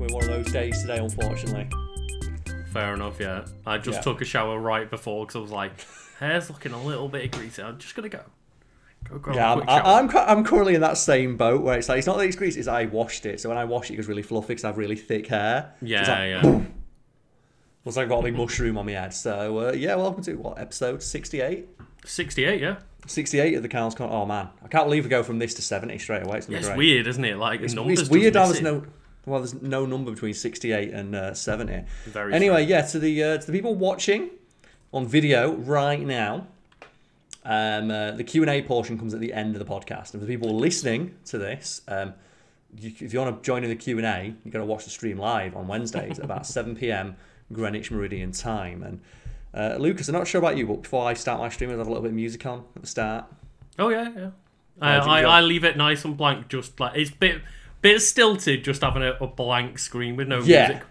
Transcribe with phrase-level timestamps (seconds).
[0.00, 1.68] with one of those days today, unfortunately.
[2.72, 3.44] Fair enough, yeah.
[3.66, 4.02] I just Yeah.
[4.02, 5.72] took a shower right before because I was like,
[6.18, 7.62] hair's looking a little bit greasy.
[7.62, 8.22] I'm just gonna go.
[9.08, 9.68] Go grab Yeah, a I'm.
[9.68, 12.36] I, I'm, I'm currently in that same boat where it's like, it's not that it's
[12.36, 13.40] greasy, it's I washed it.
[13.40, 15.74] So when I wash it, it goes really fluffy because I have really thick hair.
[15.82, 16.60] Yeah, it's like, yeah.
[17.84, 19.12] Looks like I've got a big mushroom on my head.
[19.14, 21.66] So uh, yeah, welcome to what, episode 68?
[22.04, 22.76] 68, yeah.
[23.06, 24.08] 68 of the Carl's Con.
[24.12, 26.38] Oh man, I can't believe we go from this to 70 straight away.
[26.38, 26.76] It's, gonna It's great.
[26.78, 27.38] weird, isn't it?
[27.38, 28.84] Like, It's, it's weird how there's no
[29.26, 31.84] well, there's no number between 68 and uh, 70.
[32.06, 34.30] Very anyway, yeah, to the uh, to the people watching
[34.92, 36.46] on video right now,
[37.44, 40.20] um, uh, the Q and A portion comes at the end of the podcast, and
[40.20, 42.14] for the people listening to this, um,
[42.78, 44.84] you, if you want to join in the Q and A, you got to watch
[44.84, 47.16] the stream live on Wednesdays at about 7 p.m.
[47.52, 48.82] Greenwich Meridian time.
[48.82, 49.00] And
[49.54, 51.86] uh, Lucas, I'm not sure about you, but before I start my stream, I'll have
[51.86, 53.26] a little bit of music on at the start.
[53.78, 54.30] Oh yeah, yeah.
[54.80, 57.42] I, I, I leave it nice and blank, just like it's bit
[57.82, 60.68] bit stilted, just having a, a blank screen with no Yeah.
[60.68, 60.84] music.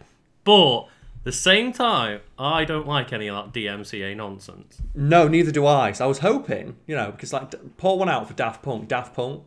[0.43, 0.87] But
[1.23, 4.81] the same time, I don't like any of that DMCA nonsense.
[4.95, 5.91] No, neither do I.
[5.91, 8.87] So I was hoping, you know, because like pour one out for Daft Punk.
[8.87, 9.43] Daft Punk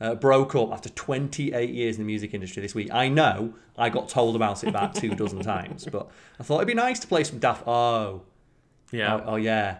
[0.00, 2.88] uh, broke up after 28 years in the music industry this week.
[2.92, 6.68] I know I got told about it about two dozen times, but I thought it'd
[6.68, 7.66] be nice to play some Daft.
[7.66, 8.22] Oh,
[8.92, 9.78] Yeah, oh, oh yeah,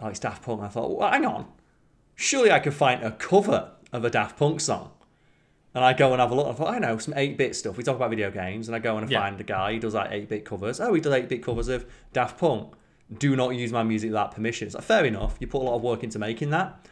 [0.00, 0.62] oh it's Daft Punk.
[0.62, 1.46] I thought, well, hang on,
[2.16, 4.92] surely I could find a cover of a Daft Punk song.
[5.74, 6.48] And I go and have a look.
[6.48, 7.76] I thought, I know some 8 bit stuff.
[7.76, 9.20] We talk about video games, and I go and I Yeah.
[9.20, 10.80] find a guy who does like 8 bit covers.
[10.80, 12.74] Oh, he does 8 bit covers of Daft Punk.
[13.16, 14.66] Do not use my music without permission.
[14.66, 15.36] It's like, fair enough.
[15.38, 16.86] You put a lot of work into making that.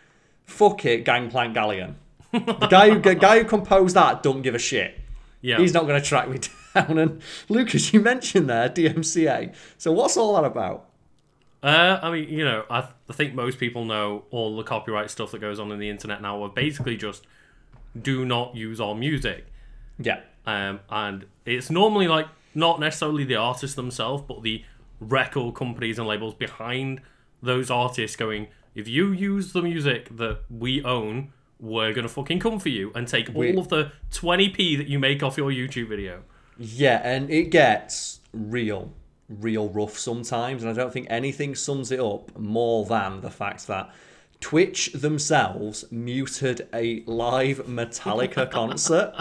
[0.45, 1.97] Fuck it, Gangplank Galleon.
[2.33, 4.99] The guy who, the guy who composed that don't give a shit.
[5.41, 5.59] yeah.
[5.59, 6.39] He's not going to track me
[6.75, 6.99] down.
[6.99, 9.55] And Lucas, you mentioned there DMCA.
[9.77, 10.87] So what's all that about?
[11.63, 15.11] Uh, I mean, you know, I, th- I think most people know all the copyright
[15.11, 17.27] stuff that goes on in the internet now are basically just
[18.03, 19.47] do not use our music.
[19.99, 20.21] Yeah.
[20.47, 24.65] Um, and it's normally like not necessarily the artists themselves, but the
[25.01, 27.01] record companies and labels behind
[27.43, 32.59] those artists going, if you use the music that we own, we're gonna fucking come
[32.59, 35.89] for you and take We- all of the 20p that you make off your YouTube
[35.89, 36.23] video.
[36.57, 38.93] Yeah, and it gets real,
[39.29, 43.67] real rough sometimes, and I don't think anything sums it up more than the fact
[43.69, 43.91] that
[44.41, 49.13] Twitch themselves muted a live Metallica concert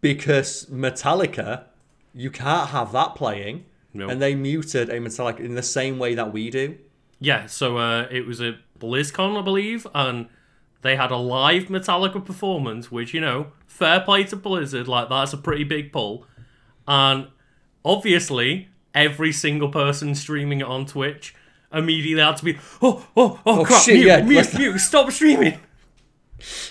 [0.00, 1.64] because Metallica,
[2.12, 3.64] you can't have that playing,
[3.94, 4.08] No.
[4.08, 6.76] and they muted a Metallica in the same way that we do.
[7.20, 10.26] Yeah, so uh, it was a BlizzCon, I believe, and
[10.82, 15.32] they had a live Metallica performance, which, you know, fair play to Blizzard, like, that's
[15.32, 16.26] a pretty big pull.
[16.86, 17.28] And
[17.84, 21.34] obviously, every single person streaming it on Twitch
[21.76, 25.10] immediately had to be, oh, oh, oh, crap, shit, mute, yeah, mute, let's- mute, stop
[25.12, 25.58] streaming.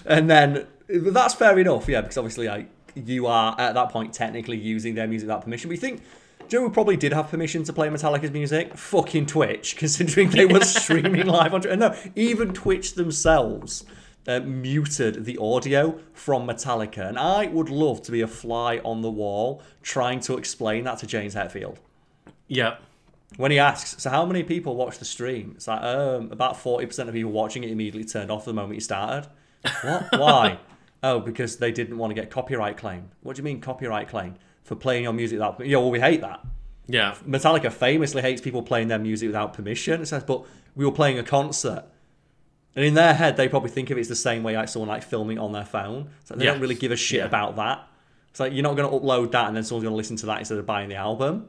[0.05, 4.57] And then that's fair enough, yeah, because obviously like you are at that point technically
[4.57, 5.69] using their music without permission.
[5.69, 6.01] We think
[6.47, 8.77] Joe probably did have permission to play Metallica's music.
[8.77, 11.77] Fucking Twitch, considering they were streaming live on Twitch.
[11.79, 13.83] No, even Twitch themselves
[14.27, 19.01] uh, muted the audio from Metallica, and I would love to be a fly on
[19.01, 21.77] the wall trying to explain that to James Hetfield.
[22.47, 22.77] Yeah.
[23.37, 25.53] When he asks, so how many people watch the stream?
[25.55, 28.79] It's like, um, about 40% of people watching it immediately turned off the moment he
[28.79, 29.29] started.
[29.83, 30.07] What?
[30.19, 30.59] Why?
[31.03, 33.09] oh, because they didn't want to get copyright claim.
[33.21, 34.35] What do you mean copyright claim?
[34.63, 36.43] For playing your music without Yeah, well, we hate that.
[36.87, 37.15] Yeah.
[37.27, 40.01] Metallica famously hates people playing their music without permission.
[40.01, 40.43] It says, but
[40.75, 41.83] we were playing a concert.
[42.75, 44.89] And in their head, they probably think of it as the same way like someone
[44.89, 46.09] like filming on their phone.
[46.21, 47.25] It's like they don't really give a shit Yeah.
[47.25, 47.87] about that.
[48.31, 50.25] It's like you're not going to upload that and then someone's going to listen to
[50.27, 51.47] that instead of buying the album.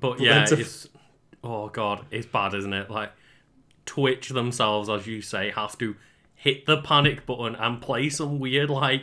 [0.00, 0.88] But yeah, to- it's
[1.42, 2.90] oh god, it's bad, isn't it?
[2.90, 3.12] Like
[3.86, 5.96] Twitch themselves, as you say, have to
[6.34, 9.02] hit the panic button and play some weird like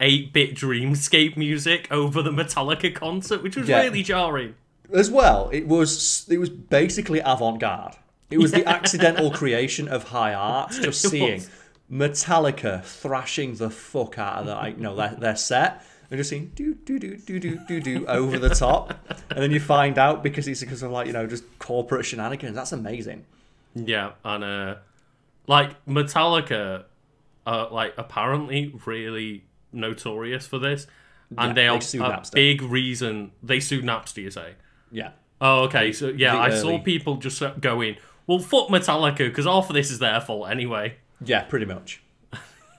[0.00, 3.80] eight-bit dreamscape music over the Metallica concert, which was Yeah.
[3.82, 4.54] really jarring.
[4.92, 7.94] as well it was it was basically avant-garde
[8.28, 11.48] it was the accidental creation of high art just It seeing was.
[11.92, 16.50] metallica thrashing the fuck out of the you know their, their set and just seeing
[16.56, 18.92] do do do do do do do over the top
[19.30, 22.54] and then you find out because it's because of like you know just corporate shenanigans
[22.54, 23.24] that's amazing
[23.74, 24.74] Yeah, and uh,
[25.46, 26.84] like Metallica,
[27.46, 30.86] are like apparently really notorious for this,
[31.38, 32.34] and Yeah, they are a Napster.
[32.34, 34.22] big reason they sued Napster.
[34.22, 34.54] You say?
[34.90, 35.10] yeah
[35.40, 35.92] Oh, okay.
[35.92, 37.96] So yeah, I early- saw people just going,
[38.26, 40.96] "Well, fuck Metallica," because half of this is their fault anyway.
[41.24, 42.02] yeah pretty much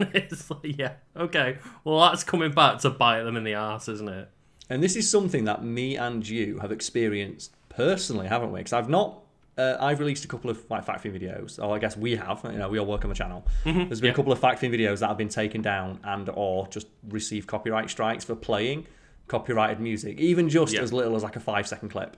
[0.14, 1.58] it's like, yeah, okay.
[1.84, 4.30] Well, that's coming back to bite them in the ass, isn't it?
[4.70, 8.60] And this is something that me and you have experienced personally, haven't we?
[8.60, 9.20] Because I've not.
[9.58, 11.60] Uh, I've released a couple of like factory videos.
[11.62, 12.40] Oh, I guess we have.
[12.46, 13.46] You know, we all work on the channel.
[13.66, 14.12] There's been yeah.
[14.14, 17.90] a couple of factory videos that have been taken down and or just received copyright
[17.90, 18.88] strikes for playing
[19.28, 20.82] copyrighted music, even just Yeah.
[20.82, 22.16] as little as like a five second clip.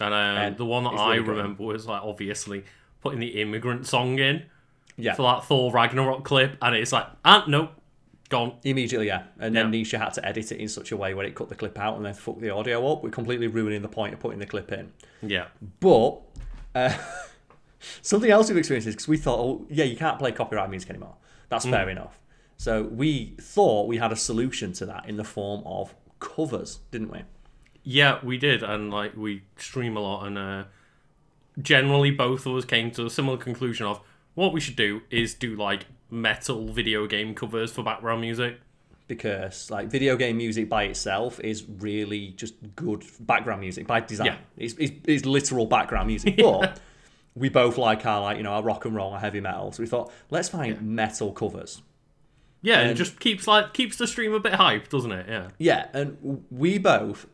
[0.00, 1.36] And um, the one that I really good.
[1.36, 2.64] remember was like obviously
[3.00, 4.44] putting the immigrant song in
[4.98, 7.70] Yeah, for that Thor Ragnarok clip, and it's like, ah, no,
[8.28, 8.56] gone.
[8.64, 9.22] immediately, yeah.
[9.38, 9.80] And then Yeah.
[9.82, 11.96] Nisha had to edit it in such a way where it cut the clip out
[11.96, 14.70] and then fuck the audio up, we're completely ruining the point of putting the clip
[14.72, 14.92] in.
[15.22, 15.46] Yeah,
[15.80, 16.18] But
[16.74, 16.94] uh,
[18.02, 20.90] something else we've experienced is because we thought, oh, yeah, you can't play copyright music
[20.90, 21.14] anymore.
[21.48, 21.70] That's Mm.
[21.70, 22.18] fair enough.
[22.56, 27.10] So we thought we had a solution to that in the form of covers, didn't
[27.12, 27.20] we?
[27.84, 30.64] yeah, we did, and like we stream a lot, and uh,
[31.62, 34.00] generally both of us came to a similar conclusion of
[34.38, 38.60] what we should do is do like metal video game covers for background music.
[39.08, 44.26] Because like video game music by itself is really just good background music by design.
[44.26, 44.36] Yeah.
[44.56, 46.38] It's, it's, it's literal background music.
[46.42, 46.80] But
[47.34, 49.72] we both like our like you know our rock and roll, our heavy metal.
[49.72, 51.82] So we thought let's find metal covers.
[52.62, 55.26] Yeah, and it just keeps like keeps the stream a bit hype, doesn't it?
[55.28, 55.48] Yeah.
[55.58, 57.26] Yeah, and we both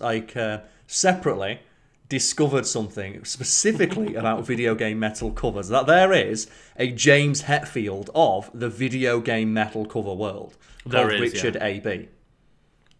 [0.00, 1.60] like uh, separately
[2.08, 5.68] discovered something specifically about video game metal covers.
[5.68, 10.56] That there is a James Hetfield of the video game metal cover world
[10.86, 12.08] There called is, Richard A.B.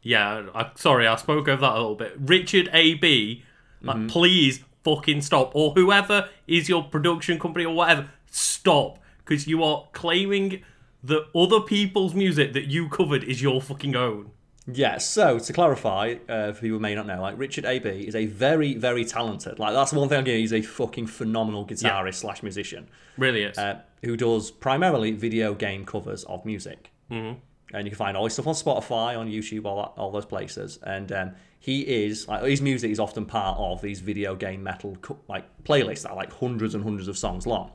[0.03, 2.15] Yeah, I, sorry, I spoke over that a little bit.
[2.19, 3.43] Richard A.B.,
[3.83, 4.07] like, Mm-hmm.
[4.09, 5.53] please fucking stop.
[5.55, 8.99] Or whoever is your production company or whatever, stop.
[9.19, 10.63] Because you are claiming
[11.05, 14.31] that other people's music that you covered is your fucking own.
[14.71, 17.89] Yeah, so to clarify, uh, for people who may not know, like Richard A.B.
[17.89, 19.59] is a very, very talented.
[19.59, 20.35] Like that's one thing I give.
[20.35, 22.89] you, He's a fucking phenomenal guitarist slash musician.
[23.17, 23.57] Really is.
[23.57, 26.91] uh, who does primarily video game covers of music.
[27.11, 27.39] Mm-hmm.
[27.75, 30.25] And you can find all his stuff on Spotify, on YouTube, all that, all those
[30.27, 30.79] places.
[30.83, 34.97] And um, he is like his music is often part of these video game metal
[35.03, 37.71] co- like playlists that are like hundreds and hundreds of songs long.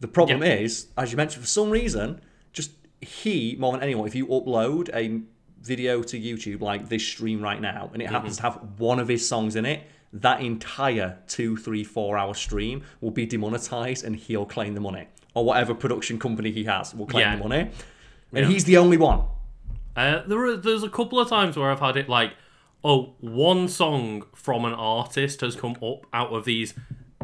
[0.00, 0.54] The problem Yeah.
[0.54, 2.20] is, as you mentioned, for some reason,
[2.52, 5.20] just he more than anyone, if you upload a
[5.62, 9.08] video to YouTube like this stream right now, and it happens to have one of
[9.08, 14.16] his songs in it, that entire two, three, four hour stream will be demonetized, and
[14.16, 17.36] he'll claim the money, or whatever production company he has will claim Yeah.
[17.36, 17.60] the money,
[18.32, 18.46] and Yeah.
[18.48, 19.22] he's the only one.
[19.96, 22.32] Uh, there are, there's a couple of times where I've had it like,
[22.82, 26.74] oh, one song from an artist has come up out of these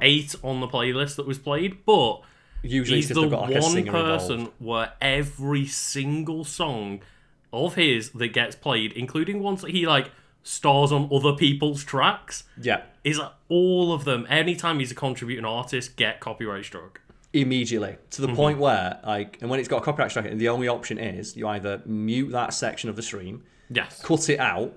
[0.03, 2.21] eight on the playlist that was played, but
[2.63, 4.53] Usually, he's it's the one person involved.
[4.59, 7.01] where every single song
[7.53, 10.11] of his that gets played, including ones that he like
[10.43, 14.27] stars on other people's tracks, Yeah, is that all of them.
[14.29, 17.01] Anytime he's a contributing artist, get copyright struck.
[17.33, 18.31] immediately to Mm-hmm.
[18.31, 21.37] the point where like, and when it's got a copyright strike, the only option is
[21.37, 24.01] you either mute that section of the stream, Yes.
[24.03, 24.73] cut it out,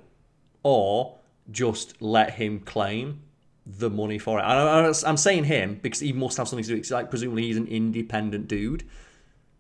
[0.63, 1.18] or
[1.51, 3.22] just let him claim
[3.65, 4.42] the money for it.
[4.42, 6.75] I, I'm saying him because he must have something to do.
[6.77, 8.83] It's like presumably he's an independent dude.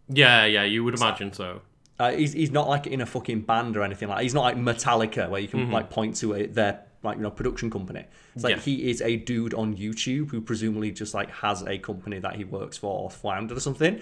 [0.07, 1.61] Yeah, yeah, you would imagine so.
[1.99, 4.23] Uh, he's, he's not like in a fucking band or anything like.
[4.23, 7.31] He's not like Metallica where you can like point to a, their like you know
[7.31, 8.05] production company.
[8.35, 8.69] It's like Mm-hmm.
[8.69, 8.77] Yeah.
[8.77, 12.45] he is a dude on YouTube who presumably just like has a company that he
[12.45, 13.95] works for or founded or something.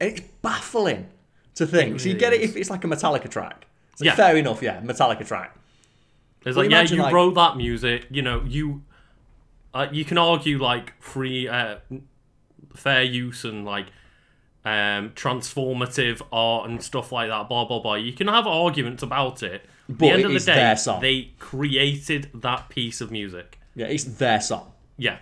[0.00, 1.06] And it's baffling
[1.54, 2.00] to think.
[2.00, 3.66] so you really get it if it's like a Metallica track.
[3.92, 4.14] It's like, Yeah.
[4.16, 5.56] fair enough, yeah, Metallica track.
[6.44, 8.06] It's But like, yeah, you like- wrote that music.
[8.10, 8.82] You know, you
[9.72, 11.76] uh, you can argue like free, uh,
[12.74, 13.86] fair use and like
[14.64, 17.48] um, transformative art and stuff like that.
[17.48, 17.94] Blah blah blah.
[17.94, 19.62] You can have arguments about it.
[19.88, 21.00] At the But end it of the is day, their song.
[21.00, 23.58] they created that piece of music.
[23.74, 24.72] Yeah, it's their song.
[24.96, 25.18] Yeah,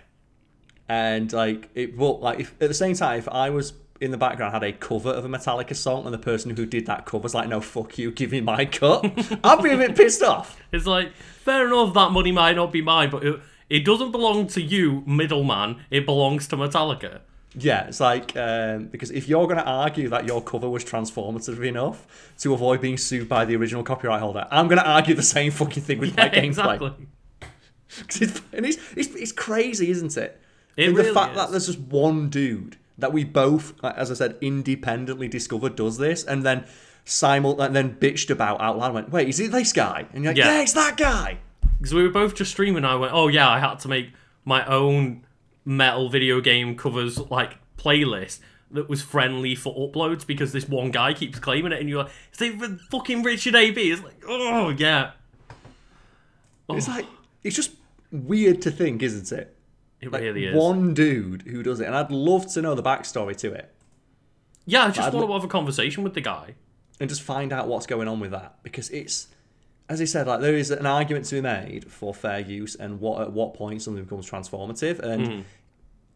[0.87, 4.17] and like it but like if, at the same time if i was in the
[4.17, 7.23] background had a cover of a metallica song and the person who did that cover
[7.23, 9.03] was like no fuck you give me my cut
[9.43, 11.93] i'd be a bit pissed off it's like fair enough.
[11.93, 13.39] That money might not be mine, but it,
[13.69, 15.77] it doesn't belong to you, middleman.
[15.91, 17.19] It belongs to Metallica.
[17.55, 21.63] Yeah it's like um, because if you're going to argue that your cover was transformative
[21.65, 25.21] enough to avoid being sued by the original copyright holder i'm going to argue the
[25.23, 26.91] same fucking thing with my gameplay exactly.
[28.21, 30.39] it's, and it's, it's, it's crazy isn't it
[30.77, 31.37] It really the fact is.
[31.37, 36.23] that there's just one dude that we both, as I said, independently discovered does this,
[36.23, 36.65] and then
[37.05, 38.93] simul and then bitched about out loud.
[38.93, 40.05] Went, wait, is it this guy?
[40.13, 40.53] And you're like, Yeah.
[40.57, 41.39] yeah, it's that guy.
[41.79, 42.85] because we were both just streaming.
[42.85, 44.11] I went, oh yeah, I had to make
[44.45, 45.23] my own
[45.65, 48.39] metal video game covers like playlist
[48.71, 52.11] that was friendly for uploads because this one guy keeps claiming it, and you're like,
[52.33, 53.91] is it fucking Richard AB?
[53.91, 55.11] It's like, oh yeah,
[56.69, 56.75] oh.
[56.75, 57.05] It's like
[57.43, 57.71] it's just
[58.11, 59.55] weird to think, isn't it?
[60.01, 60.55] it Like really is.
[60.55, 63.73] one dude who does it, and I'd love to know the backstory to it
[64.65, 66.55] yeah, I just want to have a conversation with the guy.
[66.99, 69.27] and just find out what's going on with that because it's.
[69.89, 72.99] As I said, like there is an argument to be made for fair use and
[72.99, 75.39] what at what point something becomes transformative, and Hmm.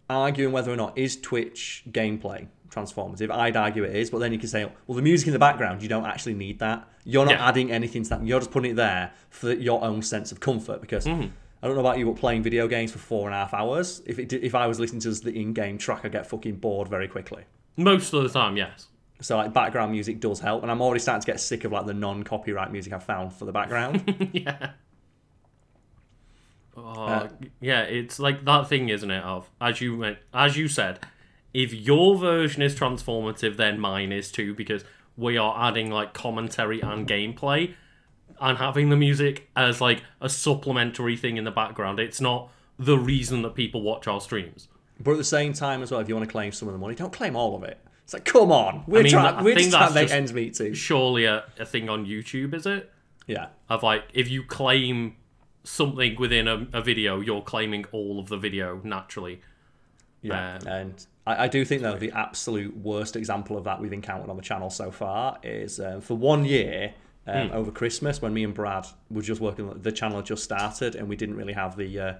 [0.10, 3.30] arguing whether or not is Twitch gameplay transformative.
[3.32, 5.82] I'd argue it is, but then you can say, well, the music in the background,
[5.82, 6.88] you don't actually need that.
[7.04, 7.48] You're not Yeah.
[7.48, 8.26] adding anything to that.
[8.26, 10.80] You're just putting it there for your own sense of comfort.
[10.82, 11.28] Because Mm-hmm.
[11.62, 14.02] I don't know about you, but playing video games for four and a half hours,
[14.06, 16.88] if it did, if I was listening to the in-game track, I'd get fucking bored
[16.88, 17.44] very quickly.
[17.78, 18.88] Most of the time, yes.
[19.20, 21.86] So like background music does help, and I'm already starting to get sick of like
[21.88, 24.30] the non-copyright music I've found for the background.
[24.34, 24.72] yeah.
[26.76, 29.24] Oh, Uh, yeah, it's like that thing, isn't it?
[29.24, 31.00] Of as you went, as you said,
[31.54, 34.84] if your version is transformative, then mine is too, because
[35.16, 37.74] we are adding like commentary and gameplay,
[38.40, 42.00] and having the music as like a supplementary thing in the background.
[42.00, 44.68] It's not the reason that people watch our streams.
[45.00, 46.80] but at the same time as well, if you want to claim some of the
[46.80, 47.80] money, don't claim all of it.
[48.08, 50.32] It's like, come on, we're mean, trying, I we're think just trying to make ends
[50.32, 50.74] meet too.
[50.74, 52.90] Surely a, a thing on YouTube, is it?
[53.26, 53.48] Yeah.
[53.68, 55.18] Of like, if you claim
[55.66, 59.42] something within a, a video, you're claiming all of the video naturally.
[60.22, 63.92] Yeah, Um, and I, I do think though the absolute worst example of that we've
[63.92, 66.94] encountered on the channel so far is um, for one year
[67.28, 69.70] um, over Christmas when me and Brad were just working.
[69.82, 72.14] The channel had just started and we didn't really have the uh,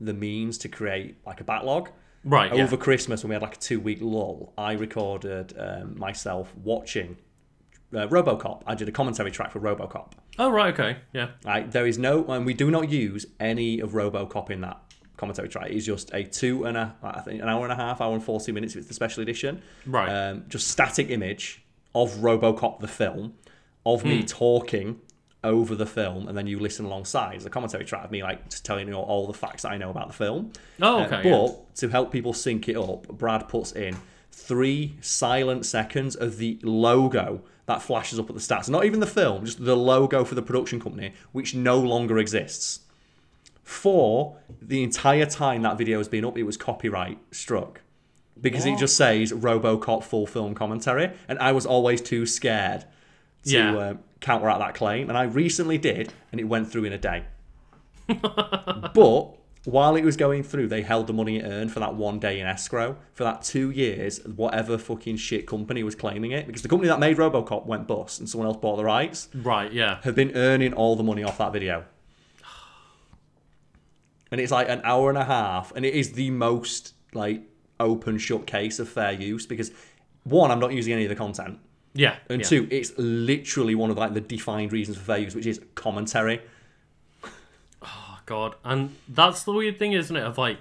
[0.00, 1.90] the means to create like a backlog.
[2.24, 2.54] Right.
[2.54, 2.64] Yeah.
[2.64, 7.16] Over Christmas when we had like a two week lull, I recorded um, myself watching
[7.94, 8.62] uh, RoboCop.
[8.66, 10.12] I did a commentary track for RoboCop.
[10.38, 11.30] Oh right, okay, yeah.
[11.44, 14.78] Right, there is no, and we do not use any of RoboCop in that
[15.16, 15.70] commentary track.
[15.70, 18.22] It's just a two and a, I think an hour and a half, hour and
[18.22, 18.74] forty minutes.
[18.74, 20.08] If it's the special edition, Right.
[20.08, 23.34] Um, just static image of RoboCop the film,
[23.86, 24.08] of Hmm.
[24.08, 25.00] me talking
[25.44, 27.36] over the film, and then you listen alongside.
[27.36, 29.76] It's a commentary track of me like just telling you all the facts that I
[29.76, 30.52] know about the film.
[30.80, 31.22] Oh Uh, okay.
[31.22, 31.52] but yeah.
[31.76, 33.96] to help people sync it up, Brad puts in
[34.32, 38.68] three silent seconds of the logo that flashes up at the start.
[38.68, 42.80] Not even the film, just the logo for the production company, which no longer exists.
[43.62, 47.82] For the entire time that video has been up, it was copyright struck.
[48.40, 52.84] Because it just says Robocop full film commentary, and I was always too scared
[53.44, 53.76] to Yeah.
[53.76, 57.24] uh, counteract that claim, and I recently did, and it went through in a day.
[58.22, 62.18] but while it was going through, they held the money it earned for that one
[62.18, 64.24] day in escrow for that two years.
[64.24, 68.18] Whatever fucking shit company was claiming it, because the company that made RoboCop went bust,
[68.18, 69.98] and someone else bought the rights, Right, yeah.
[70.02, 71.84] have been earning all the money off that video.
[74.30, 77.42] And it's like an hour and a half, and it is the most like
[77.80, 79.70] open shut case of fair use because
[80.24, 81.58] one, I'm not using any of the content.
[81.98, 82.16] Yeah.
[82.30, 82.46] And yeah.
[82.46, 86.40] two, it's literally one of like the defined reasons for fair use, which is commentary.
[87.82, 88.54] Oh, God.
[88.64, 90.22] And that's the weird thing, isn't it?
[90.22, 90.58] Of like,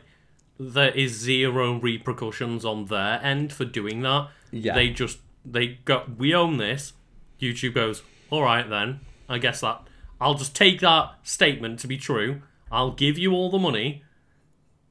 [0.59, 4.29] there is zero repercussions on their end for doing that.
[4.51, 4.73] Yeah.
[4.73, 6.93] They just, they go, we own this.
[7.39, 8.01] YouTube goes,
[8.31, 9.01] all right then.
[9.29, 9.87] I guess that,
[10.19, 12.41] I'll just take that statement to be true.
[12.71, 14.03] I'll give you all the money.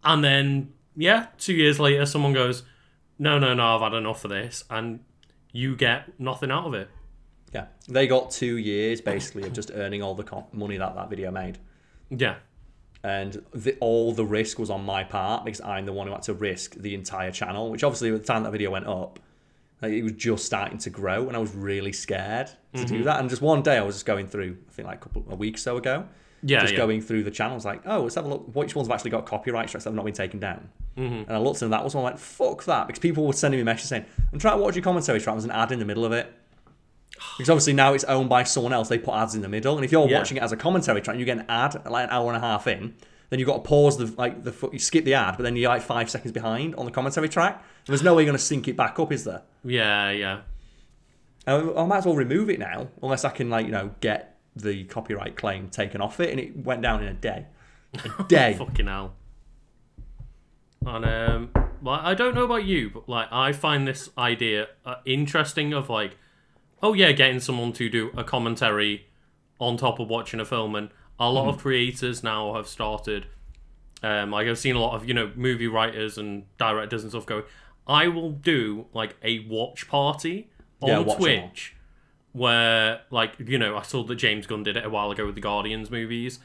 [0.04, 2.62] And then, yeah, two years later, someone goes,
[3.18, 4.62] no, no, no, I've had enough of this.
[4.70, 5.00] And
[5.56, 6.88] you get nothing out of it.
[7.54, 11.08] Yeah, they got two years basically of just earning all the com- money that that
[11.08, 11.58] video made,
[12.10, 12.36] Yeah.
[13.02, 16.22] and the, all the risk was on my part because I'm the one who had
[16.24, 17.70] to risk the entire channel.
[17.70, 19.18] Which obviously, at the time that video went up,
[19.80, 22.96] like, it was just starting to grow, and I was really scared to Mm-hmm.
[22.98, 23.20] do that.
[23.20, 25.36] And just one day, I was just going through, I think like a couple a
[25.36, 26.06] week or so ago,
[26.42, 26.60] Yeah.
[26.60, 26.78] just yeah.
[26.78, 28.54] going through the channels, like, oh, let's have a look.
[28.54, 30.68] Which ones have actually got copyright strikes that have not been taken down?
[30.96, 31.14] Mm-hmm.
[31.14, 32.04] And I looked and that was one.
[32.04, 34.74] I went, fuck that, because people were sending me messages saying, I'm trying to watch
[34.76, 35.34] your commentary track.
[35.34, 36.32] There's an ad in the middle of it.
[37.38, 38.88] Because obviously now it's owned by someone else.
[38.88, 40.18] They put ads in the middle, and if you're Yeah.
[40.18, 42.40] watching it as a commentary track, you get an ad like an hour and a
[42.46, 42.94] half in.
[43.30, 45.68] Then you've got to pause the like the you skip the ad, but then you're
[45.70, 47.64] like five seconds behind on the commentary track.
[47.86, 49.42] There's no way you're going to sync it back up, is there?
[49.64, 50.40] Yeah, yeah.
[51.46, 54.35] I, I might as well remove it now, unless I can like you know get
[54.56, 57.46] the copyright claim taken off it, and it went down in a day.
[58.18, 58.54] A day.
[58.58, 59.14] Fucking hell.
[60.84, 61.50] And um,
[61.82, 65.90] well, I don't know about you, but like I find this idea uh, interesting of
[65.90, 66.16] like,
[66.82, 69.06] oh yeah, getting someone to do a commentary
[69.58, 73.26] on top of watching a film, and a lot of creators now have started.
[74.02, 77.26] Um, like I've seen a lot of you know movie writers and directors and stuff
[77.26, 77.44] go.
[77.88, 81.14] I will do like a watch party on Yeah.
[81.14, 81.75] Twitch
[82.36, 85.34] where like you know I saw that James Gunn did it a while ago with
[85.34, 86.38] the Guardians movies,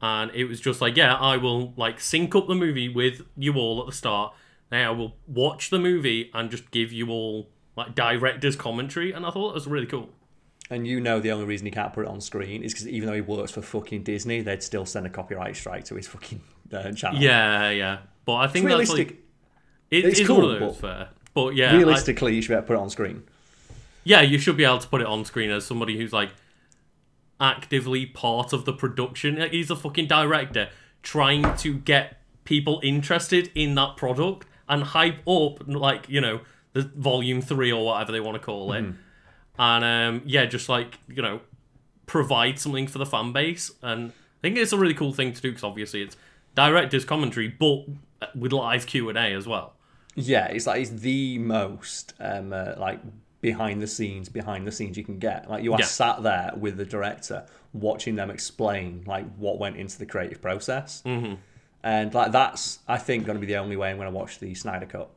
[0.00, 3.54] and it was just like yeah I will like sync up the movie with you
[3.54, 4.32] all at the start.
[4.70, 9.26] Now I will watch the movie and just give you all like director's commentary, and
[9.26, 10.10] I thought that was really cool.
[10.70, 13.06] And you know the only reason he can't put it on screen is because even
[13.08, 16.40] though he works for fucking Disney, they'd still send a copyright strike to his fucking
[16.72, 17.20] uh, channel.
[17.20, 19.08] Yeah, yeah, but I think It's that's realistic.
[19.08, 19.18] like
[19.90, 21.08] it It's is cool, one of those but fair.
[21.34, 23.24] But yeah, I- Realistically, you should be able to put it on screen.
[24.04, 26.30] Yeah, you should be able to put it on screen as somebody who's like
[27.40, 29.36] actively part of the production.
[29.36, 30.68] Like, He's a fucking director
[31.02, 36.40] trying to get people interested in that product and hype up like, you know,
[36.74, 38.84] the volume three or whatever they want to call it,
[39.58, 41.40] and um, yeah, just like you know,
[42.06, 45.40] provide something for the fan base, and I think it's a really cool thing to
[45.40, 46.16] do because obviously it's
[46.54, 47.84] director's commentary, but
[48.34, 49.74] with live Q and A as well.
[50.16, 53.00] Yeah, it's like it's the most um, uh, like
[53.44, 55.50] behind the scenes, behind the scenes you can get.
[55.50, 55.84] Like you are Yeah.
[55.84, 61.02] sat there with the director, watching them explain like what went into the creative process,
[61.04, 61.34] mm-hmm.
[61.82, 64.38] and like that's I think going to be the only way I'm going to watch
[64.38, 65.10] the Snyder Cut.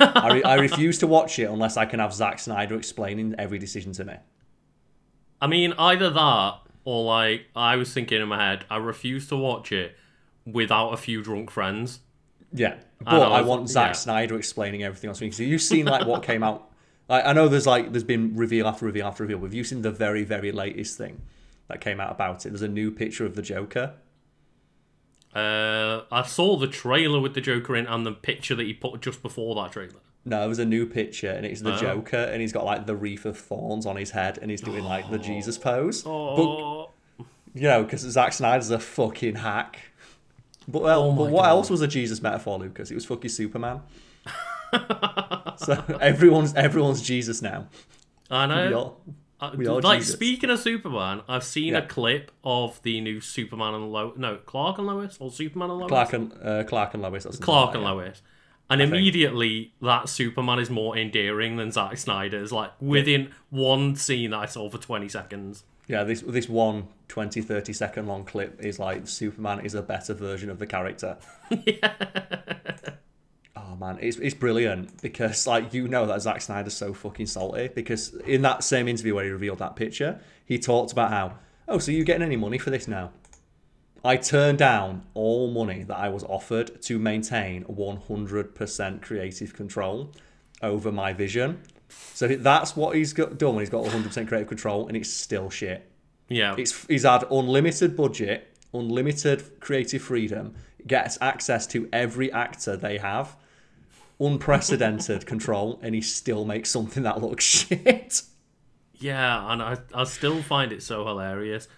[0.00, 3.60] I, re- I refuse to watch it unless I can have Zack Snyder explaining every
[3.60, 4.14] decision to me.
[5.40, 9.36] I mean, either that or like I was thinking in my head, I refuse to
[9.36, 9.94] watch it
[10.44, 12.00] without a few drunk friends.
[12.52, 13.92] Yeah, but I, I've- want Zack yeah.
[13.92, 15.30] Snyder explaining everything on screen.
[15.30, 16.70] So you've seen like what came out.
[17.08, 19.38] Like, I know there's like there's been reveal after reveal after reveal.
[19.38, 21.20] But have you seen the very very latest thing
[21.68, 22.50] that came out about it?
[22.50, 23.94] There's a new picture of the Joker.
[25.34, 29.00] Uh, I saw the trailer with the Joker in and the picture that he put
[29.00, 29.94] just before that trailer.
[30.24, 31.78] No, there's a new picture and it's the Oh.
[31.78, 34.84] Joker and he's got like the wreath of thorns on his head and he's doing
[34.84, 36.02] like the Jesus pose.
[36.02, 36.90] But Oh,
[37.52, 39.80] you know, because Zack Snyder's a fucking hack.
[40.66, 41.48] But well, Oh but what God.
[41.50, 42.90] else was a Jesus metaphor, Lucas?
[42.90, 43.82] It was fucking Superman.
[45.56, 47.66] so everyone's everyone's Jesus now.
[48.30, 48.76] I We know.
[48.78, 49.00] all-
[49.40, 50.14] Uh, we are like Jesus.
[50.14, 54.16] speaking of Superman, I've seen a clip of the new Superman and Lois.
[54.16, 55.88] No, Clark and Lois or Superman and Lois.
[55.88, 57.26] Clark and uh, Clark and Lois.
[57.40, 58.22] Clark like and that, Lois.
[58.70, 58.92] And think.
[58.92, 62.52] immediately, that Superman is more endearing than Zack Snyder's.
[62.52, 65.64] Like within one scene that I saw for twenty seconds.
[65.88, 70.14] Yeah, this this one 20, 30 second long clip is like Superman is a better
[70.14, 71.18] version of the character.
[73.56, 77.68] Oh man, it's it's brilliant because like you know that Zack Snyder's so fucking salty
[77.68, 81.34] because in that same interview where he revealed that picture, he talked about how
[81.68, 83.12] oh so you getting any money for this now?
[84.04, 90.12] I turned down all money that I was offered to maintain 100% creative control
[90.60, 91.62] over my vision.
[91.88, 95.48] So that's what he's got done when he's got 100% creative control, and it's still
[95.48, 95.90] shit.
[96.28, 100.54] Yeah, It's he's had unlimited budget, unlimited creative freedom,
[100.86, 103.36] gets access to every actor they have,
[104.20, 108.22] unprecedented control, and he still makes something that looks shit.
[108.94, 111.68] yeah, and I I still find it so hilarious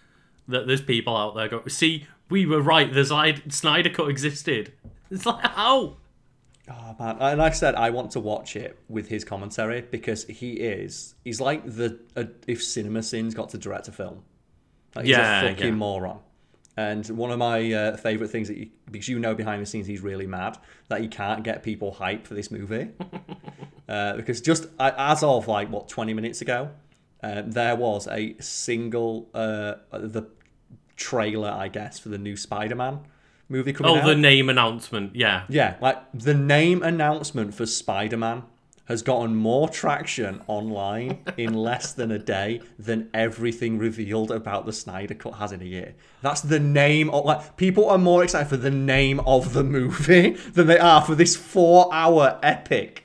[0.49, 2.93] that there's people out there go, see, we were right.
[2.93, 4.73] The Zyd- Snyder Cut existed.
[5.11, 5.97] It's like how.
[6.69, 10.25] Oh man, and like I said, I want to watch it with his commentary because
[10.25, 14.23] he is he's like the uh, if CinemaSins got to direct a film.
[14.95, 15.73] Like, he's Yeah, a fucking yeah.
[15.75, 16.19] moron.
[16.79, 19.87] And one of my uh, favorite things that you, because you know behind the scenes
[19.87, 20.59] he's really mad
[20.89, 22.89] that he can't get people hype for this movie.
[23.89, 26.71] uh, because just as of like what twenty minutes ago,
[27.23, 30.25] uh, there was a single uh, the
[30.97, 33.01] trailer I guess for the new Spider-Man
[33.49, 34.07] movie coming Oh, out.
[34.07, 35.15] the name announcement.
[35.15, 38.43] Yeah, Yeah, like the name announcement for Spider Man
[38.87, 44.73] has gotten more traction online in less than a day than everything revealed about the
[44.73, 45.95] Snyder Cut has in a year.
[46.23, 50.31] That's the name of like people are more excited for the name of the movie
[50.53, 53.05] than they are for this four hour epic.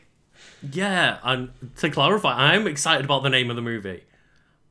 [0.72, 1.17] yeah.
[1.24, 4.04] And to clarify, I'm excited about the name of the movie.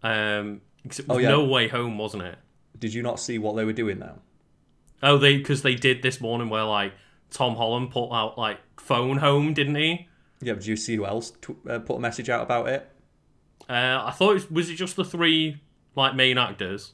[0.02, 1.28] Um, 'cause it was Oh, yeah.
[1.30, 2.38] No Way Home, wasn't it?
[2.78, 4.18] Did you not see what they were doing though?
[5.02, 6.92] Oh, they because they did this morning where like
[7.30, 10.06] Tom Holland put out like Phone Home, didn't he?
[10.42, 12.90] Yeah, but did you see who else t- uh, put a message out about it?
[13.68, 15.60] Uh, I thought it was, was it just the three
[15.96, 16.92] like main actors.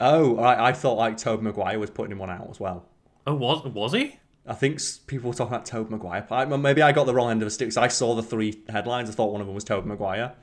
[0.00, 2.84] Oh, I, I thought like Tobey Maguire was putting one out as well.
[3.26, 4.18] Oh, was was he?
[4.46, 6.26] I think people were talking about Tobey Maguire.
[6.30, 7.68] I, maybe I got the wrong end of the stick.
[7.68, 9.10] 'cause I saw the three headlines.
[9.10, 10.34] I thought one of them was Tobey Maguire.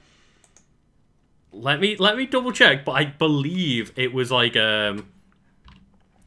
[1.51, 5.07] Let me let me double check, but I believe it was like um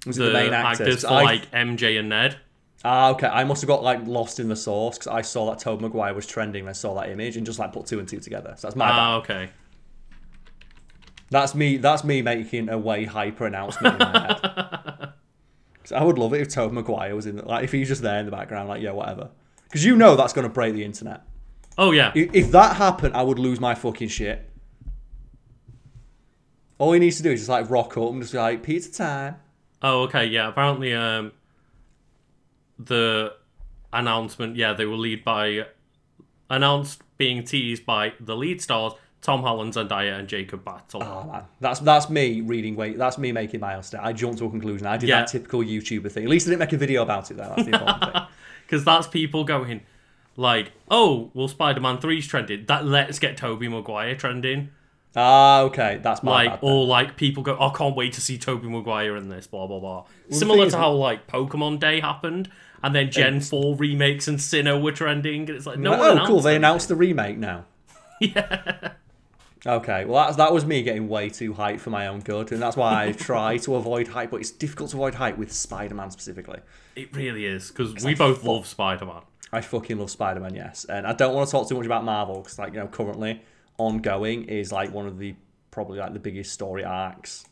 [0.06, 0.80] Was it the, the main actors?
[0.80, 2.36] actors for I- like MJ and Ned.
[2.84, 3.26] Ah, okay.
[3.26, 6.14] I must have got like lost in the source because I saw that Tobey Maguire
[6.14, 6.60] was trending.
[6.62, 8.54] and I saw that image and just like put two and two together.
[8.56, 8.98] So that's my bad.
[8.98, 9.50] Ah, okay.
[11.30, 11.76] That's me.
[11.76, 14.40] That's me making a way hyper announcement in my head.
[15.82, 18.02] 'Cause I would love it if Tobey Maguire was in the, like if he's just
[18.02, 19.30] there in the background, like yeah, whatever.
[19.64, 21.22] Because you know that's gonna break the internet.
[21.76, 22.12] Oh yeah.
[22.14, 24.48] I- If that happened, I would lose my fucking shit.
[26.78, 28.92] All he needs to do is just like rock up and just be like pizza
[28.92, 29.36] time.
[29.82, 30.26] Oh okay.
[30.26, 30.48] Yeah.
[30.48, 31.32] Apparently, um,
[32.78, 33.34] the
[33.92, 34.56] announcement.
[34.56, 35.66] Yeah, they were lead by
[36.50, 41.02] announced being teased by the lead stars Tom Holland, Zendaya, and Jacob Batalon.
[41.02, 42.76] Oh man, that's that's me reading.
[42.76, 44.00] Wait, that's me making my own stat.
[44.02, 44.86] I jumped to a conclusion.
[44.86, 45.20] I did Yeah.
[45.20, 46.24] that typical YouTuber thing.
[46.24, 47.52] At least I didn't make a video about it though.
[47.56, 48.22] That's the important thing.
[48.68, 49.80] Because that's people going
[50.36, 52.66] like, oh, well, Spider-Man 3's trending.
[52.66, 54.68] That let's get Tobey Maguire trending.
[55.16, 56.58] Ah, okay, that's my like bad.
[56.60, 59.80] or like people go, I can't wait to see Tobey Maguire in this, blah blah
[59.80, 60.04] blah.
[60.28, 62.50] the Similar to how like Pokemon Day happened,
[62.82, 66.00] and then Gen Four remakes and Sinnoh were trending, and it's like no oh, one
[66.00, 66.40] oh, announced cool!
[66.40, 67.64] They announced the remake now.
[68.20, 68.94] Yeah,
[69.66, 72.62] Okay, well that's, that was me getting way too hyped for my own good, and
[72.62, 74.30] that's why I try to avoid hype.
[74.30, 76.60] But it's difficult to avoid hype with Spider-Man specifically.
[76.94, 79.22] it really is because we both love Spider Man.
[79.52, 82.40] I fucking love Spider-Man, yes, and I don't want to talk too much about Marvel
[82.40, 83.42] because, like, you know, currently
[83.78, 85.34] ongoing is like one of the
[85.70, 87.44] probably like the biggest story arcs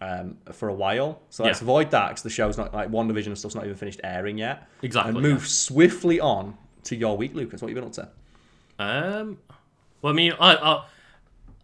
[0.00, 1.20] um, for a while.
[1.30, 1.64] So let's Yeah.
[1.64, 4.38] avoid that because the show's not like one division of stuff's not even finished airing
[4.38, 4.68] yet.
[4.82, 7.62] Exactly, And move swiftly on to your week, Lucas.
[7.62, 8.08] What have you been up to?
[8.78, 9.38] Um,
[10.02, 10.84] well, I mean, I, I,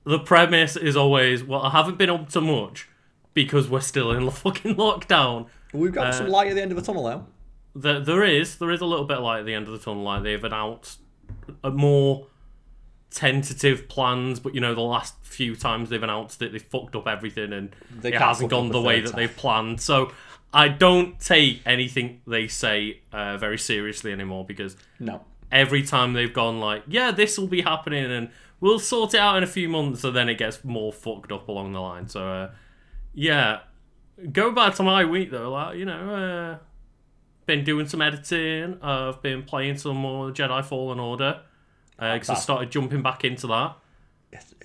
[0.04, 2.88] the premise is always well, I haven't been up to much
[3.34, 5.46] because we're still in the fucking lockdown.
[5.72, 7.26] We've got some light at the end of the tunnel now.
[7.74, 9.78] There, there is there is a little bit of light at the end of the
[9.78, 10.02] tunnel.
[10.02, 11.00] Like they've announced
[11.64, 12.26] a more
[13.14, 17.06] tentative plans, but you know the last few times they've announced it, they fucked up
[17.08, 19.16] everything, and They it hasn't gone the way that time.
[19.16, 19.80] they've planned.
[19.80, 20.12] So
[20.52, 25.22] I don't take anything they say uh, very seriously anymore because No.
[25.50, 29.36] every time they've gone like, yeah, this will be happening, and we'll sort it out
[29.36, 32.08] in a few months, and then it gets more fucked up along the line.
[32.08, 32.50] So uh,
[33.14, 33.60] yeah,
[34.32, 35.50] go back to my week though.
[35.52, 36.58] Like you know, uh,
[37.46, 38.78] been doing some editing.
[38.82, 41.40] I've been playing some more Jedi Fallen Order
[42.02, 43.76] because I started jumping back into that.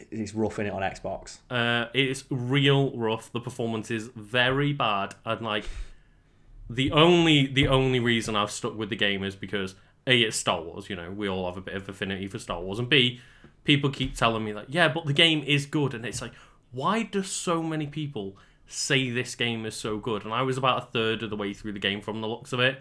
[0.09, 1.39] It's rough in it on Xbox.
[1.49, 3.31] Uh, it's real rough.
[3.31, 5.65] The performance is very bad, and like
[6.69, 10.61] the only the only reason I've stuck with the game is because a it's Star
[10.61, 10.89] Wars.
[10.89, 13.19] You know, we all have a bit of affinity for Star Wars, and b
[13.65, 16.33] people keep telling me like, yeah, but the game is good, and it's like,
[16.71, 20.23] why do so many people say this game is so good?
[20.23, 22.53] And I was about a third of the way through the game from the looks
[22.53, 22.79] of it,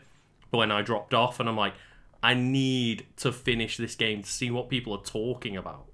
[0.53, 1.75] but when I dropped off, and I'm like,
[2.23, 5.87] I need to finish this game to see what people are talking about.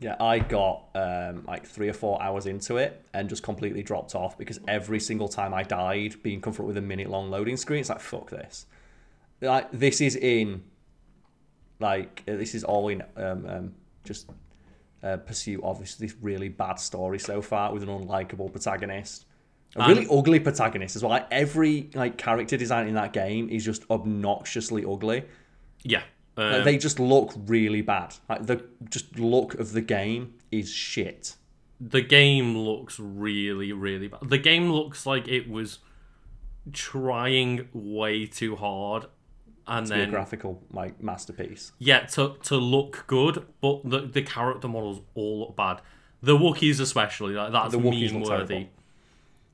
[0.00, 4.14] Yeah, I got um, like three or four hours into it and just completely dropped
[4.14, 7.80] off because every single time I died, being confronted with a minute long loading screen,
[7.80, 8.64] it's like fuck this.
[9.42, 10.62] Like this is in,
[11.80, 14.30] like uh, this is all in um, um just
[15.02, 19.26] uh, pursuit of this this really bad story so far with an unlikable protagonist,
[19.76, 21.10] a really ugly protagonist as well.
[21.10, 25.24] Like every like character design in that game is just obnoxiously ugly.
[25.84, 26.02] Yeah.
[26.36, 28.14] Like, Um, they just look really bad.
[28.28, 31.36] Like the just look of the game is shit.
[31.80, 34.20] the game looks really, really bad.
[34.28, 35.78] The game looks like it was
[36.72, 39.06] trying way too hard,
[39.66, 41.72] and Be a graphical like masterpiece.
[41.78, 45.80] yeah, to to look good, but the the character models all look bad.
[46.22, 48.56] The Wookiees especially, like that's The Wookiees meme worthy.
[48.56, 48.68] Um,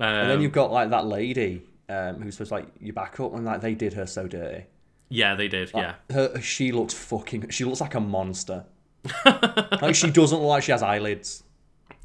[0.08, 3.34] And then you've got like that lady um, who's supposed to like you back up
[3.34, 4.64] and like they did her so dirty.
[5.08, 5.70] Yeah, they did.
[5.74, 7.50] Yeah, Her she looks fucking.
[7.50, 8.64] She looks like a monster.
[9.24, 11.44] like she doesn't look like she has eyelids.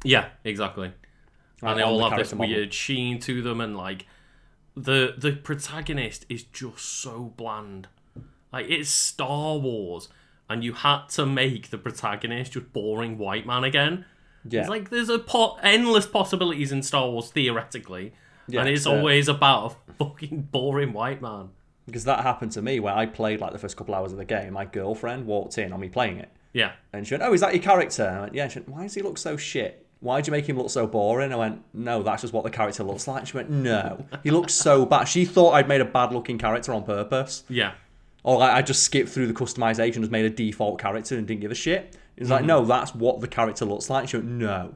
[0.04, 0.92] yeah, exactly.
[1.60, 2.54] Like, and they all the have this model.
[2.54, 4.06] weird sheen to them, and like
[4.76, 7.88] the the protagonist is just so bland.
[8.52, 10.08] Like it's Star Wars,
[10.48, 14.04] and you had to make the protagonist just boring white man again.
[14.48, 14.60] Yeah.
[14.60, 18.12] It's like there's a pot endless possibilities in Star Wars theoretically,
[18.48, 21.50] Yeah, and it's always about a fucking boring white man.
[21.86, 24.24] Because that happened to me where I played like the first couple hours of the
[24.24, 24.52] game.
[24.52, 26.28] My girlfriend walked in on me playing it.
[26.52, 28.68] Yeah, And she went, "Oh, is that your character?" And I went, "Yeah." She went,
[28.68, 29.86] "Why does he look so shit?
[30.00, 32.50] Why would you make him look so boring?" I went, "No, that's just what the
[32.50, 35.86] character looks like." She went, "No, he looks so bad." She thought I'd made a
[35.86, 37.72] bad-looking character on purpose, yeah,
[38.22, 41.40] or like I just skipped through the customization, just made a default character and didn't
[41.40, 41.96] give a shit.
[42.16, 42.32] It's Mm-hmm.
[42.32, 44.08] like, no, that's what the character looks like.
[44.10, 44.74] She went, "No."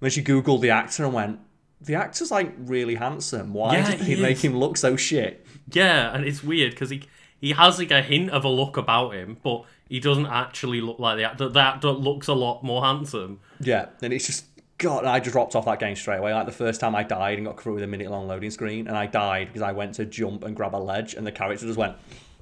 [0.00, 1.40] Then she googled the actor and went,
[1.80, 3.52] "The actor's like really handsome.
[3.52, 6.90] Why Yeah, did he they make him look so shit?" Yeah, and it's weird because
[6.90, 7.04] he
[7.40, 10.98] he has like a hint of a look about him, but he doesn't actually look
[10.98, 11.48] like the actor.
[11.48, 13.40] The actor looks a lot more handsome.
[13.60, 14.46] Yeah, and it's just
[14.78, 15.04] God.
[15.04, 16.32] I just dropped off that game straight away.
[16.32, 18.88] Like the first time I died and got through with a minute long loading screen,
[18.88, 21.66] and I died because I went to jump and grab a ledge, and the character
[21.66, 21.96] just went.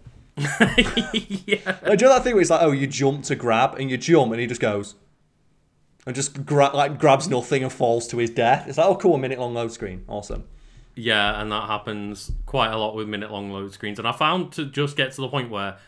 [0.37, 0.47] yeah.
[1.83, 3.91] I do you know that thing where it's like, oh, you jump to grab, and
[3.91, 4.95] you jump, and he just goes,
[6.07, 8.69] and just gra- like grabs nothing and falls to his death.
[8.69, 10.45] It's like, oh, cool, a minute long load screen, awesome.
[10.95, 13.99] Yeah, and that happens quite a lot with minute long load screens.
[13.99, 15.79] And I found to just get to the point where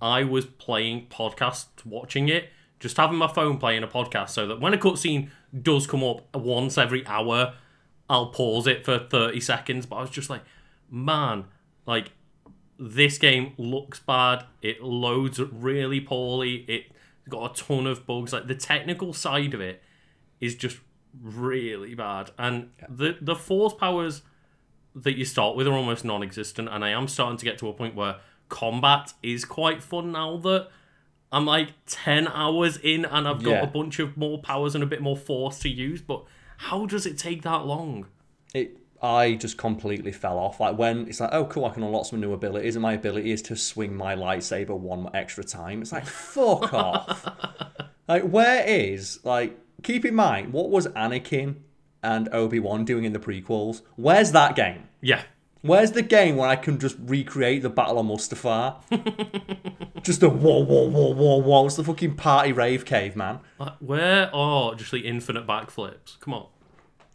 [0.00, 4.60] I was playing podcast, watching it, just having my phone playing a podcast so that
[4.60, 5.30] when a cutscene
[5.62, 7.54] does come up once every hour,
[8.08, 9.86] I'll pause it for 30 seconds.
[9.86, 10.42] But I was just like,
[10.90, 11.46] man,
[11.86, 12.12] like,
[12.78, 14.44] this game looks bad.
[14.62, 16.64] It loads really poorly.
[16.68, 16.90] It's
[17.28, 18.32] got a ton of bugs.
[18.32, 19.82] Like, the technical side of it
[20.40, 20.78] is just
[21.20, 22.30] really bad.
[22.38, 24.22] And the, the force powers
[24.94, 27.72] that you start with are almost non-existent and i am starting to get to a
[27.72, 28.16] point where
[28.48, 30.68] combat is quite fun now that
[31.32, 33.62] i'm like 10 hours in and i've got Yeah.
[33.62, 36.24] a bunch of more powers and a bit more force to use but
[36.58, 38.06] how does it take that long
[38.54, 40.60] It I just completely fell off.
[40.60, 43.32] Like when it's like, oh cool, I can unlock some new abilities, and my ability
[43.32, 45.82] is to swing my lightsaber one extra time.
[45.82, 47.28] It's like fuck off.
[48.08, 51.56] Like where is like keep in mind what was Anakin
[52.04, 53.82] and Obi Wan doing in the prequels?
[53.96, 54.88] Where's that game?
[55.00, 55.22] Yeah.
[55.62, 58.76] Where's the game where I can just recreate the Battle of Mustafar?
[60.02, 61.66] just a whoa, whoa, whoa, whoa, whoa.
[61.66, 63.40] It's the fucking party rave cave, man.
[63.58, 66.20] Like, where are just the infinite backflips?
[66.20, 66.46] Come on.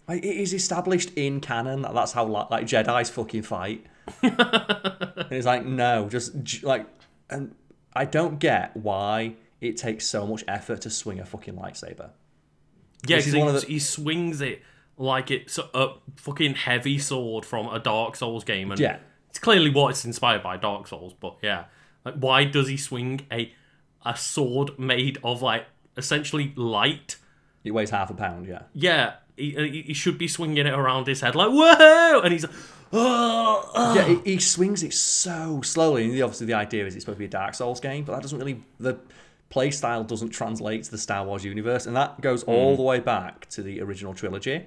[0.08, 3.86] Like, it is established in canon that that's how like, like Jedi's fucking fight.
[4.23, 6.88] and it's like no, just like,
[7.30, 7.54] and
[7.93, 12.10] I don't get why it takes so much effort to swing a fucking lightsaber.
[13.06, 14.63] Yeah, This is 'cause he, the- he swings it
[15.00, 18.98] like it's a fucking heavy sword from a Dark Souls game, and Yeah.
[19.30, 21.14] it's clearly what it's inspired by Dark Souls.
[21.20, 21.66] But yeah,
[22.06, 23.52] like why does he swing a
[24.06, 25.66] a sword made of like
[25.98, 27.16] essentially light?
[27.64, 28.64] It weighs half a pound, yeah.
[28.74, 32.34] Yeah, he, uh, he he should be swinging it around his head like whoa, and
[32.34, 32.56] he's like,
[32.92, 33.96] oh, oh.
[33.96, 36.06] Yeah, he, he swings it so slowly.
[36.06, 38.22] And obviously, the idea is it's supposed to be a Dark Souls game, but that
[38.22, 39.00] doesn't really the
[39.50, 42.78] play style doesn't translate to the Star Wars universe, and that goes all hmm.
[42.78, 44.66] the way back to the original trilogy,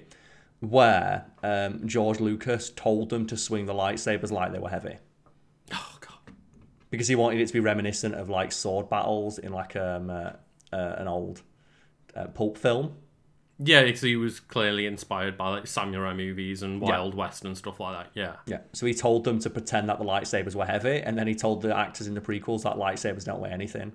[0.63, 4.97] where um, George Lucas told them to swing the lightsabers like they were heavy
[5.73, 6.35] oh god.
[6.89, 10.31] because he wanted it to be reminiscent of like sword battles in like um, uh,
[10.73, 11.43] uh, an old
[12.15, 12.95] uh, pulp film.
[13.59, 17.79] Yeah, because he was clearly inspired by like samurai movies and Wild West and stuff
[17.79, 18.11] like that.
[18.15, 18.37] Yeah.
[18.47, 18.61] Yeah.
[18.73, 21.63] So he told them to pretend that the lightsabers were heavy, and then he told
[21.63, 23.93] the actors in the prequels that lightsabers don't weigh anything.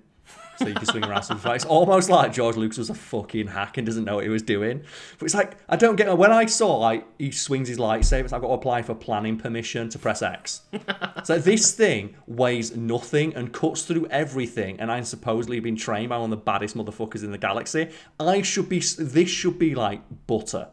[0.58, 1.64] So you can swing around some fights.
[1.64, 4.82] Almost like George Lucas was a fucking hack and doesn't know what he was doing.
[5.18, 8.40] But it's like I don't get when I saw like he swings his lightsabers, I've
[8.40, 10.62] got to apply for planning permission to press X.
[11.24, 16.16] so this thing weighs nothing and cuts through everything, and I'm supposedly been trained by
[16.16, 17.90] one of the baddest motherfuckers in the galaxy.
[18.18, 18.80] I should be.
[18.80, 20.68] This should be like butter.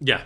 [0.00, 0.22] Yeah.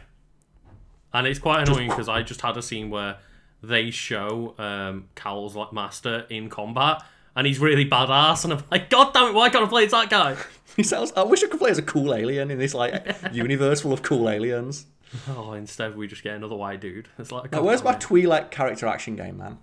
[1.13, 3.19] And it's quite annoying because I just had a scene where
[3.63, 7.03] they show um, Cal's like master in combat
[7.37, 9.91] and he's really badass and I'm like, God damn it, why can't I play as
[9.93, 10.37] that guy?
[10.77, 11.13] He sounds.
[11.17, 14.03] I wish I could play as a cool alien in this like universe full of
[14.03, 14.87] cool aliens.
[15.29, 17.07] Oh, instead we just get another white dude.
[17.17, 17.95] It's like, God where's my.
[17.95, 19.59] Twi'lek character action game, man?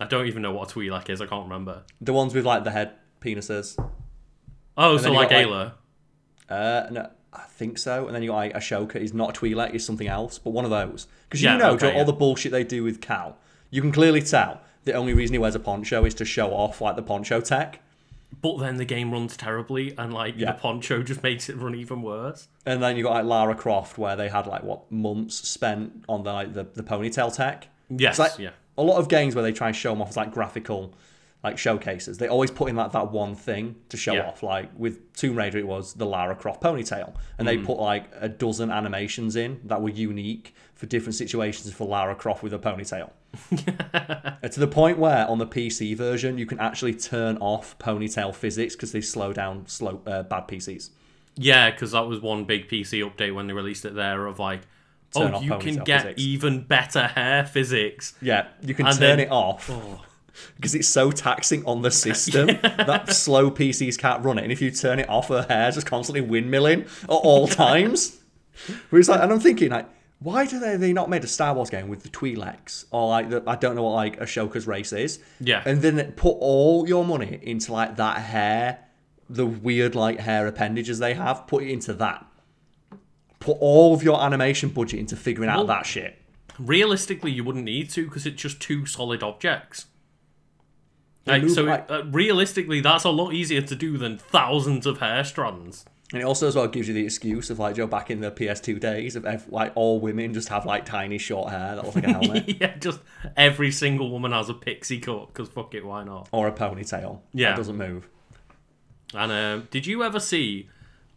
[0.00, 1.20] I don't even know what a Twi'lek is.
[1.20, 1.84] I can't remember.
[2.00, 3.76] The ones with like the head penises.
[4.76, 5.72] Oh, so like got, like-
[6.48, 8.06] Uh, no, I think so.
[8.08, 9.00] And then you got like Ahsoka.
[9.00, 9.70] He's not a Twi'lek.
[9.70, 10.38] He's something else.
[10.40, 11.06] But one of those.
[11.28, 12.02] Because you Yeah, know okay, all yeah.
[12.04, 13.36] the bullshit they do with Cal.
[13.70, 16.80] You can clearly tell the only reason he wears a poncho is to show off
[16.80, 17.80] like the poncho tech.
[18.42, 20.52] But then the game runs terribly and like Yeah.
[20.52, 22.48] the poncho just makes it run even worse.
[22.66, 26.24] And then you got like Lara Croft, where they had like what months spent on
[26.24, 27.68] the like the, the ponytail tech.
[27.88, 28.50] Yes, like yeah.
[28.76, 30.94] a lot of games where they try and show them off as like graphical
[31.42, 32.16] like showcases.
[32.18, 34.28] They always put in like that one thing to show Yeah.
[34.28, 34.42] off.
[34.42, 37.64] Like with Tomb Raider, it was the Lara Croft ponytail, and they mm.
[37.64, 42.42] put like a dozen animations in that were unique for different situations for Lara Croft
[42.42, 43.10] with a ponytail.
[44.54, 48.76] To the point where on the PC version you can actually turn off ponytail physics
[48.76, 50.90] because they slow down slow uh, bad PCs.
[51.36, 54.60] Yeah, because that was one big PC update when they released it there of like,
[55.16, 56.20] Turn oh, you can get physics.
[56.22, 58.14] even better hair physics.
[58.20, 59.68] Yeah, you can And turn then- it off.
[59.70, 60.02] Oh,
[60.56, 64.42] because it's so taxing on the system that slow PCs can't run it.
[64.42, 68.20] And if you turn it off, her hair's just constantly windmilling at all times.
[68.90, 69.88] Where it's like, and I'm thinking like,
[70.20, 73.30] why do they they not made a Star Wars game with the Twi'leks or like
[73.30, 75.18] the, I don't know what like Ahsoka's race is?
[75.40, 75.62] Yeah.
[75.66, 78.78] and then put all your money into like that hair,
[79.28, 81.46] the weird like hair appendages they have.
[81.46, 82.24] Put it into that.
[83.40, 86.16] Put all of your animation budget into figuring out Well- that shit.
[86.58, 89.86] realistically, you wouldn't need to because it's just two solid objects.
[91.24, 94.98] They Like, so like- uh, realistically, that's a lot easier to do than thousands of
[94.98, 95.84] hair strands.
[96.14, 98.30] And it also as well gives you the excuse of like Joe back in the
[98.30, 102.04] PS2 days of like all women just have like tiny short hair that looks like
[102.04, 103.00] a helmet yeah, just
[103.36, 106.28] every single woman has a pixie cut because fuck it, why not?
[106.32, 107.20] or a ponytail.
[107.32, 107.50] Yeah.
[107.50, 108.08] that doesn't move.
[109.12, 110.68] And um, did you ever see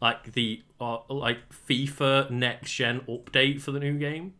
[0.01, 4.33] like the uh, like FIFA next gen update for the new game,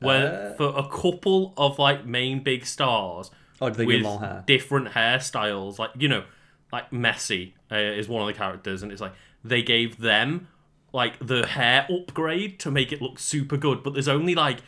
[0.00, 0.54] where Uh.
[0.56, 4.42] for a couple of like main big stars Oh, they with long hair?
[4.46, 6.24] different hairstyles, like you know,
[6.72, 9.12] like Messi uh, is one of the characters, and it's like
[9.44, 10.48] they gave them
[10.92, 14.58] like the hair upgrade to make it look super good, but there's only like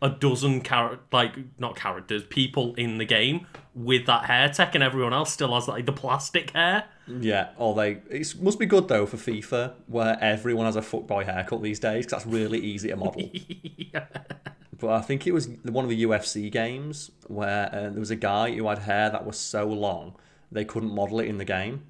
[0.00, 4.82] a dozen char- like not characters, people in the game with that hair tech, and
[4.84, 6.84] everyone else still has like the plastic hair.
[7.06, 8.02] Yeah, or they.
[8.10, 12.06] It must be good though for FIFA where everyone has a fuckboy haircut these days
[12.06, 13.30] because that's really easy to model.
[14.78, 18.16] But I think it was one of the UFC games where uh, there was a
[18.16, 20.14] guy who had hair that was so long
[20.50, 21.82] they couldn't model it in the game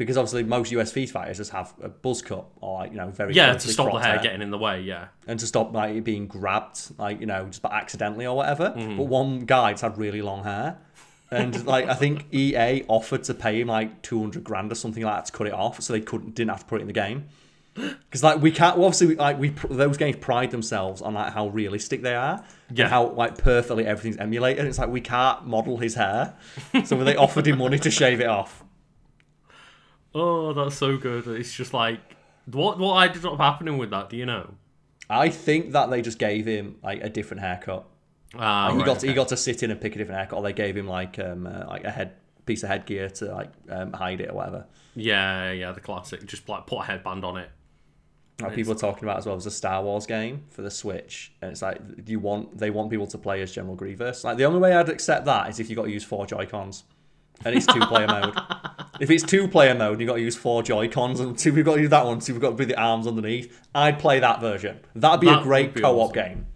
[0.00, 3.34] because obviously most US Street fighters just have a buzz cut or you know very
[3.34, 4.80] Yeah, to stop the cropped hair getting in the way.
[4.80, 5.08] Yeah.
[5.26, 8.70] and to stop like it being grabbed like you know just by accidentally or whatever.
[8.76, 8.96] Mm-hmm.
[8.96, 10.78] But one guy just had really long hair.
[11.30, 15.02] And like I think EA offered to pay him like two hundred grand or something
[15.04, 16.86] like that to cut it off, so they couldn't didn't have to put it in
[16.86, 17.26] the game.
[17.74, 21.48] Because like we can't well, obviously like we those games pride themselves on like how
[21.48, 22.84] realistic they are Yeah.
[22.86, 24.64] and how like perfectly everything's emulated.
[24.64, 26.34] It's like we can't model his hair,
[26.84, 28.64] so they offered him money to shave it off.
[30.14, 31.26] Oh, that's so good.
[31.26, 32.00] It's just like
[32.46, 34.10] what what ended up happening with that?
[34.10, 34.54] Do you know?
[35.08, 37.86] I think that they just gave him like a different haircut.
[38.36, 40.18] Ah, Like, he right, got to, he got to sit in and pick a different
[40.18, 42.14] haircut, or they gave him like um uh, like a head
[42.46, 44.66] piece of headgear to like um, hide it or whatever.
[44.94, 46.24] Yeah, yeah, the classic.
[46.26, 47.50] Just like put a headband on it.
[48.40, 51.32] Like people are talking about as well as a Star Wars game for the Switch,
[51.42, 54.24] and it's like you want they want people to play as General Grievous.
[54.24, 56.46] Like the only way I'd accept that is if you got to use four Joy
[56.46, 56.84] Cons,
[57.44, 58.34] and it's two player mode.
[59.00, 61.52] If it's two player mode, and you got to use four Joy Cons, and two
[61.52, 63.60] we've got to use that one, two we've got to be the arms underneath.
[63.74, 64.80] I'd play that version.
[64.94, 66.14] That'd be That a great be co-op awesome.
[66.14, 66.46] game.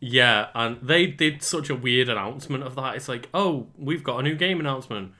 [0.00, 2.96] Yeah, and they did such a weird announcement of that.
[2.96, 5.12] It's like, oh, we've got a new game announcement.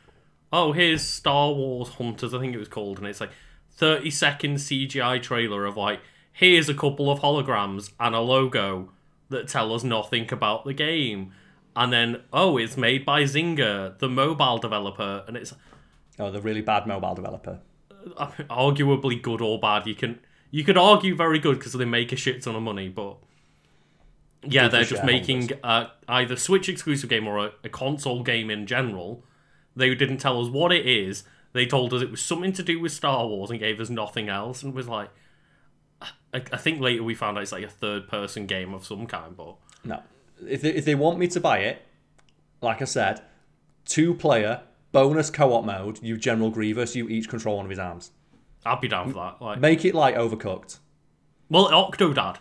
[0.52, 3.30] Oh, here's Star Wars Hunters, I think it was called, and it's like
[3.70, 6.00] 30 second CGI trailer of like,
[6.32, 8.90] here's a couple of holograms and a logo
[9.28, 11.32] that tell us nothing about the game.
[11.74, 15.54] And then, oh, it's made by Zynga, the mobile developer, and it's
[16.18, 17.60] Oh, the really bad mobile developer.
[18.50, 19.86] arguably good or bad.
[19.86, 20.18] You can
[20.50, 23.16] you could argue very good because they make a shit ton of money, but
[24.44, 28.50] yeah, Good they're just making uh, either Switch exclusive game or a, a console game
[28.50, 29.24] in general.
[29.74, 31.24] They didn't tell us what it is.
[31.54, 34.28] They told us it was something to do with Star Wars and gave us nothing
[34.28, 35.10] else, and was like,
[36.02, 36.08] I,
[36.52, 39.36] I think later we found out it's like a third person game of some kind,
[39.36, 40.02] but No.
[40.48, 41.82] If they, if they want me to buy it,
[42.60, 43.20] like I said,
[43.84, 47.78] two player, bonus co op mode, you General Grievous, you each control one of his
[47.78, 48.10] arms.
[48.64, 49.42] I'd be down for that.
[49.44, 50.78] Like, Make it like overcooked.
[51.50, 52.36] well, Octodad.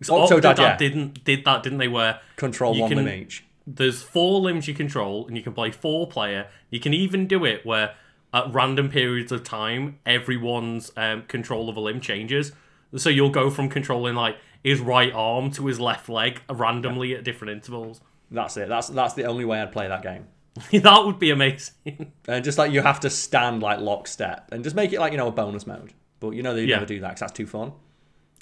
[0.00, 0.76] 'Cause Octodad, yeah.
[0.76, 1.88] didn't did that, didn't they?
[1.88, 3.44] Where Control one can- limb each.
[3.66, 6.48] there's four limbs you control, and you can play four player.
[6.70, 7.94] You can even do it where
[8.34, 12.50] at random periods of time, everyone's um, control of a limb changes.
[12.96, 17.24] So you'll go from controlling like his right arm to his left leg randomly at
[17.24, 18.00] different intervals.
[18.30, 18.68] That's it.
[18.68, 20.26] That's that's the only way I'd play that game.
[20.82, 22.12] that would be amazing.
[22.28, 25.18] And just like you have to stand like lockstep and just make it like, you
[25.18, 25.92] know, a bonus mode.
[26.20, 26.76] But you know they Yeah.
[26.76, 27.72] never do that because that's too fun.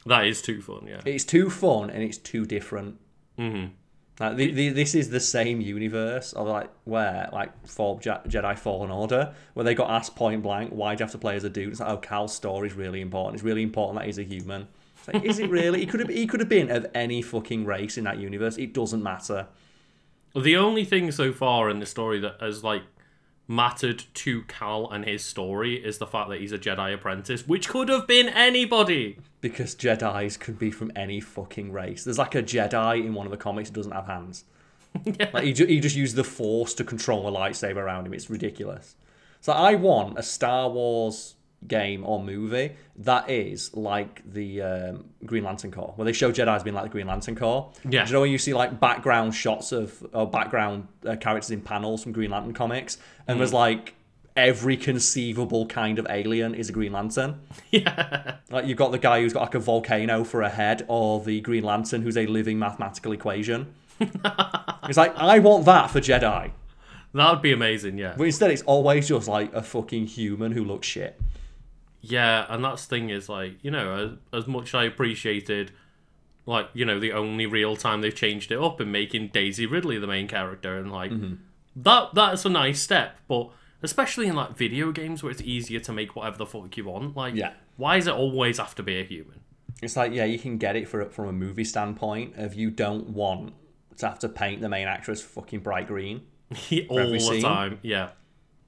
[0.07, 1.01] that is too fun, yeah.
[1.07, 2.99] It's too fun and it's too different.
[3.37, 3.67] hmm
[4.19, 8.59] Like the, the, this is the same universe of like where like for Je- Jedi
[8.59, 11.45] Fallen Order, where they got asked point blank, why do you have to play as
[11.45, 11.71] a dude?
[11.71, 13.35] It's like, oh, Cal's story's really important.
[13.37, 14.69] It's really important that he's a human.
[15.07, 15.81] Like, is it really?
[15.81, 18.57] He could have he could have been of any fucking race in that universe.
[18.59, 19.49] It doesn't matter.
[20.35, 22.83] The only thing so far in the story that has like
[23.49, 27.69] mattered to Cal and his story is the fact that he's a Jedi apprentice, which
[27.69, 29.19] could have been anybody.
[29.41, 32.05] Because Jedi's could be from any fucking race.
[32.05, 34.45] There's like a Jedi in one of the comics who doesn't have hands.
[35.05, 35.31] yeah.
[35.33, 38.15] Like he, ju- he just used the Force to control a lightsaber around him.
[38.15, 38.95] It's ridiculous.
[39.41, 41.35] So I want a Star Wars
[41.67, 46.55] game or movie that is like the um, Green Lantern Corps, where they show Jedi
[46.55, 47.71] as being like the Green Lantern Corps.
[47.89, 48.05] Yeah.
[48.05, 51.61] Do you know when you see like background shots of or background uh, characters in
[51.63, 53.95] panels from Green Lantern comics, and there's like
[54.37, 57.41] every conceivable kind of alien is a Green Lantern.
[57.71, 58.37] Yeah.
[58.51, 61.41] Like you've got the guy who's got like a volcano for a head, or the
[61.41, 63.73] Green Lantern who's a living mathematical equation.
[64.01, 66.51] it's like I want that for Jedi,
[67.15, 68.15] That would be amazing, yeah.
[68.17, 71.21] but instead it's always just like a fucking human who looks shit.
[72.03, 75.73] Yeah, and that's the thing is like, you know, as, as much as I appreciated
[76.47, 79.99] like, you know, the only real time they've changed it up and making Daisy Ridley
[79.99, 81.35] the main character and like Mm-hmm.
[81.77, 83.51] that that's a nice step, but
[83.83, 87.17] especially in like video games where it's easier to make whatever the fuck you want,
[87.17, 87.53] like Yeah.
[87.77, 89.41] why does it always have to be a human?
[89.83, 93.11] It's like yeah, you can get it for from a movie standpoint if you don't
[93.11, 93.53] want
[93.99, 96.23] to have to paint the main actress fucking bright green.
[96.89, 97.79] All the time.
[97.83, 98.11] Yeah.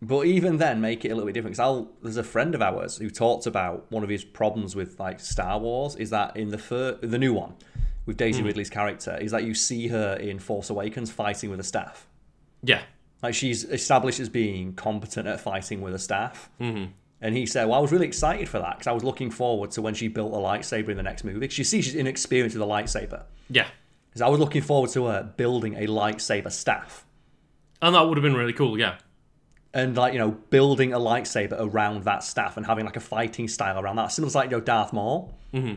[0.05, 1.57] But even then, make it a little bit different.
[1.57, 5.21] Because there's a friend of ours who talked about one of his problems with like
[5.21, 7.55] Star Wars is that in the fir- the new one
[8.05, 11.63] with Daisy Ridley's character is that you see her in Force Awakens fighting with a
[11.65, 12.09] staff.
[12.65, 12.83] Yeah.
[13.23, 16.51] Like she's established as being competent at fighting with a staff.
[16.61, 16.91] Mm-hmm.
[17.21, 19.71] And he said, "Well, I was really excited for that because I was looking forward
[19.73, 21.47] to when she built a lightsaber in the next movie.
[21.47, 23.23] 'Cause you see, she's inexperienced with a lightsaber.
[23.49, 23.69] Yeah.
[24.11, 27.07] Because I was looking forward to her building a lightsaber staff."
[27.81, 28.97] And that would have been really cool, yeah.
[29.75, 33.49] And like you know building a lightsaber around that staff and having like a fighting
[33.49, 35.75] style around that similar to like you know Darth Maul mm-hmm.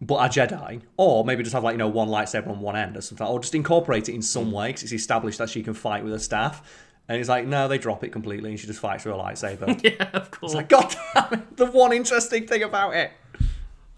[0.00, 2.96] but a Jedi or maybe just have like you know one lightsaber on one end
[2.96, 5.74] or something or just incorporate it in some way because it's established that she can
[5.74, 6.62] fight with a staff
[7.08, 9.82] And he's like, no, they drop it completely, and she just fights with a lightsaber.
[9.82, 10.52] yeah, of course.
[10.52, 13.10] It's like, God damn it, the one interesting thing about it.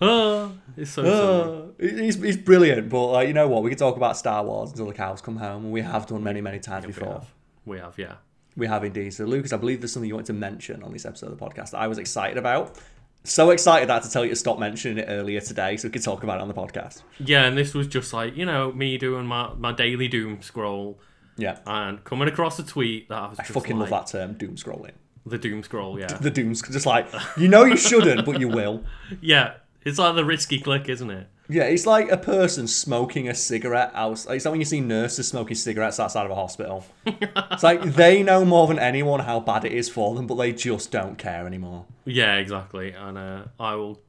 [0.01, 1.91] Ah, it's so funny.
[1.91, 3.65] Uh, he's, he's brilliant, but like, you know what?
[3.65, 6.23] We could talk about Star Wars until the cows come home, and we have done
[6.23, 7.15] many, many times We before.
[7.15, 7.35] have.
[7.67, 8.15] We have, yeah.
[8.61, 9.15] We have indeed.
[9.15, 11.43] So, Lucas, I believe there's something you want to mention on this episode of the
[11.45, 12.77] podcast that I was excited about.
[13.25, 15.89] So excited that I had to tell you to stop mentioning it earlier today so
[15.89, 17.01] we could talk about it on the podcast.
[17.19, 21.01] Yeah, and this was just like, you know, me doing my, my daily doom scroll
[21.39, 21.59] Yeah.
[21.67, 24.57] and coming across a tweet that I was I fucking like, love that term, doom
[24.57, 24.93] scrolling.
[25.25, 26.07] The doom scroll, yeah.
[26.21, 27.09] The doom's just like,
[27.39, 28.85] you know you shouldn't, but you will.
[29.23, 29.55] yeah,
[29.87, 31.29] it's like the risky click, isn't it?
[31.51, 34.13] Yeah, it's like a person smoking a cigarette out.
[34.13, 36.87] It's like when you see nurses smoking cigarettes outside of a hospital.
[37.07, 40.53] it's like they know more than anyone how bad it is for them, but they
[40.53, 41.87] just don't care anymore.
[42.05, 42.93] Yeah, exactly.
[42.93, 44.01] And uh, I will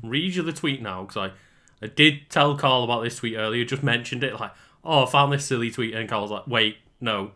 [0.00, 3.64] read you the tweet now because I, I did tell Carl about this tweet earlier,
[3.64, 4.52] just mentioned it, like,
[4.84, 7.32] oh, I found this silly tweet, and Carl's like, wait, no,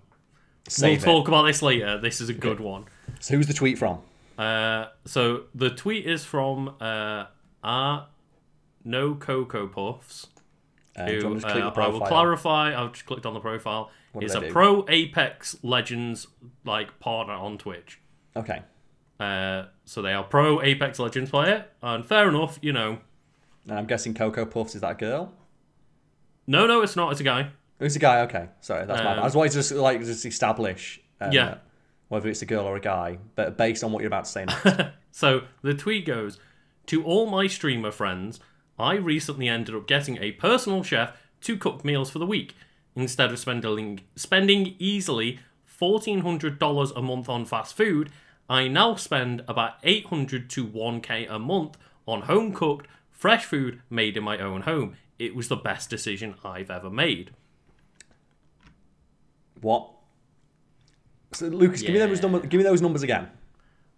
[0.68, 1.18] Save we'll it.
[1.18, 1.98] talk about this later.
[1.98, 2.84] This is a good one.
[3.20, 3.98] So who's the tweet from?
[4.38, 7.26] Uh, so the tweet is from uh,
[7.62, 8.06] R
[8.84, 10.26] No Cocoa Puffs.
[10.96, 12.80] Uh, Who, want me to click uh, I will clarify.
[12.80, 13.90] I've just clicked on the profile.
[14.18, 14.50] do Is a do?
[14.52, 16.28] pro Apex Legends
[16.64, 18.00] like partner on Twitch.
[18.36, 18.62] Okay.
[19.18, 22.98] Uh, so they are pro Apex Legends player, and fair enough, you know.
[23.68, 25.32] And I'm guessing Cocoa Puffs is that a girl?
[26.46, 27.10] No, no, it's not.
[27.12, 27.50] It's a guy.
[27.80, 28.20] It's a guy?
[28.22, 29.18] Okay, sorry, that's my bad.
[29.18, 31.56] Um, I was to just like just establish um, Yeah.
[32.08, 34.46] whether it's a girl or a guy, but based on what you're about to say.
[35.10, 36.40] So the tweet goes
[36.86, 38.40] To all my streamer friends,
[38.78, 42.54] I recently ended up getting a personal chef to cook meals for the week.
[42.96, 45.40] Instead of spending, spending easily
[45.80, 48.10] $1,400 a month on fast food,
[48.48, 54.16] I now spend about 800 to 1k a month on home cooked, fresh food made
[54.16, 54.96] in my own home.
[55.18, 57.30] It was the best decision I've ever made.
[59.60, 59.88] what?
[61.32, 62.42] So, Lucas, give me those numbers.
[62.48, 63.28] Give me those numbers again.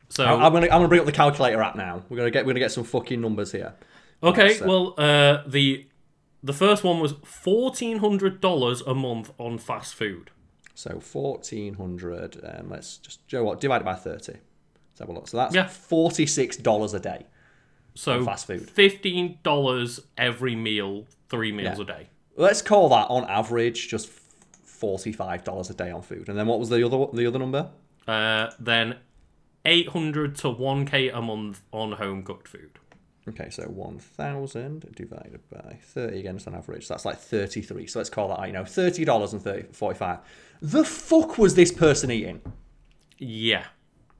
[0.08, 2.02] So I- I'm gonna I'm gonna bring up the calculator app now.
[2.08, 3.74] We're gonna get we're gonna get some fucking numbers here.
[4.22, 5.86] Okay, so- well, uh, the
[6.42, 10.30] the first one was fourteen hundred dollars a month on fast food.
[10.74, 12.38] So fourteen hundred.
[12.44, 14.34] Um, let's just Joe what divide it by thirty.
[14.90, 15.28] Let's have a look.
[15.28, 15.66] So that's Yeah.
[15.66, 17.26] forty six dollars a day.
[17.94, 18.68] So fast food.
[18.70, 21.82] fifteen dollars every meal, three meals Yeah.
[21.84, 22.08] a day.
[22.36, 26.28] Let's call that on average just forty five dollars a day on food.
[26.28, 27.70] And then what was the other the other number?
[28.06, 28.96] Uh, then
[29.64, 32.78] eight hundred to one k a month on home cooked food.
[33.28, 36.86] Okay, so 1,000 divided by 30 again, just on average.
[36.86, 37.86] So that's like 33.
[37.86, 40.18] So let's call that, you know, $30 and 30, 45.
[40.62, 42.40] The fuck was this person eating?
[43.18, 43.64] Yeah.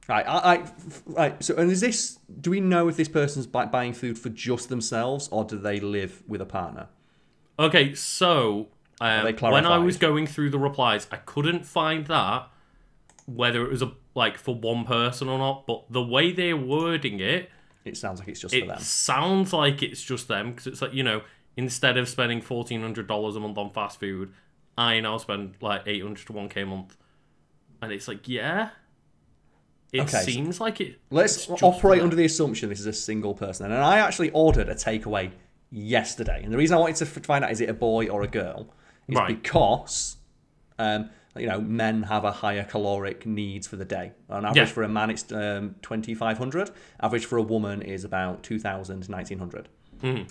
[0.09, 0.71] Right, I, I,
[1.05, 4.69] right, so, and is this, do we know if this person's buying food for just
[4.69, 6.87] themselves or do they live with a partner?
[7.59, 8.67] Okay, so
[9.01, 12.47] um, when I was going through the replies, I couldn't find that
[13.25, 15.67] whether it was a like for one person or not.
[15.67, 17.49] But the way they're wording it,
[17.87, 18.79] It sounds like it's just it for them.
[18.79, 21.21] sounds like it's just them because it's like you know
[21.55, 24.31] instead of spending fourteen hundred dollars a month on fast food,
[24.77, 26.95] I now spend like eight hundred to one k a month,
[27.81, 28.69] and it's like yeah,
[29.91, 30.99] it Okay, so- seems like it.
[31.09, 33.71] Let's operate under the assumption this is a single person.
[33.71, 35.31] And I actually ordered a takeaway
[35.71, 36.41] yesterday.
[36.43, 38.73] And the reason I wanted to find out is it a boy or a girl
[39.07, 39.41] is Right.
[39.41, 40.17] because,
[40.79, 41.09] um,
[41.39, 44.11] you know, men have a higher caloric needs for the day.
[44.29, 44.73] On average, Yeah.
[44.73, 46.71] for a man, it's um, 2,500.
[47.01, 49.69] Average for a woman is about 2,000, 1,900.
[50.01, 50.23] Mm-hmm.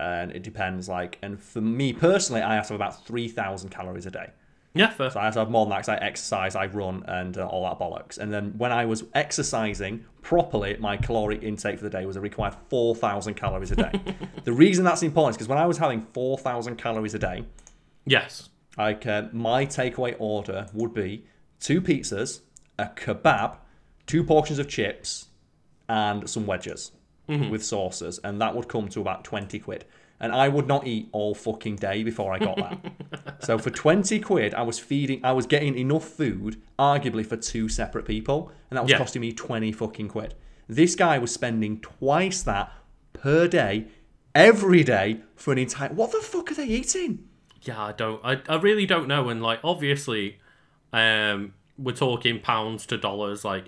[0.00, 4.06] And it depends, like, and for me personally, I have to have about 3,000 calories
[4.06, 4.30] a day.
[4.74, 5.10] yeah, fair.
[5.10, 7.46] So I have to have more than that because I exercise, I run, and uh,
[7.46, 8.16] all that bollocks.
[8.18, 12.20] And then when I was exercising properly, my caloric intake for the day was a
[12.20, 13.90] required 4,000 calories a day.
[14.44, 17.44] the reason that's important is because when I was having 4,000 calories a day,
[18.06, 18.49] yes.
[18.78, 21.24] Like uh, my takeaway order would be
[21.60, 22.40] two pizzas,
[22.78, 23.56] a kebab,
[24.06, 25.26] two portions of chips,
[25.88, 26.92] and some wedges
[27.48, 29.84] with sauces, and that would come to about 20 quid.
[30.18, 33.36] And I would not eat all fucking day before I got that.
[33.44, 37.68] so for 20 quid, I was feeding, I was getting enough food, arguably for two
[37.68, 38.98] separate people, and that was Yeah.
[38.98, 40.34] costing me 20 fucking quid.
[40.68, 42.72] This guy was spending twice that
[43.12, 43.86] per day,
[44.34, 45.90] every day, for an entire.
[45.90, 47.28] What the fuck are they eating?
[47.62, 48.20] Yeah, I don't.
[48.24, 49.28] I, I really don't know.
[49.28, 50.38] And like, obviously,
[50.92, 53.44] um, we're talking pounds to dollars.
[53.44, 53.64] Like,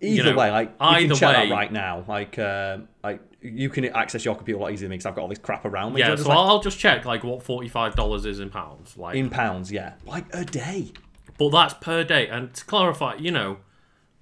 [0.00, 2.04] Either know, way, like you either can check way- that right now.
[2.08, 5.14] Like, uh, like you can access your computer a lot easier than me because I've
[5.14, 6.00] got all this crap around me.
[6.00, 6.10] yeah.
[6.10, 8.96] Just So like, I'll just check like what forty five dollars is in pounds.
[8.96, 10.92] Like, in pounds, yeah, like a day.
[11.38, 12.26] but that's per day.
[12.28, 13.58] And to clarify, you know,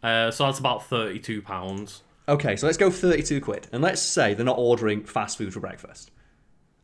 [0.03, 2.03] uh, so that's about thirty two pounds.
[2.29, 5.61] Okay, so let's go thirty-two quid, and let's say they're not ordering fast food for
[5.61, 6.11] breakfast.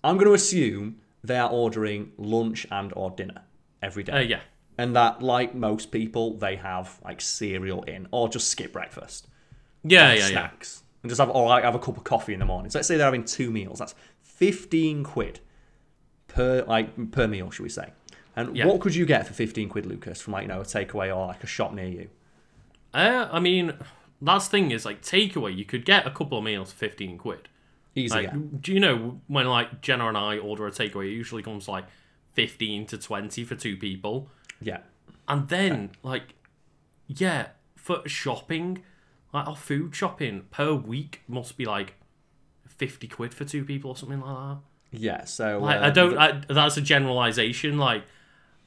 [0.02, 3.42] I'm going to assume they are ordering lunch and or dinner
[3.82, 4.12] every day.
[4.12, 4.40] Uh, yeah.
[4.78, 9.26] and that like most people, they have like cereal in or just skip breakfast.
[9.82, 10.26] Yeah, yeah, yeah.
[10.28, 12.70] snacks and just have or like have a cup of coffee in the morning.
[12.70, 13.78] So let's say they're having two meals.
[13.78, 15.40] That's fifteen quid
[16.28, 17.90] per like per meal, should we say?
[18.36, 18.66] And Yeah.
[18.66, 21.26] what could you get for fifteen quid, Lucas, from like you know a takeaway or
[21.26, 22.08] like a shop near you?
[22.94, 23.74] Uh, I mean,
[24.22, 25.56] that's thing is like takeaway.
[25.56, 27.48] You could get a couple of meals for fifteen quid.
[27.94, 28.38] Easy, Like, yeah.
[28.60, 31.84] do you know when like Jenna and I order a takeaway, it usually comes like
[32.32, 34.28] fifteen to twenty for two people,
[34.60, 34.78] yeah.
[35.26, 36.34] and then like,
[37.08, 38.82] yeah, for shopping,
[39.34, 41.94] like our food shopping per week must be like
[42.68, 44.58] fifty quid for two people or something like that.
[44.92, 46.16] Yeah, so Like, uh, I don't.
[46.16, 47.78] I, that's a generalization.
[47.78, 48.04] Like,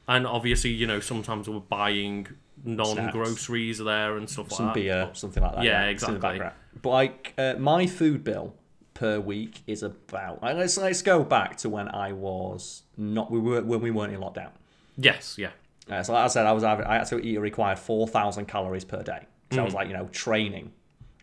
[0.07, 2.27] and obviously, you know, sometimes we're buying
[2.63, 4.79] non-groceries there and stuff some like that.
[4.79, 5.63] Some beer, something like that.
[5.63, 6.41] Yeah, the exactly.
[6.81, 8.55] But like uh, my food bill
[8.93, 10.41] per week is about.
[10.41, 14.13] Like, let's let's go back to when I was not we were when we weren't
[14.13, 14.51] in lockdown.
[14.97, 15.49] Yes, yeah,
[15.89, 18.45] Uh, so like I said, I was I had to eat a required four thousand
[18.47, 19.25] calories per day.
[19.51, 20.71] So I was like you know training.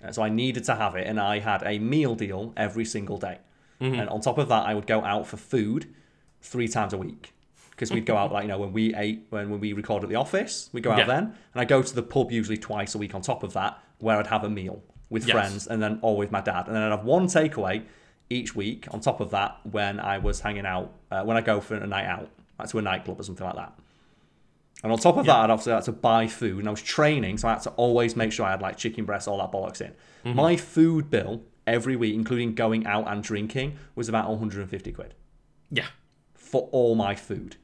[0.05, 3.19] Uh, so I needed to have it, and I had a meal deal every single
[3.19, 3.39] day.
[3.81, 5.87] And on top of that, I would go out for food
[6.43, 7.33] three times a week
[7.71, 10.11] because we'd go out like you know when we ate when, when we recorded at
[10.11, 11.07] the office, we go out Yeah.
[11.07, 13.15] then, and I go to the pub usually twice a week.
[13.15, 15.33] On top of that, where I'd have a meal with Yes.
[15.33, 17.83] friends, and then or with my dad, and then I'd have one takeaway
[18.31, 18.87] each week.
[18.93, 21.87] On top of that, when I was hanging out, uh, when I go for a
[21.87, 23.79] night out, like to a nightclub or something like that.
[24.83, 27.39] And on top of that, I'd obviously had to buy food, and I was training,
[27.39, 29.81] so I had to always make sure I had like chicken breasts, all that bollocks
[29.81, 29.93] in.
[30.25, 30.37] Mm-hmm.
[30.37, 35.15] My food bill every week, including going out and drinking, was about 150 quid
[35.71, 35.87] yeah.
[36.35, 37.57] for all my food.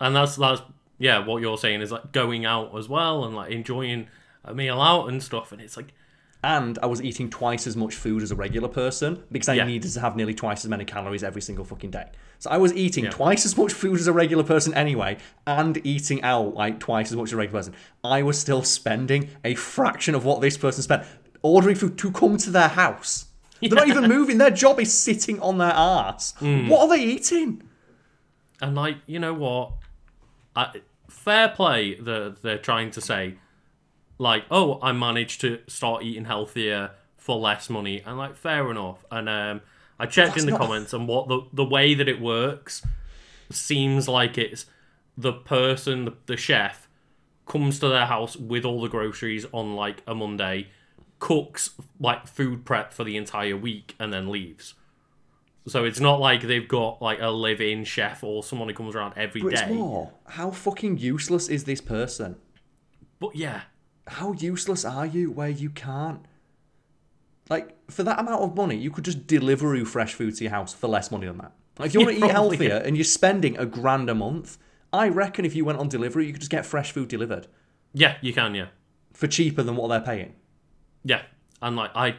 [0.00, 0.62] And that's that's
[0.98, 1.24] yeah.
[1.24, 4.08] What you're saying is like going out as well and like enjoying
[4.44, 5.52] a meal out and stuff.
[5.52, 5.92] And it's like
[6.44, 9.64] And I was eating twice as much food as a regular person because I Yeah.
[9.64, 12.06] needed to have nearly twice as many calories every single fucking day.
[12.40, 13.10] So I was eating Yeah.
[13.10, 17.16] twice as much food as a regular person anyway, and eating out like twice as
[17.16, 17.74] much as a regular person.
[18.02, 21.04] I was still spending a fraction of what this person spent
[21.42, 23.26] ordering food to come to their house.
[23.60, 24.38] They're not even moving.
[24.38, 26.34] Their job is sitting on their ass.
[26.40, 26.68] Mm.
[26.68, 27.62] What are they eating?
[28.60, 29.72] and like you know what,
[30.54, 31.94] I, fair play.
[31.94, 33.34] The they're trying to say
[34.18, 39.04] like oh I managed to start eating healthier for less money and like fair enough.
[39.10, 39.60] And um,
[39.98, 42.82] I checked in the comments and what the the way that it works
[43.50, 44.66] seems like it's
[45.16, 46.88] the person the, the chef
[47.46, 50.68] comes to their house with all the groceries on like a Monday,
[51.18, 54.74] cooks like food prep for the entire week, and then leaves.
[55.68, 59.14] So it's not like they've got like a live-in chef or someone who comes around
[59.16, 59.48] every day.
[59.48, 60.12] But it's more.
[60.26, 62.36] How fucking useless is this person?
[63.20, 63.62] But yeah,
[64.06, 66.24] how useless are you where you can't?
[67.48, 70.52] Like, for that amount of money, you could just deliver you fresh food to your
[70.52, 71.52] house for less money than that.
[71.78, 74.58] Like, if you want to eat healthier and you're spending a grand a month,
[74.92, 77.46] I reckon if you went on delivery, you could just get fresh food delivered
[77.94, 78.68] yeah, you can, yeah,
[79.12, 80.34] for cheaper than what they're paying.
[81.04, 81.22] yeah.
[81.60, 82.16] And like I,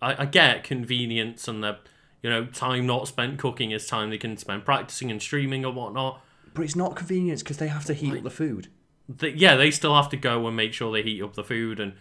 [0.00, 1.78] I, I get convenience and the,
[2.22, 5.72] you know, time not spent cooking is time they can spend practicing and streaming or
[5.72, 6.22] whatnot.
[6.54, 8.68] But it's not convenience because they have to heat up the food.
[9.08, 11.78] They, yeah, they still have to go and make sure they heat up the food
[11.80, 11.94] and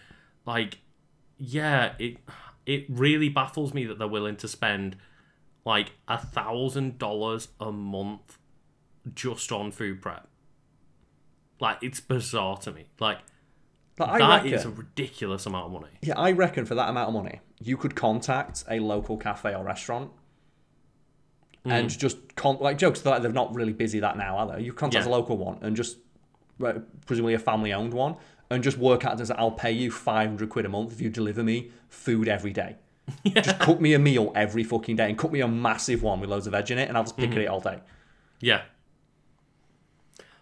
[0.46, 0.80] like,
[1.38, 2.18] yeah, it
[2.66, 4.96] it really baffles me that they're willing to spend
[5.66, 8.40] like a thousand dollars a month
[9.14, 10.28] just on food prep.
[11.60, 12.86] Like it's bizarre to me.
[13.00, 13.20] Like
[13.98, 15.94] But that reckon, is a ridiculous amount of money.
[16.02, 19.64] yeah, I reckon for that amount of money, you could contact a local cafe or
[19.64, 20.12] restaurant
[21.64, 21.98] and Mm.
[21.98, 24.64] just con- like jokes that they're not really busy that now, are they?
[24.64, 25.12] You contact Yeah.
[25.12, 25.98] a local one and just
[27.06, 28.16] presumably a family owned one
[28.50, 31.10] and just work out as I'll pay you five hundred quid a month if you
[31.10, 32.76] deliver me food every day.
[33.28, 36.30] Just cook me a meal every fucking day and cook me a massive one with
[36.32, 37.38] loads of veg in it and I'll just pick Mm-hmm.
[37.40, 37.80] at it all day.
[38.40, 38.62] Yeah.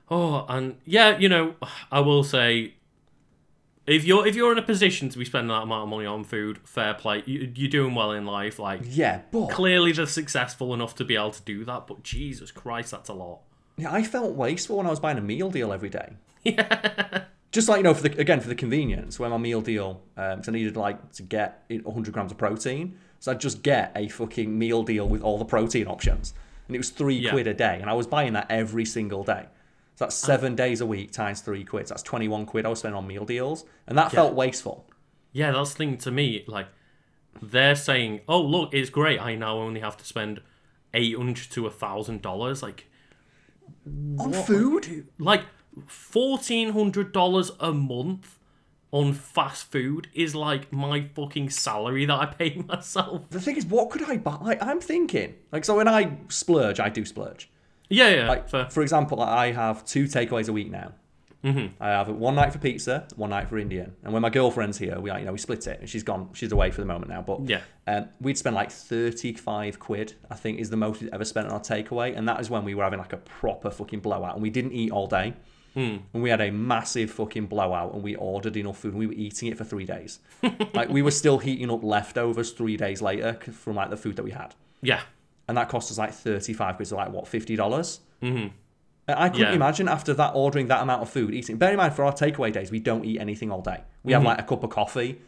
[0.09, 1.55] Oh, and yeah, you know,
[1.91, 2.75] I will say,
[3.85, 6.23] if you're if you're in a position to be spending that amount of money on
[6.23, 7.23] food, fair play.
[7.25, 8.59] You, you're doing well in life.
[8.59, 11.87] Like Yeah, but clearly they're successful enough to be able to do that.
[11.87, 13.39] But Jesus Christ, that's a lot.
[13.77, 16.13] Yeah, I felt wasteful when I was buying a meal deal every day.
[16.45, 17.23] Yeah.
[17.51, 20.41] just like you know for the again for the convenience when my meal deal um
[20.45, 24.09] i needed like to get it 100 grams of protein so i'd just get a
[24.09, 26.33] fucking meal deal with all the protein options
[26.67, 27.31] and it was three Yeah.
[27.31, 29.45] quid a day and i was buying that every single day
[29.95, 32.79] so that's seven days a week times three quid so that's 21 quid i was
[32.79, 34.85] spending on meal deals and that felt wasteful
[35.31, 36.43] Yeah, that's the thing to me.
[36.45, 36.67] Like,
[37.41, 39.19] they're saying, "Oh, look, it's great.
[39.19, 40.41] I now only have to spend
[40.93, 42.85] eight hundred to a thousand dollars." Like,
[44.19, 45.43] on food like
[45.87, 48.39] fourteen hundred dollars a month
[48.91, 53.29] on fast food is like my fucking salary that I pay myself.
[53.31, 56.79] the thing is what could i buy like, i'm thinking like so when i splurge
[56.79, 57.49] i do splurge
[57.89, 58.27] Yeah, yeah.
[58.27, 58.69] Like, fair.
[58.69, 60.93] for example, I have two takeaways a week now.
[61.43, 61.83] Mm-hmm.
[61.83, 63.95] I have one night for pizza, one night for Indian.
[64.03, 65.81] And when my girlfriend's here, we you know we split it.
[65.81, 66.29] And she's gone.
[66.33, 67.21] She's away for the moment now.
[67.21, 67.61] But Yeah.
[67.87, 70.13] um, we'd spend like thirty five quid.
[70.31, 72.63] I think is the most we'd ever spent on our takeaway, and that is when
[72.63, 75.33] we were having like a proper fucking blowout, and we didn't eat all day.
[75.73, 75.97] Hmm.
[76.13, 79.13] And we had a massive fucking blowout, and we ordered enough food, and we were
[79.13, 80.19] eating it for three days.
[80.73, 84.23] like we were still heating up leftovers three days later from like the food that
[84.23, 85.01] we had Yeah.
[85.47, 87.99] and that cost us like 35 quid, so like what, $50?
[88.21, 88.47] Mm-hmm.
[89.07, 89.53] I couldn't Yeah.
[89.53, 91.57] imagine after that ordering that amount of food, eating.
[91.57, 93.81] Bear in mind, for our takeaway days, we don't eat anything all day.
[94.03, 95.19] We have like a cup of coffee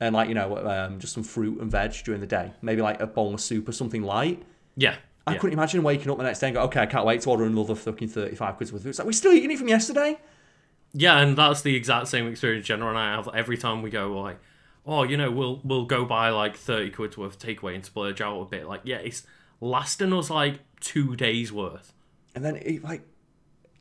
[0.00, 2.52] and like, you know, um, just some fruit and veg during the day.
[2.60, 4.42] Maybe like a bowl of soup or something light.
[4.76, 4.96] Yeah.
[5.26, 5.38] I yeah.
[5.38, 7.44] couldn't imagine waking up the next day and go, okay, I can't wait to order
[7.44, 8.88] another fucking 35 quid worth of food.
[8.90, 10.18] It's like, we're still eating it from yesterday.
[10.92, 14.20] Yeah, and that's the exact same experience Jenna and I have every time we go
[14.20, 14.38] like,
[14.84, 18.20] oh, you know, we'll we'll go buy like thirty quid's worth of takeaway and splurge
[18.20, 18.66] out a bit.
[18.66, 19.22] Like, yeah, it's
[19.60, 21.94] lasting us like two days worth.
[22.34, 23.02] And then it like,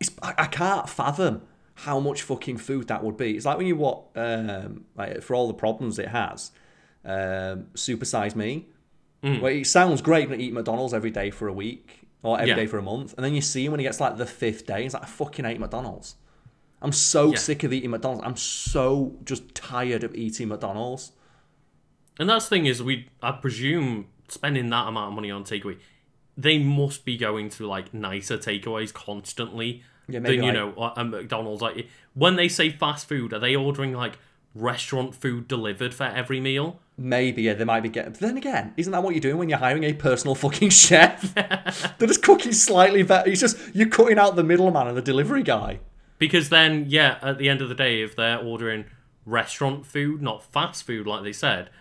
[0.01, 1.43] it's I, I can't fathom
[1.75, 3.35] how much fucking food that would be.
[3.37, 6.51] It's like when you watch, um, like for all the problems it has,
[7.05, 8.67] um, Supersize Me.
[9.23, 9.39] Mm.
[9.39, 12.61] Where it sounds great to eat McDonald's every day for a week or every day
[12.63, 12.67] Yeah.
[12.67, 14.81] for a month, and then you see him when he gets like the fifth day,
[14.83, 16.15] he's like, I fucking hate McDonald's.
[16.81, 17.37] I'm so Yeah.
[17.37, 18.23] sick of eating McDonald's.
[18.25, 21.11] I'm so just tired of eating McDonald's.
[22.19, 25.77] And that's the thing is, we I presume spending that amount of money on takeaway,
[26.35, 29.83] they must be going to like nicer takeaways constantly
[30.13, 31.61] Yeah, than you like- know a McDonald's.
[31.61, 34.17] Like when they say fast food, are they ordering like
[34.53, 36.79] restaurant food delivered for every meal?
[36.97, 38.11] Maybe yeah, they might be getting.
[38.11, 41.33] But then again, isn't that what you're doing when you're hiring a personal fucking chef?
[41.97, 43.29] They're just cooking slightly better.
[43.29, 45.79] It's just you're cutting out the middleman and the delivery guy.
[46.19, 48.85] Because then, yeah, at the end of the day, if they're ordering
[49.25, 51.71] restaurant food, not fast food, like they said,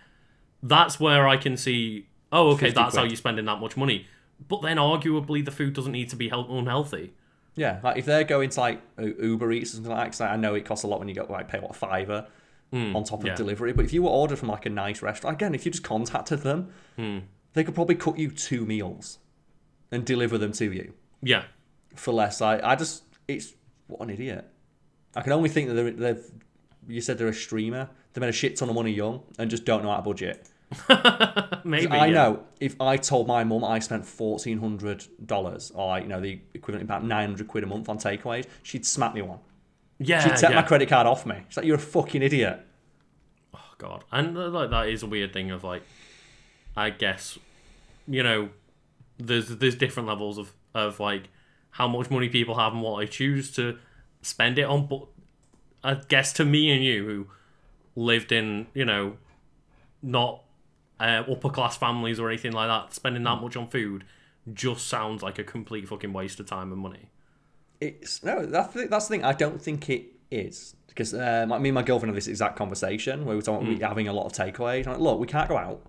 [0.63, 2.07] that's where I can see.
[2.31, 4.07] Oh, okay, 50 that's how you're spending that much money.
[4.47, 7.13] But then, arguably, the food doesn't need to be unhealthy.
[7.55, 10.35] Yeah, like if they're going to like Uber Eats or something like that, 'cause I
[10.37, 12.27] know it costs a lot when you go like pay what fiver
[12.73, 13.35] on top of yeah.
[13.35, 13.73] delivery.
[13.73, 16.39] But if you were ordered from like a nice restaurant, again, if you just contacted
[16.39, 17.19] them, Hmm.
[17.53, 19.19] they could probably cook you two meals
[19.91, 21.43] and deliver them to you Yeah,
[21.95, 22.41] for less.
[22.41, 23.53] I, I just, it's
[23.87, 24.45] what an idiot.
[25.17, 26.25] I can only think that they're, they've.
[26.87, 27.89] You said they're a streamer.
[28.13, 30.47] They made a shit ton of money young and just don't know how to budget.
[31.63, 31.87] maybe.
[31.87, 32.13] I yeah.
[32.13, 36.39] know if I told my mum I spent fourteen hundred dollars or you know the
[36.53, 39.39] equivalent of about nine hundred quid a month on takeaways, she'd smack me one.
[40.03, 40.55] Yeah, She'd take yeah.
[40.55, 41.35] my credit card off me.
[41.47, 42.59] She's like, "You're a fucking idiot."
[43.53, 45.83] Oh, God, and uh, like that is a weird thing of like,
[46.75, 47.37] I guess,
[48.07, 48.49] you know,
[49.19, 51.29] there's there's different levels of of like
[51.71, 53.77] how much money people have and what they choose to
[54.21, 54.87] spend it on.
[54.87, 55.05] But
[55.83, 57.27] I guess to me and you who
[57.95, 59.17] lived in you know
[60.01, 60.40] not
[61.01, 64.03] uh, upper class families or anything like that, spending that much on food
[64.53, 67.09] just sounds like a complete fucking waste of time and money.
[67.79, 69.23] It's no, that's the, that's the thing.
[69.25, 72.55] I don't think it is because uh, like me and my girlfriend had this exact
[72.55, 74.85] conversation where we were talking about having a lot of takeaways.
[74.85, 75.81] I'm like, look, we can't go out.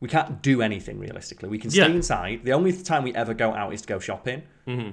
[0.00, 1.48] We can't do anything realistically.
[1.48, 1.86] We can stay Yeah.
[1.88, 2.44] inside.
[2.44, 4.42] The only time we ever go out is to go shopping.
[4.66, 4.90] Mm-hmm.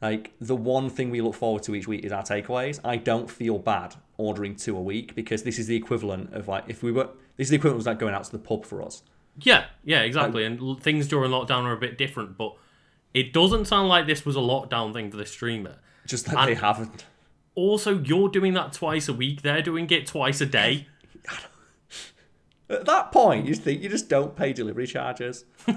[0.00, 2.80] Like the one thing we look forward to each week is our takeaways.
[2.84, 6.64] I don't feel bad ordering two a week because this is the equivalent of like
[6.68, 8.82] if we were this is the equivalent of like going out to the pub for
[8.82, 9.02] us.
[9.38, 10.44] Yeah, yeah, exactly.
[10.44, 12.54] And l- things during lockdown are a bit different, but
[13.14, 15.76] it doesn't sound like this was a lockdown thing for the streamer.
[16.06, 17.06] Just that they haven't.
[17.54, 19.42] Also, you're doing that twice a week.
[19.42, 20.86] They're doing it twice a day.
[22.70, 25.44] At that point, you think you just don't pay delivery charges.
[25.66, 25.74] you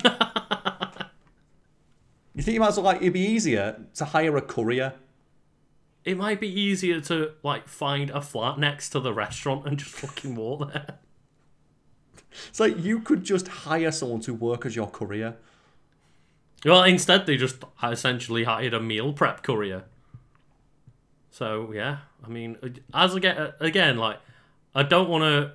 [2.37, 4.93] think you might as well like it'd be easier to hire a courier.
[6.05, 9.91] It might be easier to like find a flat next to the restaurant and just
[9.91, 10.99] fucking walk there.
[12.49, 15.35] It's like you could just hire someone to work as your courier.
[16.63, 19.83] Well, instead they just essentially hired a meal prep courier.
[21.31, 22.57] So yeah, I mean,
[22.93, 24.19] as again, again, like
[24.73, 25.51] I don't want to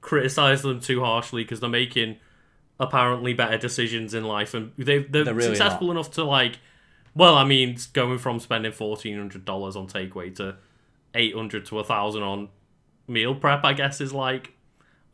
[0.00, 2.16] criticize them too harshly because they're making
[2.78, 6.58] apparently better decisions in life, and they've they're, They're really successful enough to like.
[7.16, 10.56] Well, I mean, going from spending fourteen hundred dollars on takeaway to
[11.14, 12.48] eight hundred to a thousand on
[13.06, 14.52] meal prep, I guess, is like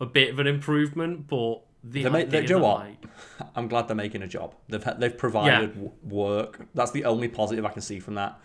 [0.01, 1.26] a bit of an improvement.
[1.28, 2.78] But the They make- they- do you know what?
[2.80, 3.05] like,
[3.57, 4.55] I'm glad they're making a job.
[4.68, 6.66] They've they've provided w work.
[6.74, 8.38] That's the only positive I can see from that.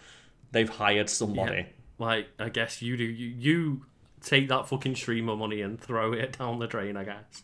[0.51, 1.67] They've hired somebody.
[1.97, 3.03] Like, I guess you do.
[3.03, 3.85] You, you
[4.21, 7.43] take that fucking streamer money and throw it down the drain, I guess.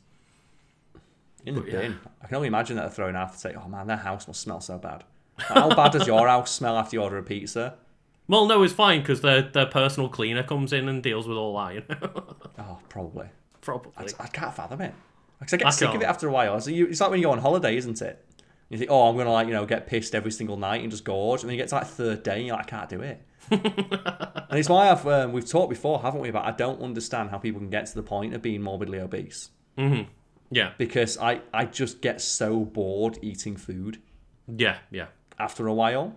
[1.45, 1.79] In the But, yeah.
[1.81, 1.99] bin.
[2.21, 4.41] I can only imagine that they're throwing out to say, "Oh man, their house must
[4.41, 5.03] smell so bad."
[5.37, 7.75] How bad does your house smell after you order a pizza?
[8.27, 11.57] Well, no, it's fine because their their personal cleaner comes in and deals with all
[11.57, 11.73] that.
[11.75, 12.35] You know?
[12.59, 13.27] Oh, probably.
[13.61, 13.91] Probably.
[14.19, 14.93] I can't fathom it.
[15.39, 16.03] Because I get I sick of can't.
[16.03, 16.59] it after a while.
[16.61, 18.23] So you, it's like when you go on holiday, isn't it?
[18.69, 21.03] You think, oh, I'm gonna like you know get pissed every single night and just
[21.03, 23.01] gorge, and then you get to like third day, and you're like, I can't do
[23.01, 23.21] it.
[23.51, 26.29] and it's why I've um, we've talked before, haven't we?
[26.29, 29.49] About I don't understand how people can get to the point of being morbidly obese
[30.51, 34.01] Yeah, because I I just get so bored eating food
[34.47, 35.07] yeah, yeah.
[35.39, 36.15] after a while.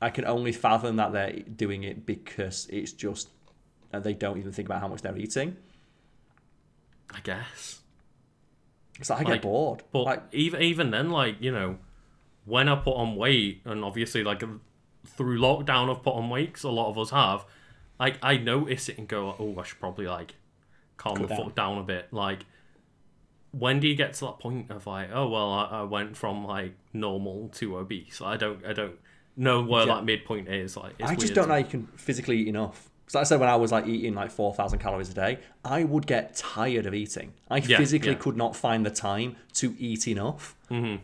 [0.00, 3.28] I can only fathom that they're doing it because it's just
[3.92, 5.56] uh, they don't even think about how much they're eating.
[7.14, 7.80] I guess.
[9.02, 9.82] So I get bored.
[9.92, 11.78] But like, even even then, like you know,
[12.44, 14.42] when I put on weight, and obviously like
[15.06, 17.44] through lockdown, I've put on weight 'cause a lot of us have.
[17.98, 20.34] Like I notice it and go, oh, I should probably like
[20.96, 21.38] calm the down.
[21.38, 22.12] fuck down a bit.
[22.12, 22.44] Like,
[23.52, 26.44] when do you get to that point of like, oh well, I, I went from
[26.46, 28.20] like normal to obese?
[28.20, 28.98] I don't, I don't
[29.36, 29.94] know where Yeah.
[29.96, 30.76] that midpoint is.
[30.76, 32.89] Like, it's I just weird don't know how you can physically eat enough.
[33.10, 35.40] So like I said when I was like eating like four thousand calories a day,
[35.64, 37.32] I would get tired of eating.
[37.50, 38.18] I Yeah, physically yeah.
[38.18, 40.54] could not find the time to eat enough.
[40.70, 41.02] Mm-hmm.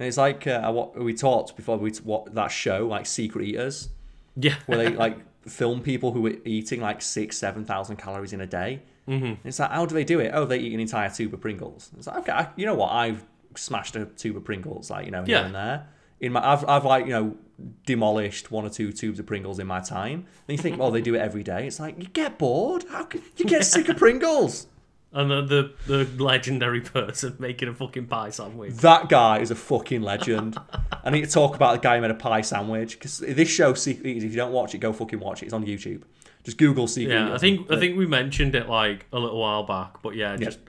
[0.00, 3.90] And it's like uh, what we talked before we what that show like Secret Eaters,
[4.34, 8.40] Yeah, where they like film people who were eating like six, seven thousand calories in
[8.40, 8.82] a day.
[9.06, 9.46] Mm-hmm.
[9.46, 10.32] It's like how do they do it?
[10.34, 11.92] Oh, they eat an entire tube of Pringles.
[11.96, 12.90] It's like okay, I, you know what?
[12.90, 13.24] I've
[13.54, 15.46] smashed a tube of Pringles like you know here Yeah.
[15.46, 15.86] and there.
[16.20, 17.36] In my, I've, I've like you know
[17.84, 20.26] demolished one or two tubes of Pringles in my time.
[20.48, 21.66] And you think, well, they do it every day.
[21.66, 22.84] It's like you get bored.
[22.90, 24.66] How can you get sick of Pringles?
[25.12, 28.74] and the, the the legendary person making a fucking pie sandwich.
[28.76, 30.56] That guy is a fucking legend.
[31.02, 33.74] I need to talk about the guy who made a pie sandwich because this show,
[33.74, 35.46] Secret Eaters, if you don't watch it, go fucking watch it.
[35.46, 36.02] It's on YouTube.
[36.44, 39.64] Just Google Secret Yeah, I think I think we mentioned it like a little while
[39.64, 40.60] back, but yeah, just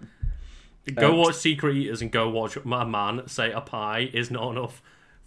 [0.95, 4.51] go Um, watch Secret Eaters and go watch a man say a pie is not
[4.51, 4.81] enough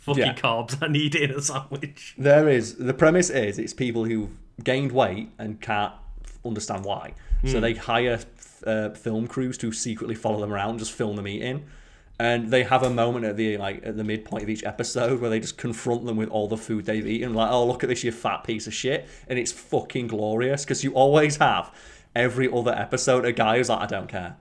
[0.04, 0.34] fucking Yeah.
[0.34, 2.14] carbs I need in a sandwich.
[2.18, 4.30] There is the premise is it's people who've
[4.62, 5.92] gained weight and can't
[6.44, 7.14] understand why.
[7.46, 8.20] So they hire
[8.66, 11.64] uh, film crews to secretly follow them around, and just film them eating,
[12.18, 15.28] and they have a moment at the like at the midpoint of each episode where
[15.28, 17.34] they just confront them with all the food they've eaten.
[17.34, 20.82] Like, oh look at this, you fat piece of shit, and it's fucking glorious because
[20.82, 21.70] you always have
[22.16, 24.36] every other episode a guy who's like, I don't care,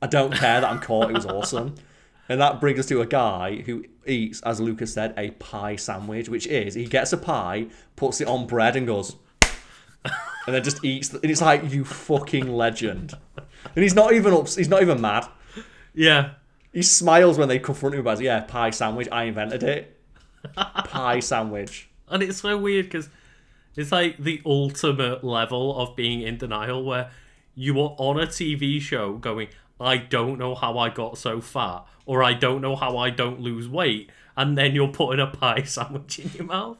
[0.00, 1.10] I don't care that I'm caught.
[1.10, 1.74] It was awesome.
[2.28, 6.28] And that brings us to a guy who eats, as Lucas said, a pie sandwich,
[6.28, 7.66] which is he gets a pie,
[7.96, 9.16] puts it on bread, and goes,
[10.46, 11.08] and then just eats.
[11.10, 13.14] The, and it's like you fucking legend.
[13.74, 14.48] And he's not even up.
[14.48, 15.26] He's not even mad.
[15.94, 16.32] Yeah,
[16.72, 19.08] He smiles when they confront him about, yeah, pie sandwich.
[19.12, 20.00] I invented it.
[20.56, 21.88] Pie sandwich.
[22.10, 23.08] and it's so weird because
[23.76, 27.10] it's like the ultimate level of being in denial where
[27.54, 29.48] you are on a TV show going,
[29.84, 33.40] I don't know how I got so fat, or I don't know how I don't
[33.40, 36.78] lose weight, and then you're putting a pie sandwich in your mouth.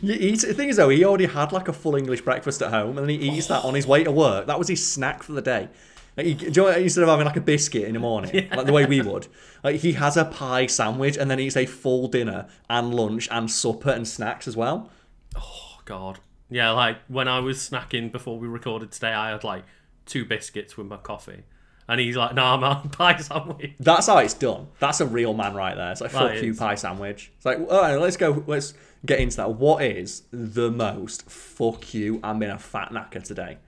[0.00, 0.40] You eat.
[0.40, 3.08] The thing is, though, he already had like a full English breakfast at home, and
[3.08, 4.46] then he eats that on his way to work.
[4.46, 5.68] That was his snack for the day.
[6.16, 8.66] Like, he, do you know, instead of having like a biscuit in the morning, like
[8.66, 9.26] the way we would,
[9.62, 13.50] like he has a pie sandwich, and then eats a full dinner and lunch and
[13.50, 14.90] supper and snacks as well.
[15.36, 16.20] Oh god.
[16.50, 19.64] Yeah, like when I was snacking before we recorded today, I had like
[20.06, 21.42] two biscuits with my coffee.
[21.86, 23.72] And he's like, nah, man, pie sandwich.
[23.78, 24.68] That's how it's done.
[24.78, 25.92] That's a real man right there.
[25.92, 26.58] It's like fuck you, is.
[26.58, 27.30] pie sandwich.
[27.36, 28.42] It's like, all right, let's go.
[28.46, 28.72] Let's
[29.04, 29.54] get into that.
[29.54, 32.20] What is the most fuck you?
[32.22, 33.58] I'm in a fat knacker today.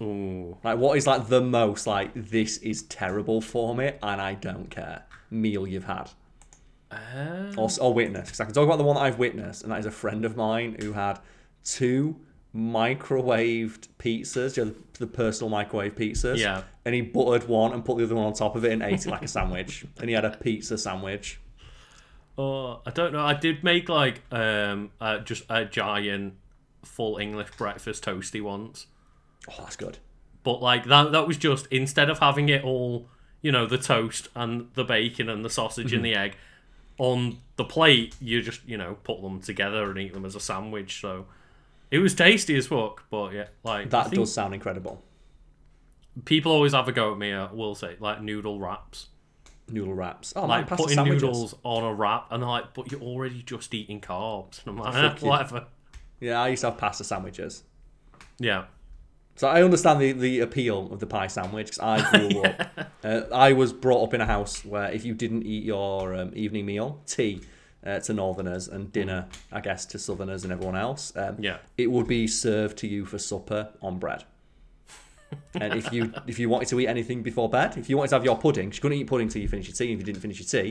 [0.00, 0.56] Ooh.
[0.62, 4.70] Like, what is like the most like this is terrible for me and I don't
[4.70, 6.10] care meal you've had
[6.90, 8.26] Uh, or, or witnessed?
[8.26, 10.24] Because I can talk about the one that I've witnessed, and that is a friend
[10.24, 11.18] of mine who had
[11.64, 12.16] two
[12.54, 16.38] microwaved pizzas, you know, the, the personal microwave pizzas.
[16.38, 16.62] Yeah.
[16.84, 19.06] And he buttered one and put the other one on top of it and ate
[19.06, 19.84] it like a sandwich.
[20.00, 21.40] And he had a pizza sandwich.
[22.38, 23.20] oh, I don't know.
[23.20, 26.34] I did make like um uh, just a giant
[26.84, 28.86] full English breakfast toasty once.
[29.50, 29.98] Oh, that's good.
[30.44, 33.08] But like that that was just instead of having it all,
[33.42, 36.36] you know, the toast and the bacon and the sausage and the egg
[36.96, 40.40] on the plate, you just, you know, put them together and eat them as a
[40.40, 41.00] sandwich.
[41.00, 41.26] So
[41.90, 45.02] it was tasty as fuck, but yeah, like That does sound incredible.
[46.24, 49.08] people always have a go at me, I will say, like noodle wraps.
[49.70, 50.32] Noodle wraps.
[50.34, 51.22] Oh, man, Like pasta putting sandwiches.
[51.22, 54.64] noodles on a wrap and they're like, but you're already just eating carbs.
[54.66, 55.66] And I'm like, eh, whatever.
[56.20, 57.64] Yeah, I used to have pasta sandwiches.
[58.38, 58.64] Yeah.
[59.36, 62.70] So I understand the, the appeal of the pie sandwich 'cause I grew up.
[63.04, 66.32] Uh, I was brought up in a house where if you didn't eat your um,
[66.34, 67.42] evening meal, tea
[67.86, 71.58] uh, to Northerners and dinner, I guess, to Southerners and everyone else, um, Yeah.
[71.76, 74.24] it would be served to you for supper on bread.
[75.60, 78.14] and if you if you wanted to eat anything before bed, if you wanted to
[78.16, 79.92] have your pudding, you couldn't eat pudding till you finished your tea.
[79.92, 80.68] If you didn't finish your tea,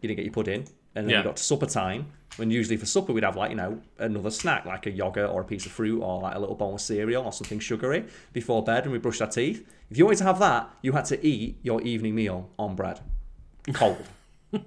[0.00, 0.66] you didn't get your pudding.
[0.94, 1.18] And then Yeah.
[1.20, 4.30] we got to supper time, when usually for supper we'd have like you know another
[4.30, 6.80] snack like a yogurt or a piece of fruit or like a little bowl of
[6.80, 9.64] cereal or something sugary before bed, and we brushed our teeth.
[9.90, 13.00] If you wanted to have that, you had to eat your evening meal on bread,
[13.74, 14.04] cold.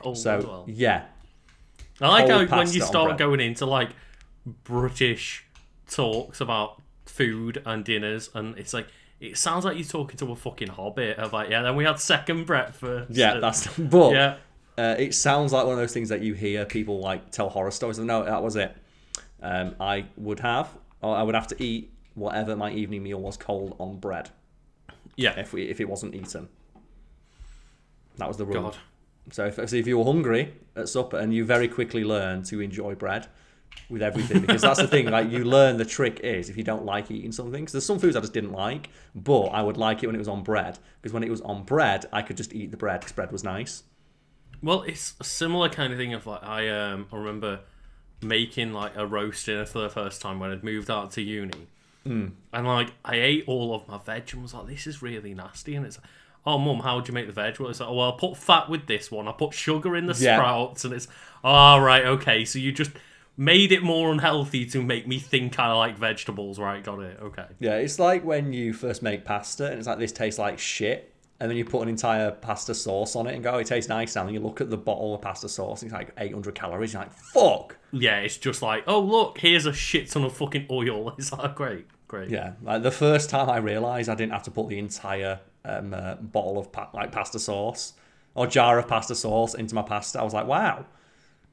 [0.00, 0.64] Cold as So well.
[0.66, 1.04] yeah,
[2.00, 3.90] I like how when you start going into like
[4.64, 5.44] British
[5.88, 8.86] talks about food and dinners, and it's like
[9.20, 11.18] it sounds like you're talking to a fucking hobbit.
[11.18, 13.10] Of like, yeah, then we had second breakfast.
[13.10, 14.36] Yeah, and- that's but yeah.
[14.78, 17.70] uh, it sounds like one of those things that you hear people like tell horror
[17.70, 17.98] stories.
[17.98, 18.74] No, that was it.
[19.42, 20.68] Um, I would have,
[21.02, 24.28] or I would have to eat whatever my evening meal was cold on bread
[25.16, 25.38] Yeah.
[25.38, 26.48] if we if it wasn't eaten.
[28.18, 28.62] That was the rule.
[28.64, 28.76] God.
[29.32, 32.60] So if, so if you were hungry at supper and you very quickly learn to
[32.60, 33.26] enjoy bread
[33.88, 36.84] with everything, because that's the thing, like you learn the trick is if you don't
[36.84, 40.02] like eating something, because there's some foods I just didn't like, but I would like
[40.02, 42.52] it when it was on bread, because when it was on bread, I could just
[42.52, 43.84] eat the bread because bread was nice.
[44.62, 47.60] Well, it's a similar kind of thing of like I um I remember
[48.22, 51.66] making like a roast dinner for the first time when I'd moved out to uni.
[52.04, 52.28] Hmm.
[52.52, 55.74] And like I ate all of my veg and was like, this is really nasty.
[55.74, 56.06] And it's like,
[56.46, 57.58] oh mum, how would you make the veg?
[57.60, 59.28] Well, it's like, oh, well, I put fat with this one.
[59.28, 60.36] I put sugar in the Yeah.
[60.36, 61.08] sprouts, and it's
[61.44, 62.44] all right, okay.
[62.44, 62.92] So you just
[63.36, 66.82] made it more unhealthy to make me think I like vegetables, right?
[66.84, 67.18] Got it.
[67.22, 67.46] Okay.
[67.58, 71.14] Yeah, it's like when you first make pasta and it's like this tastes like shit,
[71.38, 73.88] and then you put an entire pasta sauce on it and go, oh, it tastes
[73.88, 74.26] nice now.
[74.26, 76.92] And you look at the bottle of pasta sauce, and it's like 800 calories.
[76.92, 77.78] You're like, fuck.
[77.92, 81.14] Yeah, it's just like, oh look, here's a shit ton of fucking oil.
[81.18, 82.28] It's like great, great.
[82.28, 85.94] Yeah, like the first time I realised I didn't have to put the entire um,
[85.94, 87.94] uh, bottle of pa- like pasta sauce
[88.34, 90.84] or jar of pasta sauce into my pasta, I was like, wow,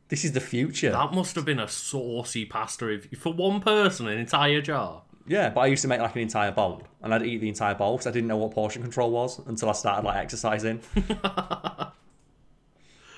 [0.09, 0.91] this is the future.
[0.91, 5.03] That must have been a saucy pasta if, for one person, an entire jar.
[5.27, 7.75] Yeah, but I used to make like an entire bowl, and I'd eat the entire
[7.75, 10.81] bowl because I didn't know what portion control was until I started like exercising.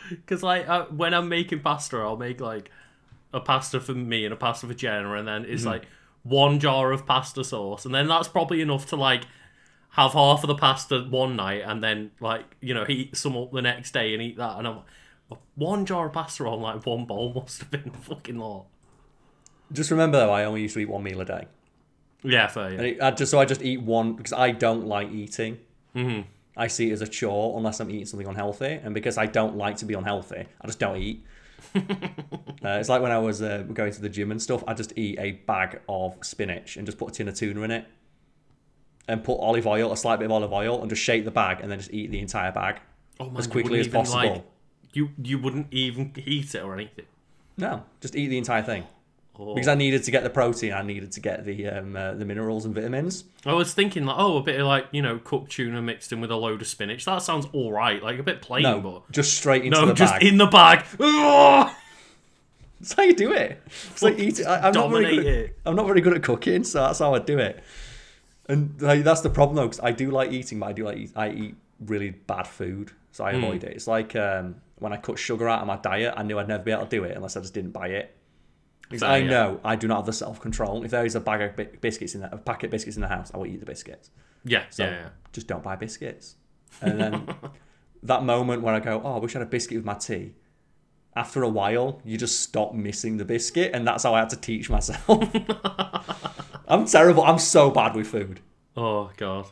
[0.09, 2.71] Because like uh, when I'm making pasta, I'll make like
[3.33, 5.87] a pasta for me and a pasta for Jenna, and then it's like
[6.23, 9.25] one jar of pasta sauce, and then that's probably enough to like
[9.91, 13.51] have half of the pasta one night, and then like you know heat some up
[13.51, 14.57] the next day and eat that.
[14.57, 14.75] And I'm
[15.29, 18.65] like, one jar of pasta on like one bowl must have been a fucking lot.
[19.71, 21.47] just remember though, I only used to eat one meal a day.
[22.23, 22.71] Yeah, fair.
[22.71, 22.77] Yeah.
[22.77, 25.59] And it, I just so I just eat one because I don't like eating.
[25.95, 26.21] Mm-hmm.
[26.57, 29.55] I see it as a chore unless I'm eating something unhealthy, and because I don't
[29.55, 31.25] like to be unhealthy, I just don't eat.
[31.75, 31.81] uh,
[32.63, 34.63] it's like when I was uh, going to the gym and stuff.
[34.67, 37.71] I just eat a bag of spinach and just put a tin of tuna in
[37.71, 37.85] it,
[39.09, 41.59] and put olive oil, a slight bit of olive oil, and just shake the bag,
[41.61, 42.79] and then just eat the entire bag
[43.19, 44.17] Oh, man, as quickly as even, possible.
[44.33, 44.43] like-
[44.93, 47.05] you you wouldn't even heat it or anything.
[47.57, 48.85] No, just eat the entire thing
[49.41, 49.53] Oh.
[49.53, 50.73] because I needed to get the protein.
[50.73, 53.23] I needed to get the um, uh, the minerals and vitamins.
[53.45, 56.19] I was thinking like, oh, a bit of like you know cooked tuna mixed in
[56.21, 57.05] with a load of spinach.
[57.05, 59.93] That sounds all right, like a bit plain, No, but just straight into no, the
[59.93, 60.23] just bag.
[60.23, 60.83] in the bag.
[62.79, 63.61] That's how you do it.
[63.91, 64.45] It's like eat.
[64.45, 65.27] I, I'm not very dominate good.
[65.27, 65.59] At, it.
[65.65, 67.61] I'm not very good at cooking, so that's how I do it.
[68.49, 70.97] And like, that's the problem though, because I do like eating, but I do like
[70.97, 73.73] eat, I eat really bad food, so I avoid it.
[73.73, 76.63] It's like um, when I cut sugar out of my diet, I knew I'd never
[76.63, 78.15] be able to do it unless I just didn't buy it.
[78.89, 79.29] Because I yeah.
[79.29, 80.83] know I do not have the self control.
[80.83, 83.01] If there is a bag of bi- biscuits in there, a packet of biscuits in
[83.01, 84.09] the house, I will eat the biscuits.
[84.43, 85.09] Yeah, So yeah, yeah.
[85.31, 86.35] just don't buy biscuits.
[86.81, 87.35] And then
[88.03, 90.33] that moment where I go, oh, I wish I had a biscuit with my tea.
[91.19, 94.37] After a while, you just stop missing the biscuit, and that's how I had to
[94.37, 95.05] teach myself.
[96.67, 97.23] I'm terrible.
[97.23, 98.39] I'm so bad with food.
[98.77, 99.47] Oh god.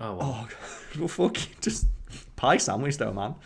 [0.00, 0.18] Oh, well.
[0.20, 0.58] Oh, God.
[0.98, 1.86] well, fucking just
[2.34, 3.36] pie sandwich though, man.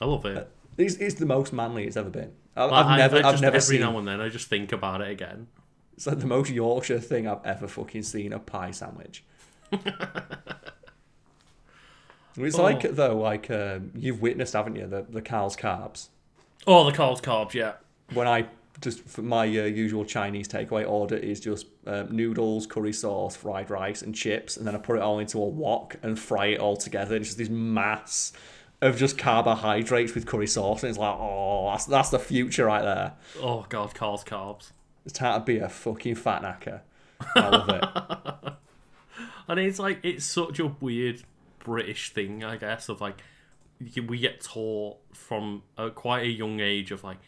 [0.00, 0.36] I love it.
[0.36, 0.44] Uh,
[0.76, 2.32] it's, it's the most manly it's ever been.
[2.56, 3.80] I, Like, I've I, never, I I've just, never every seen.
[3.80, 5.46] now and then I just think about it again.
[5.96, 8.32] It's like the most Yorkshire thing I've ever fucking seen.
[8.32, 9.22] A pie sandwich.
[12.36, 12.92] it's like Oh.
[12.92, 16.08] though, like um, you've witnessed, haven't you, the the Carl's carbs.
[16.66, 17.74] Oh, the cold carbs, yeah.
[18.12, 18.46] when I
[18.80, 23.70] just for my uh, usual Chinese takeaway order is just um, noodles, curry sauce, fried
[23.70, 26.60] rice, and chips, and then I put it all into a wok and fry it
[26.60, 27.16] all together.
[27.16, 28.32] It's just this mass
[28.80, 32.82] of just carbohydrates with curry sauce, and it's like, oh, that's that's the future right
[32.82, 33.12] there.
[33.40, 34.72] Oh god, cold carbs.
[35.04, 36.80] It's time to be a fucking fat knacker.
[37.36, 38.52] I love it.
[39.46, 41.22] And it's like it's such a weird
[41.64, 43.20] British thing, I guess, of like
[43.80, 47.18] we get taught from a, quite a young age of like,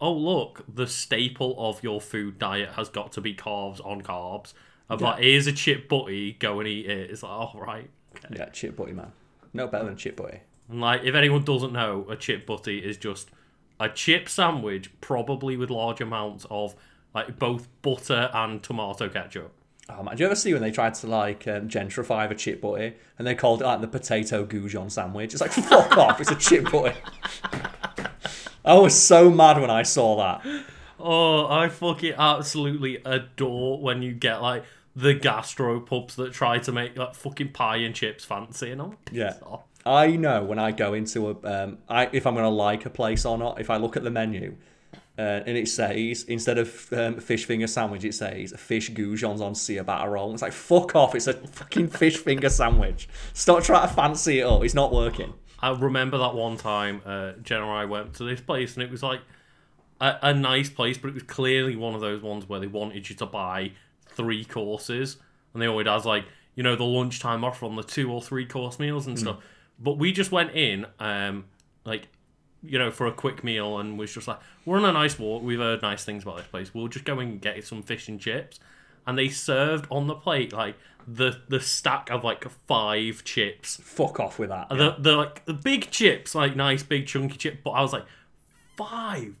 [0.00, 4.52] oh look, the staple of your food diet has got to be carbs on carbs.
[4.88, 7.10] Of like, here's a chip butty, go and eat it.
[7.10, 7.88] It's like, oh right.
[8.16, 8.34] Okay.
[8.36, 9.12] Yeah, chip butty man.
[9.52, 10.40] No better than chip butty.
[10.68, 13.30] And like, if anyone doesn't know, a chip butty is just
[13.78, 16.74] a chip sandwich, probably with large amounts of
[17.14, 19.52] like both butter and tomato ketchup.
[19.90, 22.60] Oh man, do you ever see when they tried to like um, gentrify the chip
[22.62, 25.32] butty and they called it like the potato goujon sandwich?
[25.34, 26.96] It's like fuck off, it's a chip butty.
[28.64, 30.64] I was so mad when I saw that.
[30.98, 34.64] Oh, I fucking absolutely adore when you get like
[34.96, 38.96] the gastro pubs that try to make like fucking pie and chips fancy, and I'm
[39.12, 39.34] Yeah.
[39.42, 39.64] off.
[39.84, 42.90] I know when I go into a, um, I, if I'm going to like a
[42.90, 43.60] place or not.
[43.60, 44.56] If I look at the menu,
[45.16, 49.54] uh, and it says instead of um, fish finger sandwich, it says fish goujons on
[49.54, 50.32] ciabatta roll.
[50.32, 51.14] It's like fuck off!
[51.14, 53.08] It's a fucking fish finger sandwich.
[53.32, 54.64] Stop trying to fancy it up.
[54.64, 55.32] It's not working.
[55.60, 58.90] I remember that one time, uh, Jen and I went to this place, and it
[58.90, 59.20] was like
[60.00, 63.08] a, a nice place, but it was clearly one of those ones where they wanted
[63.08, 63.72] you to buy
[64.08, 65.18] three courses,
[65.52, 66.24] and they always has like
[66.56, 69.38] you know the lunchtime offer on the two or three course meals and stuff.
[69.78, 71.46] But we just went in, um,
[71.84, 72.08] like
[72.64, 75.42] you know, for a quick meal, and was just like, we're on a nice walk.
[75.42, 76.74] We've heard nice things about this place.
[76.74, 78.58] We'll just go and get some fish and chips.
[79.06, 84.18] And they served on the plate like the the stack of like five chips Fuck
[84.18, 84.70] off with that.
[84.70, 87.62] the the like the big chips, like nice big chunky chip.
[87.62, 88.06] But I was like,
[88.76, 89.34] five,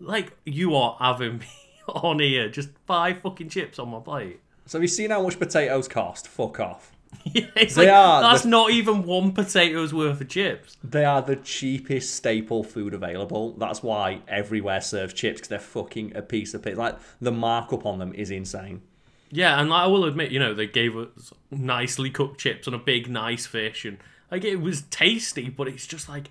[0.00, 1.46] like you are having me
[1.88, 4.40] on here, just five fucking chips on my plate.
[4.66, 6.26] So have you seen how much potatoes cost?
[6.26, 6.90] Fuck off.
[7.34, 10.76] Yeah, it's They like are that's the- not even one potato's worth of chips.
[10.84, 13.52] They are the cheapest staple food available.
[13.52, 16.76] That's why everywhere serves chips because they're fucking a piece of piss.
[16.76, 18.82] Like the markup on them is insane.
[19.30, 22.78] Yeah, and I will admit, you know, they gave us nicely cooked chips and a
[22.78, 23.98] big nice fish, and
[24.30, 26.30] like it was tasty, but it's just like,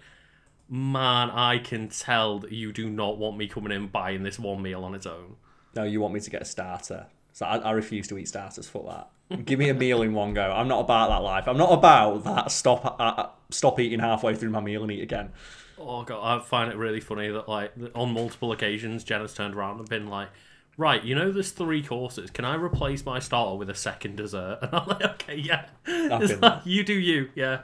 [0.69, 4.61] man, I can tell that you do not want me coming in buying this one
[4.61, 5.36] meal on its own.
[5.75, 7.07] No, you want me to get a starter.
[7.34, 8.69] So I, I refuse to eat starters.
[8.69, 9.09] Fuck that.
[9.45, 10.51] Give me a meal in one go.
[10.51, 11.47] I'm not about that life.
[11.47, 12.51] I'm not about that.
[12.51, 12.86] Stop.
[12.86, 15.32] Uh, uh, stop eating halfway through my meal and eat again.
[15.80, 19.80] Oh god, I find it really funny that like on multiple occasions Jenna's turned around
[19.80, 20.30] and been like,
[20.78, 22.30] "Right, you know, there's three courses.
[22.30, 26.61] Can I replace my starter with a second dessert?" And I'm like, "Okay, yeah." Like,
[26.65, 27.61] you do you, yeah.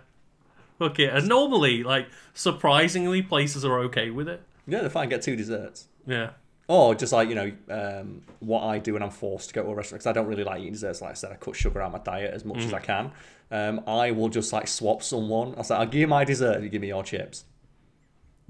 [0.81, 4.41] Okay, and normally, like surprisingly, places are okay with it.
[4.65, 5.09] Yeah, they're fine.
[5.09, 5.87] Get two desserts.
[6.05, 6.31] Yeah.
[6.69, 9.69] Or just like you know, um, what I do when I'm forced to go to
[9.69, 11.01] a restaurant because I don't really like eating desserts.
[11.01, 13.11] Like I said, I cut sugar out of my diet as much as I can.
[13.51, 15.55] Um, I will just like swap someone.
[15.57, 16.57] I'll say, I'll give you my dessert.
[16.57, 17.43] If you give me your chips.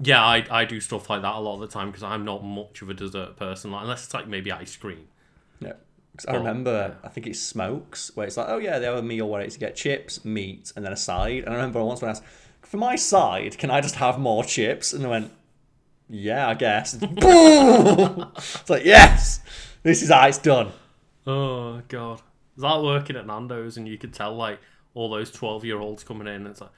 [0.02, 2.44] Yeah, I, I do stuff like that a lot of the time because I'm not
[2.44, 5.08] much of a dessert person, like, unless it's like maybe ice cream.
[5.60, 5.72] Yeah.
[6.16, 9.02] 'Cause I remember, I think it's Smokes, where it's like, oh yeah, they have a
[9.02, 11.44] meal where it's you get chips, meat, and then a side.
[11.44, 12.24] And I remember once when I asked,
[12.62, 14.92] for my side, can I just have more chips?
[14.92, 15.30] And they went,
[16.10, 16.98] yeah, I guess.
[17.00, 19.40] It's like, yes,
[19.82, 20.72] this is how it's done.
[21.26, 22.20] Oh god,
[22.56, 24.58] is that working at Nando's and you could tell like
[24.94, 26.34] all those twelve year olds coming in?
[26.34, 26.70] And it's like,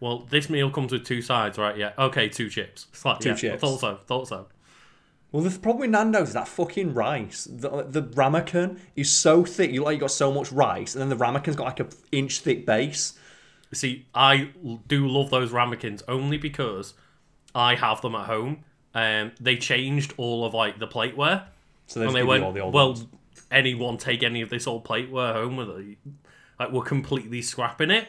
[0.00, 1.76] well, this meal comes with two sides, right?
[1.76, 2.86] Yeah, okay, two chips.
[2.90, 3.54] It's like, Two yeah, chips.
[3.62, 3.98] I thought so.
[4.06, 4.46] Thought so.
[5.32, 7.44] Well, the problem with Nando's is that fucking rice.
[7.44, 9.70] The, the ramekin is so thick.
[9.70, 12.40] You like you got so much rice, and then the ramekin's got like a inch
[12.40, 13.16] thick base.
[13.70, 14.50] You see, I
[14.88, 16.94] do love those ramekins only because
[17.54, 18.64] I have them at home.
[18.94, 21.44] Um, they changed all of like the plateware.
[21.86, 23.06] So they and they went, all the old well, ones.
[23.50, 25.98] anyone take any of this old plateware home with it?
[26.58, 28.08] Like, we're completely scrapping it.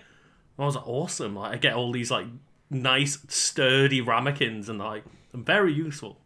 [0.59, 1.35] I was like, awesome.
[1.35, 2.27] Like, I get all these like
[2.69, 5.03] nice, sturdy ramekins, and like,
[5.33, 6.17] very useful.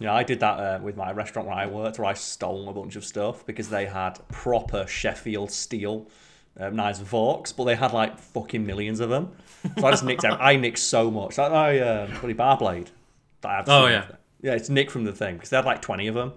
[0.00, 2.72] Yeah, I did that uh, with my restaurant where I worked, where I stole a
[2.72, 6.08] bunch of stuff because they had proper Sheffield steel
[6.58, 9.32] um, knives and forks, but they had like fucking millions of them.
[9.78, 10.24] So I just nicked.
[10.24, 10.38] out.
[10.40, 11.36] I nicked so much.
[11.38, 12.90] Like my uh, bloody bar blade.
[13.44, 14.06] I have Oh, yeah.
[14.42, 16.32] yeah, it's Nick from the thing because they had like twenty of them.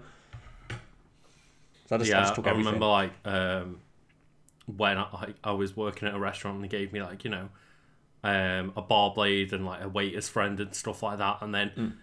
[1.87, 2.67] So I just, I Yeah, just took I everything.
[2.67, 3.79] remember like um,
[4.77, 7.29] when I, like, I was working at a restaurant and they gave me like you
[7.31, 7.49] know
[8.23, 11.71] um, a bar blade and like a waiter's friend and stuff like that, and then
[11.77, 11.93] Mm.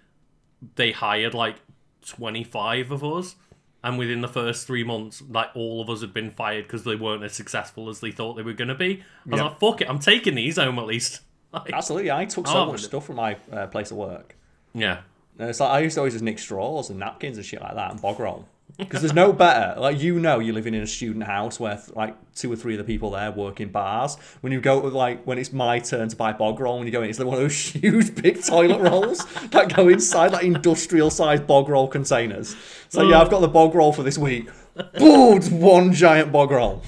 [0.76, 1.56] they hired like
[2.04, 3.36] twenty five of us,
[3.84, 6.96] and within the first three months, like all of us had been fired because they
[6.96, 9.02] weren't as successful as they thought they were gonna be.
[9.26, 9.44] I was Yeah.
[9.48, 11.20] like, "Fuck it, I'm taking these home at least."
[11.50, 14.36] Like, Absolutely, I took Oh, so much stuff from my uh, place of work.
[14.78, 15.00] Yeah,
[15.38, 17.74] And it's like I used to always just nick straws and napkins and shit like
[17.74, 18.46] that and bog roll.
[18.76, 19.80] Because there's no better.
[19.80, 22.78] Like you know, you're living in a student house where like two or three of
[22.78, 24.16] the people there work in bars.
[24.40, 27.02] When you go like when it's my turn to buy bog roll, when you go
[27.02, 31.10] in, it's like one of those huge big toilet rolls that go inside like industrial
[31.10, 32.54] sized bog roll containers.
[32.88, 34.48] So yeah, I've got the bog roll for this week.
[34.96, 35.38] Boom!
[35.38, 36.82] It's one giant bog roll.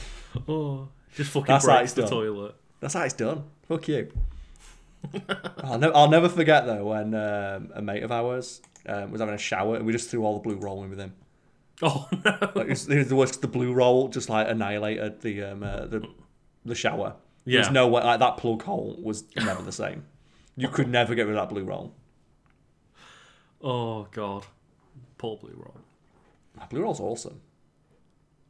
[0.48, 2.10] oh, just fucking That's breaks it's the done.
[2.10, 2.54] toilet.
[2.78, 3.44] That's how it's done.
[3.68, 4.12] Fuck you.
[5.64, 9.34] I'll, ne- I'll never forget though when um, a mate of ours um, was having
[9.34, 11.14] a shower and we just threw all the blue roll in with him.
[11.82, 12.36] Oh no.
[12.54, 13.40] Like, it was, it was the worst.
[13.40, 16.06] The blue roll just like annihilated the um, uh, the
[16.66, 17.14] the shower.
[17.46, 17.62] Yeah.
[17.62, 20.04] There's no way like that plug hole was never the same.
[20.56, 21.94] You could never get rid of that blue roll.
[23.62, 24.44] Oh god,
[25.16, 25.80] poor blue roll.
[26.68, 27.40] Blue roll's awesome.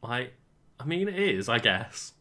[0.03, 0.31] I,
[0.79, 2.13] I mean, it is, I guess.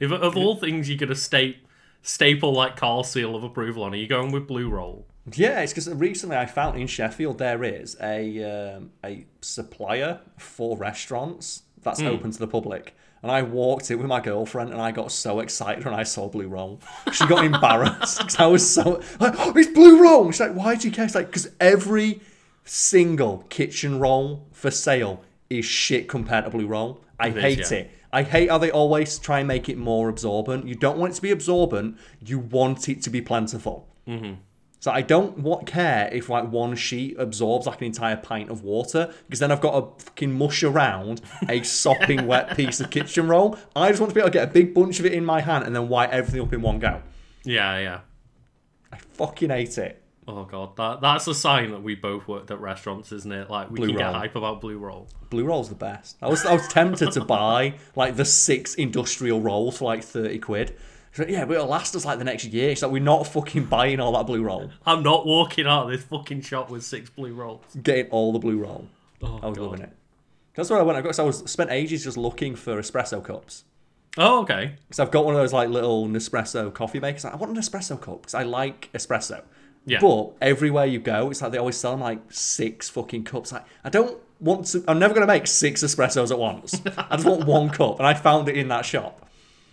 [0.00, 1.58] If of all things you could have state
[2.02, 5.06] staple like Carl's seal of approval on, are you going with blue roll?
[5.32, 10.76] Yeah, it's because recently I found in Sheffield there is a um, a supplier for
[10.76, 14.90] restaurants that's open to the public, And I walked in with my girlfriend, and I
[14.90, 16.80] got so excited when I saw blue roll.
[17.12, 20.30] She got embarrassed because I was so like, oh, it's blue roll.
[20.30, 21.04] She's like, why do you care?
[21.04, 22.20] It's like because every
[22.64, 27.00] single kitchen roll for sale is shit compared to blue roll.
[27.18, 27.78] I is, hate yeah.
[27.78, 27.90] it.
[28.16, 30.66] I hate how they always try and make it more absorbent.
[30.66, 31.98] You don't want it to be absorbent.
[32.24, 33.86] You want it to be plentiful.
[34.08, 34.40] Mm-hmm.
[34.80, 38.62] So I don't want, care if like one sheet absorbs like an entire pint of
[38.62, 43.28] water because then I've got to fucking mush around a sopping wet piece of kitchen
[43.28, 43.58] roll.
[43.74, 45.42] I just want to be able to get a big bunch of it in my
[45.42, 47.02] hand and then wipe everything up in one go.
[47.44, 48.00] Yeah, yeah.
[48.90, 50.02] I fucking hate it.
[50.28, 53.48] Oh god, that that's a sign that we both worked at restaurants, isn't it?
[53.48, 54.14] Like we Blue can get roll.
[54.14, 55.06] hype about blue roll.
[55.30, 56.16] Blue roll's the best.
[56.20, 60.38] I was I was tempted to buy like the six industrial rolls for like thirty
[60.38, 60.76] quid.
[61.18, 62.70] Like, yeah, but it'll last us like the next year.
[62.74, 64.70] She's like, we're not fucking buying all that blue roll.
[64.84, 67.62] I'm not walking out of this fucking shop with six blue rolls.
[67.82, 68.86] Getting all the blue roll.
[69.22, 69.64] Oh, I was God.
[69.64, 69.92] loving it.
[70.54, 70.98] That's where I went.
[70.98, 71.18] I got.
[71.18, 73.64] I was spent ages just looking for espresso cups.
[74.18, 74.74] Oh, okay.
[74.90, 77.24] So I've got one of those like little Nespresso coffee makers.
[77.26, 79.42] I want an espresso cup because I like espresso.
[79.86, 80.00] Yeah.
[80.00, 83.52] But everywhere you go, it's like they always sell them like six fucking cups.
[83.52, 84.84] Like I don't want to.
[84.88, 86.82] I'm never gonna make six espressos at once.
[86.98, 89.28] I just want one cup, and I found it in that shop.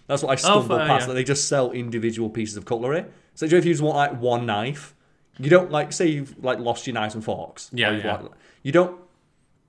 [0.07, 1.01] That's what I stumbled fair, past.
[1.03, 1.07] yeah.
[1.07, 3.05] That they just sell individual pieces of cutlery.
[3.35, 4.93] So if you just want like one knife,
[5.39, 7.69] you don't like say you've like lost your knives and forks.
[7.73, 8.17] Yeah, yeah.
[8.21, 8.99] like- you don't.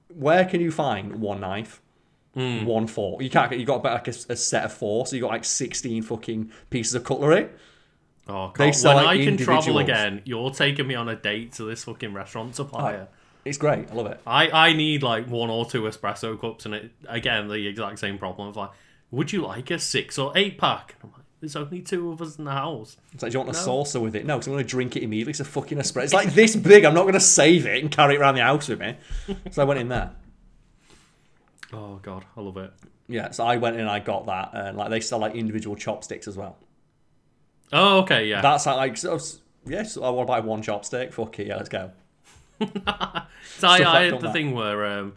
[0.09, 1.81] Where can you find one knife?
[2.35, 2.65] Hmm.
[2.67, 3.23] One fork.
[3.23, 3.61] You can't get.
[3.61, 6.51] You got about like a, a set of four, so you got like sixteen fucking
[6.69, 7.49] pieces of cutlery.
[8.29, 8.75] Oh They god.
[8.75, 11.85] sell, When like, I can travel again, you're taking me on a date to this
[11.85, 13.09] fucking restaurant supplier.
[13.11, 13.15] Oh,
[13.45, 13.91] it's great.
[13.91, 14.21] I love it.
[14.27, 18.17] I, I need like one or two espresso cups, and it again the exact same
[18.19, 18.71] problem of like,
[19.11, 20.95] would you like a six or eight pack?
[21.03, 22.97] I'm like, there's only two of us in the house.
[23.13, 24.25] It's like, do you want a salsa with it?
[24.25, 25.33] No, because I'm going to drink it immediately.
[25.33, 26.05] It's a fucking espresso.
[26.05, 26.87] It's like this big.
[26.87, 28.97] I'm not going to save it and carry it around the house with me.
[29.51, 30.13] So I went in there.
[31.73, 32.73] Oh god, I love it.
[33.09, 34.51] Yeah, so I went in and I got that.
[34.55, 36.57] And like they sell like individual chopsticks as well.
[37.75, 38.41] Oh okay, yeah.
[38.41, 39.19] That's like, like so,
[39.67, 41.13] yes, I want to buy one chopstick.
[41.13, 41.91] Fuck it, yeah, let's go.
[43.59, 44.33] So I, I had the that.
[44.33, 45.15] thing where um,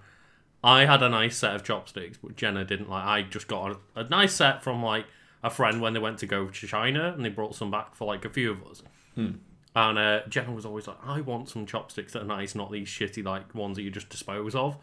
[0.63, 3.05] I had a nice set of chopsticks, but Jenna didn't like.
[3.05, 5.05] I just got a, a nice set from like
[5.43, 8.05] a friend when they went to go to China, and they brought some back for
[8.05, 8.83] like a few of us.
[9.15, 9.31] Hmm.
[9.75, 12.87] And uh, Jenna was always like, "I want some chopsticks that are nice, not these
[12.87, 14.77] shitty like ones that you just dispose of."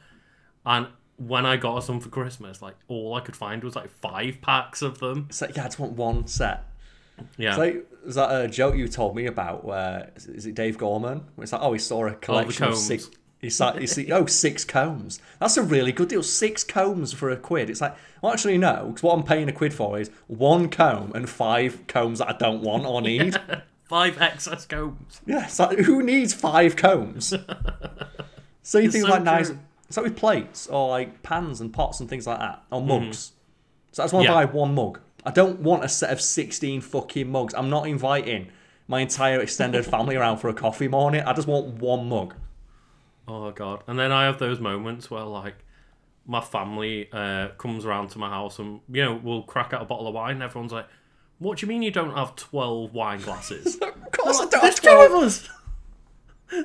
[0.64, 3.90] And when I got her some for Christmas, like all I could find was like
[3.90, 5.26] five packs of them.
[5.28, 6.64] It's like, yeah, I just want one set.
[7.36, 11.24] Yeah, like, is that a joke you told me about where, is it- Dave Gorman?
[11.38, 13.10] It's like, oh, he saw a collection of six.
[13.40, 15.20] He saw, he see, oh, six combs.
[15.38, 16.22] That's a really good deal.
[16.22, 17.68] Six combs for a quid.
[17.68, 21.12] It's like, well, actually, no, because what I'm paying a quid for is one comb
[21.14, 23.36] and five combs that I don't want or need.
[23.84, 25.20] five excess combs.
[25.26, 27.34] Yeah, it's like, who needs five combs?
[28.62, 29.48] so you think so like nice.
[29.48, 29.58] true.
[29.88, 33.32] It's like with plates or like pans and pots and things like that, or mugs.
[33.92, 34.40] So I just want to Mm-hmm.
[34.40, 34.46] Yeah.
[34.46, 35.00] buy one mug.
[35.24, 37.54] I don't want a set of 16 fucking mugs.
[37.54, 38.50] I'm not inviting
[38.88, 41.22] my entire extended family around for a coffee morning.
[41.22, 42.34] I just want one mug.
[43.26, 43.82] Oh god!
[43.86, 45.54] And then I have those moments where like
[46.26, 49.86] my family uh, comes around to my house and you know we'll crack out a
[49.86, 50.34] bottle of wine.
[50.34, 50.86] and Everyone's like,
[51.38, 54.74] "What do you mean you don't have twelve wine glasses?" Of course I don't There's
[54.78, 55.12] have two 12.
[55.12, 55.48] of us.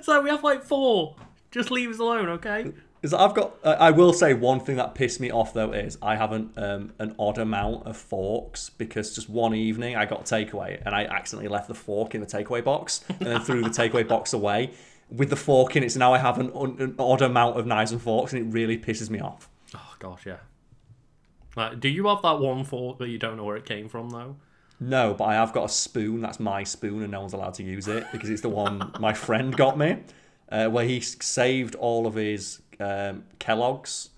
[0.05, 1.16] so we have like four.
[1.51, 2.72] Just leave us alone, okay?
[3.02, 3.56] Is I've got.
[3.64, 6.52] Uh, I will say one thing that pissed me off though is I have an
[6.58, 10.93] um, an odd amount of forks because just one evening I got a takeaway and
[10.93, 14.34] I accidentally left the fork in the takeaway box and then threw the takeaway box
[14.34, 14.72] away
[15.10, 15.93] with the fork in it.
[15.93, 18.78] So now I have an, an odd amount of knives and forks and it really
[18.78, 19.50] pisses me off.
[19.74, 20.38] Oh gosh, yeah.
[21.56, 24.10] Like, do you have that one fork that you don't know where it came from
[24.10, 24.36] though?
[24.80, 26.22] No, but I have got a spoon.
[26.22, 29.14] That's my spoon, and no one's allowed to use it because it's the one my
[29.14, 29.97] friend got me,
[30.50, 34.10] uh, where he saved all of his um, Kellogg's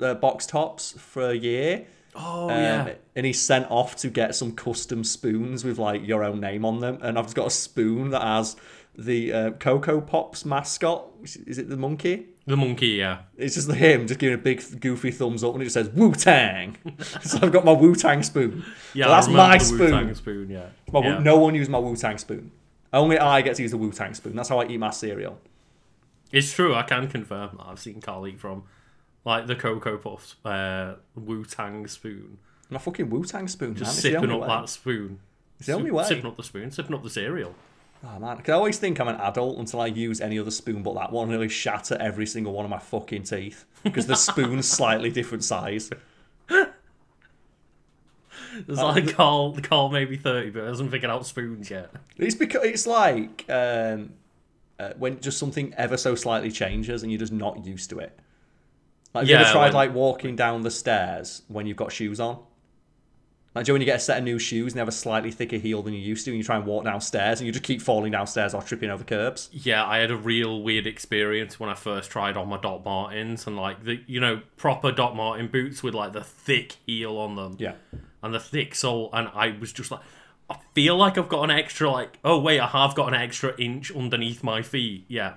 [0.00, 1.86] uh, box tops for a year.
[2.14, 2.92] Oh Um, yeah.
[3.16, 6.80] And he's sent off to get some custom spoons with like your own name on
[6.80, 6.98] them.
[7.02, 8.56] And I've just got a spoon that has
[8.96, 11.06] the uh, Coco Pops mascot.
[11.24, 12.26] Is it the monkey?
[12.44, 13.20] The monkey, yeah.
[13.38, 16.12] It's just him just giving a big goofy thumbs up and it just says Wu
[16.12, 16.76] Tang.
[17.22, 18.64] so I've got my Wu Tang spoon.
[18.94, 19.78] Yeah, that's my spoon.
[19.92, 20.66] Wu-Tang spoon, yeah.
[20.92, 21.18] My yeah.
[21.20, 22.50] No one used my Wu Tang spoon.
[22.92, 24.34] Only I get to use the Wu Tang spoon.
[24.36, 25.38] That's how I eat my cereal.
[26.32, 26.74] It's true.
[26.74, 27.66] I can confirm that.
[27.66, 28.64] I've seen Carl eat from
[29.24, 32.38] like the Cocoa Puffs uh, Wu Tang spoon.
[32.70, 33.74] My fucking Wu Tang spoon.
[33.76, 34.12] Just man.
[34.12, 34.48] Sipping up way.
[34.48, 35.20] that spoon.
[35.58, 36.04] It's the only way.
[36.04, 37.54] Sipping up the spoon, sipping up the cereal.
[38.04, 40.82] Oh man, 'Cause I always think I'm an adult until I use any other spoon
[40.82, 41.28] but that one.
[41.28, 45.88] Really shatter every single one of my fucking teeth because the spoon's slightly different size.
[48.68, 51.90] It's Uh, like Carl, Carl maybe 30, but hasn't figured out spoons yet.
[52.18, 54.14] It's because it's like um,
[54.82, 58.18] uh, when just something ever so slightly changes and you're just not used to it.
[59.14, 62.18] Like, have you ever tried when- like walking down the stairs when you've got shoes
[62.20, 62.38] on?
[63.54, 64.88] Like, do you know when you get a set of new shoes and they have
[64.88, 67.46] a slightly thicker heel than you used to, and you try and walk downstairs and
[67.46, 69.50] you just keep falling downstairs or tripping over curbs?
[69.52, 73.46] Yeah, I had a real weird experience when I first tried on my Doc Martens
[73.46, 77.36] and like the you know proper Doc Martens boots with like the thick heel on
[77.36, 77.56] them.
[77.58, 77.74] Yeah.
[78.22, 80.00] and the thick sole, and I was just like,
[80.52, 83.54] I feel like I've got an extra like, oh wait, I have got an extra
[83.60, 85.04] inch underneath my feet.
[85.08, 85.34] Yeah.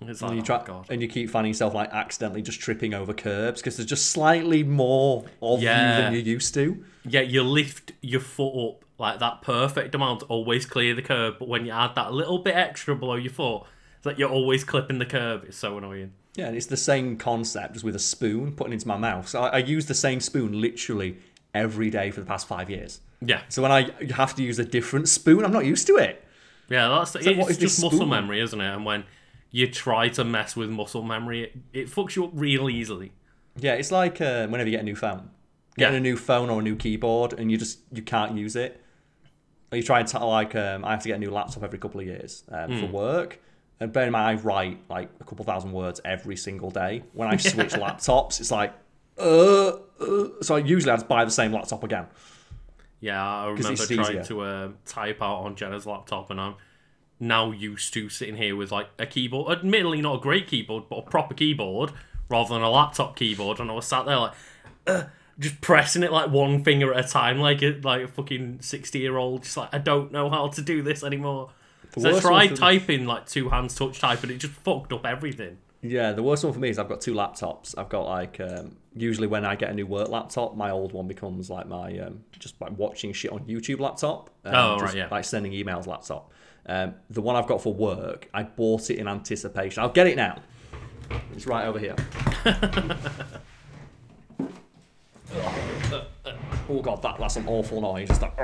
[0.00, 0.86] It's like, And you oh try, god.
[0.90, 4.62] and you keep finding yourself like accidentally just tripping over curbs because there's just slightly
[4.62, 6.84] more of you than you used to.
[7.08, 11.36] Yeah, you lift your foot up like that perfect amount to always clear the curb,
[11.38, 13.62] but when you add that little bit extra below your foot,
[13.96, 15.44] it's like you're always clipping the curb.
[15.44, 16.12] It's so annoying.
[16.34, 19.28] Yeah, and it's the same concept, just with a spoon putting into my mouth.
[19.28, 21.18] So I, I use the same spoon literally
[21.54, 23.00] every day for the past five years.
[23.24, 23.42] Yeah.
[23.48, 26.22] So when I have to use a different spoon, I'm not used to it.
[26.68, 28.08] Yeah, that's like, it's what is just muscle spoon?
[28.10, 28.74] memory, isn't it?
[28.74, 29.04] And when
[29.50, 33.12] you try to mess with muscle memory, it, it fucks you up real easily.
[33.56, 35.30] Yeah, it's like uh, whenever you get a new phone,
[35.76, 35.98] getting Yeah.
[35.98, 38.80] a new phone or a new keyboard, and you just you can't use it.
[39.72, 41.78] Or you try and t- like um, I have to get a new laptop every
[41.78, 42.80] couple of years um, Hmm.
[42.80, 43.40] for work.
[43.80, 47.02] And bear in mind, I write like a couple thousand words every single day.
[47.12, 48.72] When I switch laptops, it's like,
[49.18, 49.68] uh,
[50.00, 52.06] uh, so I usually I just buy the same laptop again.
[53.04, 53.96] Yeah, I remember easier.
[53.98, 56.54] trying to uh, type out on Jenna's laptop, and I'm
[57.20, 59.58] now used to sitting here with like a keyboard.
[59.58, 61.92] Admittedly, not a great keyboard, but a proper keyboard
[62.30, 63.60] rather than a laptop keyboard.
[63.60, 64.32] And I was sat there like,
[64.86, 65.02] uh,
[65.38, 69.00] just pressing it like one finger at a time, like a like a fucking sixty
[69.00, 69.42] year old.
[69.42, 71.50] Just like I don't know how to do this anymore.
[71.98, 75.58] So I tried typing like two hands touch type, and it just fucked up everything.
[75.82, 77.76] Yeah, the worst one for me is I've got two laptops.
[77.76, 81.06] I've got like um, usually when I get a new work laptop, my old one
[81.08, 84.30] becomes like my um, just like watching shit on YouTube laptop.
[84.44, 85.08] Um, Oh, right, yeah.
[85.10, 86.30] Like sending emails laptop.
[86.66, 89.82] Um, the one I've got for work, I bought it in anticipation.
[89.82, 90.40] I'll get it now.
[91.34, 91.94] It's right over here.
[96.68, 98.08] oh god, that, that's an awful noise.
[98.08, 98.34] Just like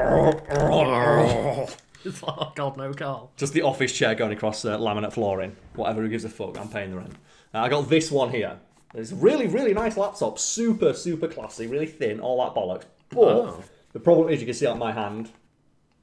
[2.05, 3.31] It's like, oh god, no, Carl.
[3.37, 5.57] just the office chair going across uh, laminate flooring.
[5.75, 6.59] Whatever, who gives a fuck?
[6.59, 7.15] I'm paying the rent.
[7.55, 8.59] Uh, I got this one here.
[8.95, 10.39] It's a really, really nice laptop.
[10.39, 12.85] Super, super classy, really thin, all that bollocks.
[13.11, 13.63] But Oh.
[13.93, 15.31] the problem is, you can see on my hand.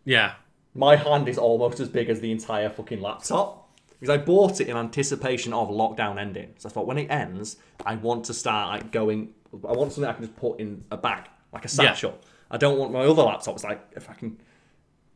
[0.06, 0.34] Yeah,
[0.74, 3.68] My hand is almost as big as the entire fucking laptop.
[4.00, 6.54] Because I bought it in anticipation of lockdown ending.
[6.60, 9.34] So I thought when it ends, I want to start like going.
[9.68, 11.94] I want something I can just put in a bag, like a Yeah.
[11.94, 12.14] satchel.
[12.52, 13.56] I don't want my other laptop.
[13.56, 14.38] It's like if I can.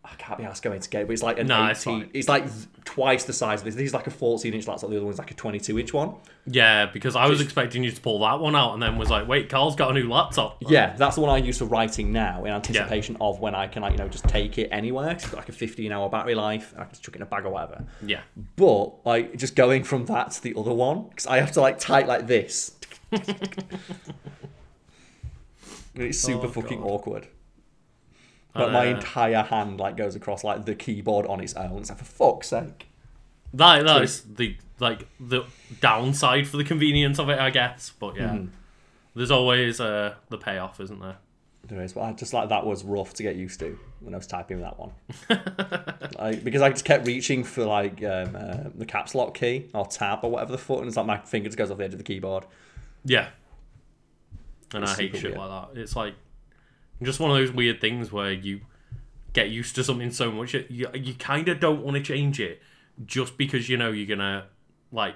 [0.03, 2.01] I can't be asked going to get it, but it's like an No, 18.
[2.01, 2.11] it's.
[2.13, 2.45] It's like
[2.85, 3.75] twice the size of this.
[3.75, 4.89] This is like a 14 inch laptop.
[4.89, 6.15] The other one's like a 22 inch one.
[6.47, 9.27] yeah, because I was expecting you to pull that one out, and then was like,
[9.27, 10.57] wait, Carl's got a new laptop.
[10.67, 13.83] Yeah, that's the one I use for writing now in anticipation of when I can
[13.83, 15.13] like you know just take it anywhere.
[15.13, 16.73] 'cause It's got like a 15 hour battery life.
[16.75, 17.83] I can just chuck it in a bag or whatever.
[18.03, 18.21] Yeah.
[18.55, 21.77] But like just going from that to the other one because I have to like
[21.77, 22.75] type like this.
[25.93, 26.87] It's super Oh, fucking God.
[26.87, 27.27] awkward.
[28.53, 31.77] But my Uh, entire hand like goes across like the keyboard on its own.
[31.79, 32.87] It's like for fuck's sake.
[33.53, 35.45] That that is the like the
[35.79, 37.91] downside for the convenience of it, I guess.
[37.99, 38.45] But yeah, Mm-hmm.
[39.15, 41.17] there's always uh, the payoff, isn't there?
[41.67, 44.17] There is, but I just like that was rough to get used to when I
[44.17, 44.91] was typing that one.
[46.19, 49.85] like, because I just kept reaching for like um, uh, the caps lock key or
[49.85, 51.93] tab or whatever the foot, and it's like my finger just goes off the edge
[51.93, 52.45] of the keyboard.
[53.05, 53.27] Yeah.
[54.73, 55.49] And It's I hate super shit weird.
[55.49, 55.79] like that.
[55.81, 56.15] It's like
[57.03, 58.61] just one of those weird things where you
[59.33, 62.61] get used to something so much you you kind of don't want to change it
[63.05, 64.45] just because you know you're gonna
[64.91, 65.15] like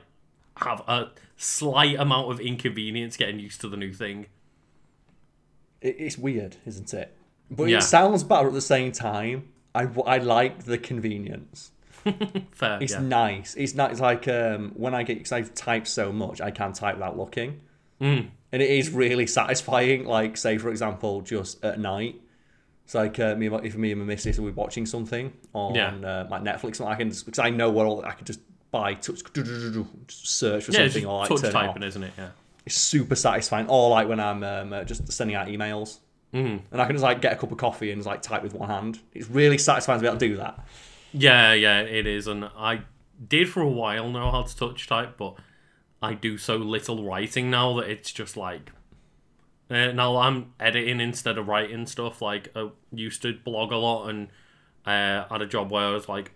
[0.57, 4.27] have a slight amount of inconvenience getting used to the new thing.
[5.81, 7.15] It's weird, isn't it?
[7.51, 7.79] But Yeah.
[7.79, 9.49] it sounds better at the same time.
[9.75, 11.71] I, I like the convenience.
[12.51, 13.01] Fair, It's yeah.
[13.01, 13.55] nice.
[13.55, 13.91] It's not.
[13.91, 17.17] It's like um, when I get because I've typed so much, I can type without
[17.17, 17.59] looking,
[18.01, 18.29] Mm.
[18.55, 20.05] And it is really satisfying.
[20.05, 22.15] Like say for example, just at night.
[22.85, 25.73] It's like uh, me, and my- if me and my missus are watching something on
[25.75, 25.89] Yeah.
[25.95, 28.39] uh, like Netflix, and I can because I know what all I can just
[28.71, 32.13] buy touch just search for Yeah, it's something or like touch turn typing, isn't it?
[32.17, 32.29] Yeah.
[32.65, 33.67] It's super satisfying.
[33.69, 35.99] Or like when I'm um, uh, just sending out emails,
[36.33, 36.59] Mm.
[36.71, 38.53] and I can just like get a cup of coffee and just like type with
[38.53, 38.99] one hand.
[39.13, 40.59] It's really satisfying to be able to do that.
[41.13, 42.81] Yeah, yeah, it is, and I
[43.25, 45.35] did for a while know how to touch type, but
[46.05, 48.71] I do so little writing now that it's just like.
[49.67, 52.21] Uh, now I'm editing instead of writing stuff.
[52.21, 54.27] Like I used to blog a lot and
[54.85, 56.31] uh, had a job where I was like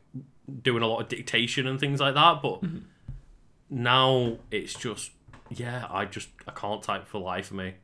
[0.64, 2.41] doing a lot of dictation and things like that.
[2.41, 2.64] But
[3.70, 5.12] now it's just
[5.50, 7.76] yeah, I just I can't type for life of me.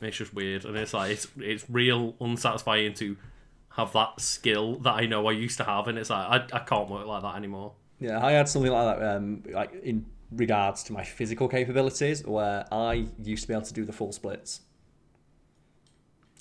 [0.00, 3.16] It's just weird, and it's like it's it's real unsatisfying to
[3.70, 6.60] have that skill that I know I used to have, and it's like I, I
[6.60, 7.72] can't work like that anymore.
[8.00, 9.16] Yeah, I had something like that.
[9.16, 13.72] Um, like in regards to my physical capabilities, where I used to be able to
[13.74, 14.60] do the full splits.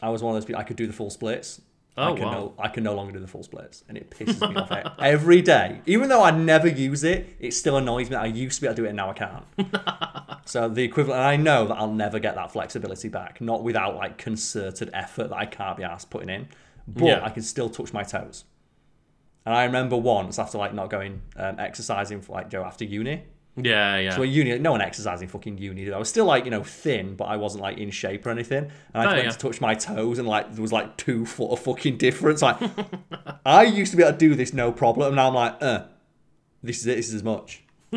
[0.01, 1.61] I was one of those people I could do the full splits.
[1.97, 2.31] I Oh, can wow.
[2.31, 4.69] no, I can no longer do the full splits, and it pisses me off
[4.99, 5.79] every day.
[5.85, 8.17] Even though I never use it, it still annoys me.
[8.17, 9.45] I used to be able to do it, and now I can't.
[10.45, 13.95] so the equivalent, and I know that I'll never get that flexibility back, not without
[13.95, 16.49] like concerted effort that I can't be asked putting in.
[16.85, 17.23] But Yeah.
[17.23, 18.43] I can still touch my toes.
[19.45, 23.23] And I remember once after like not going um, exercising for like Joe after uni.
[23.57, 24.15] Yeah, yeah.
[24.15, 25.85] So at uni, no one exercising fucking uni.
[25.85, 25.93] Did.
[25.93, 28.65] I was still like you know thin, but I wasn't like in shape or anything.
[28.65, 29.31] And I Oh, went yeah.
[29.31, 32.41] to touch my toes, and like there was like two foot of fucking difference.
[32.41, 32.57] Like
[33.45, 35.85] I used to be able to do this no problem, and now I'm like, uh,
[36.63, 36.95] this is it.
[36.95, 37.63] This is as much.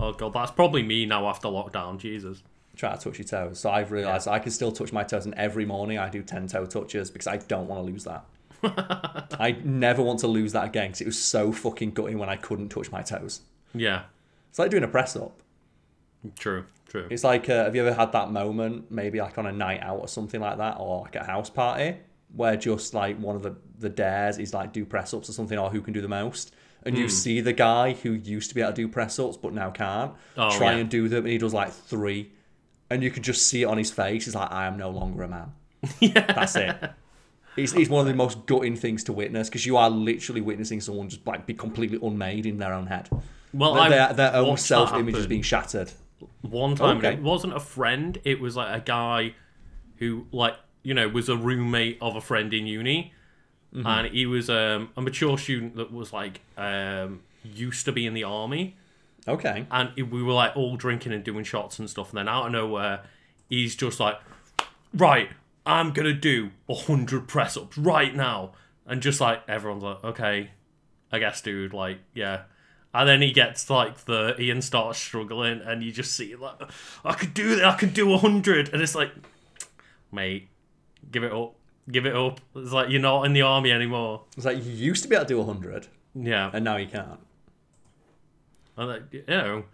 [0.00, 1.98] oh god, that's probably me now after lockdown.
[1.98, 2.42] Jesus.
[2.76, 3.58] Try to touch your toes.
[3.60, 6.46] So I've realised I can still touch my toes, and every morning I do ten
[6.46, 8.24] toe touches because I don't want to lose that.
[9.38, 12.36] I never want to lose that again because it was so fucking gutting when I
[12.36, 13.40] couldn't touch my toes.
[13.74, 14.02] Yeah.
[14.50, 15.40] It's like doing a press up.
[16.38, 16.64] True.
[16.88, 17.06] True.
[17.10, 20.00] It's like, uh, have you ever had that moment, maybe like on a night out
[20.00, 21.96] or something like that, or like a house party,
[22.34, 25.56] where just like one of the, the dares is like do press ups or something,
[25.58, 26.52] or who can do the most?
[26.82, 27.02] And Hmm.
[27.02, 29.70] you see the guy who used to be able to do press ups but now
[29.70, 30.78] can't Oh, try yeah.
[30.78, 32.32] and do them, and he does like three,
[32.90, 34.24] and you can just see it on his face.
[34.24, 35.52] He's like, I am no longer a man.
[36.00, 36.26] yeah.
[36.32, 36.76] That's it.
[37.62, 40.80] It's, it's one of the most gutting things to witness because you are literally witnessing
[40.80, 43.08] someone just like be completely unmade in their own head.
[43.52, 45.92] Well, Their, their, their own self image is being shattered.
[46.42, 47.14] One time, Okay.
[47.14, 48.18] it wasn't a friend.
[48.24, 49.34] It was like a guy
[49.96, 53.12] who, like, you know, was a roommate of a friend in uni,
[53.74, 53.86] Mm-hmm.
[53.86, 58.14] and he was um, a mature student that was like um, used to be in
[58.14, 58.76] the army,
[59.28, 59.64] Okay.
[59.70, 62.08] and we were like all drinking and doing shots and stuff.
[62.10, 63.02] And then out of nowhere,
[63.48, 64.18] he's just like,
[64.92, 65.28] "Right,
[65.70, 68.52] I'm gonna do hundred press ups right now,"
[68.86, 70.50] and just like everyone's like, "Okay,
[71.12, 72.42] I guess, dude, like, yeah."
[72.92, 76.60] And then he gets like thirty and starts struggling, and you just see like,
[77.04, 77.64] "I could do that.
[77.64, 79.12] I could do hundred," and it's like,
[80.10, 80.48] mate,
[81.10, 81.54] give it up,
[81.90, 82.40] give it up.
[82.56, 84.24] It's like you're not in the army anymore.
[84.36, 85.86] It's like you used to be able to do 100
[86.16, 87.20] Yeah, and now you can't.
[88.76, 89.64] And like, you know,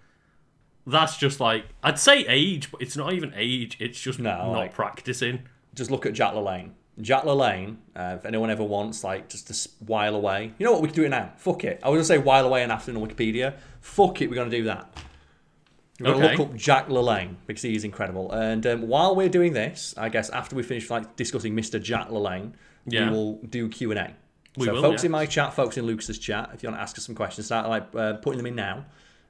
[0.86, 3.76] that's just like I'd say age, but it's not even age.
[3.80, 5.48] It's just No, not like- practicing.
[5.76, 6.70] Just look at Jack LaLanne.
[7.00, 10.52] Jack LaLanne, uh, if anyone ever wants, like, just to while away.
[10.58, 10.80] You know what?
[10.82, 11.32] We can do it now.
[11.36, 11.78] Fuck it.
[11.82, 13.54] I was going to say while away and after on Wikipedia.
[13.82, 14.28] Fuck it.
[14.30, 14.90] We're going to do that.
[16.00, 18.32] We're going to look up Jack LaLanne because he is incredible.
[18.32, 21.82] And um, while we're doing this, I guess after we finish like discussing Mr.
[21.82, 22.52] Jack LaLanne,
[22.86, 23.10] Yeah.
[23.10, 24.14] we will do Q and A.
[24.58, 26.82] We So will, folks in my chat, folks in Lucas's chat, if you want to
[26.82, 28.84] ask us some questions, start like uh, putting them in now,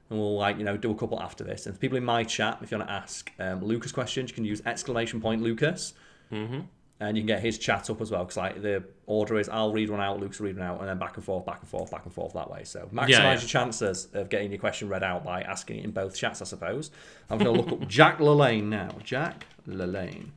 [0.09, 1.65] and we'll like you know do a couple after this.
[1.65, 4.35] And for people in my chat, if you want to ask um, Lucas questions, you
[4.35, 5.93] can use exclamation point Lucas,
[6.31, 6.59] mm-hmm.
[6.99, 8.23] and you can get his chat up as well.
[8.23, 10.89] Because like the order is, I'll read one out, Luke's will read one out, and
[10.89, 12.63] then back and forth, back and forth, back and forth that way.
[12.63, 13.31] So maximize Yeah, yeah.
[13.31, 16.45] your chances of getting your question read out by asking it in both chats, I
[16.45, 16.91] suppose.
[17.29, 18.89] I'm going to look up Jack LaLanne now.
[19.03, 20.31] Jack LaLanne.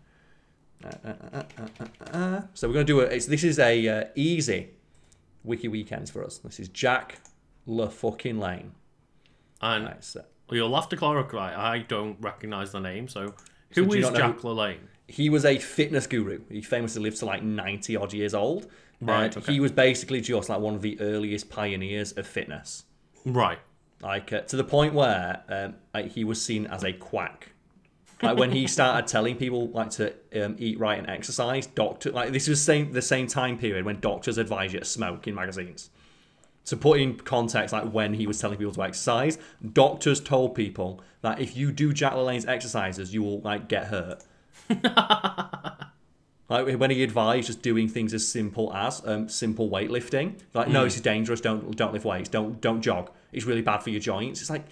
[0.85, 2.43] Uh, uh, uh, uh, uh, uh.
[2.55, 3.05] So we're going to do a.
[3.05, 4.71] It's, this is a uh, easy
[5.45, 6.39] wiki weekends for us.
[6.39, 7.19] This is Jack
[7.67, 8.73] La fucking Lane.
[9.63, 11.55] And Right, so you'll have to clarify.
[11.55, 13.09] I don't recognize the name.
[13.09, 13.35] So
[13.73, 14.79] So who you is not know Jack LaLanne?
[15.11, 16.41] He was a fitness guru.
[16.49, 18.69] He famously lived to like 90 odd years old.
[19.01, 19.53] Right, And okay.
[19.53, 22.85] He was basically just like one of the earliest pioneers of fitness.
[23.25, 23.59] Right.
[24.03, 27.49] Like uh, to the point where um, like, he was seen as a quack.
[28.23, 30.13] Like when he started telling people like to
[30.45, 33.99] um, eat right and exercise, doctor like this was same the same time period when
[34.01, 35.89] doctors advise you to smoke in magazines.
[36.67, 39.39] To put in context, like when he was telling people to exercise,
[39.73, 44.23] doctors told people that if you do Jack LaLanne's exercises, you will like get hurt.
[46.51, 50.83] Like when he advised just doing things as simple as um, simple weightlifting, like no,
[50.83, 51.41] this is dangerous.
[51.41, 52.29] Don't don't lift weights.
[52.29, 53.09] Don't don't jog.
[53.33, 54.41] It's really bad for your joints.
[54.41, 54.65] It's like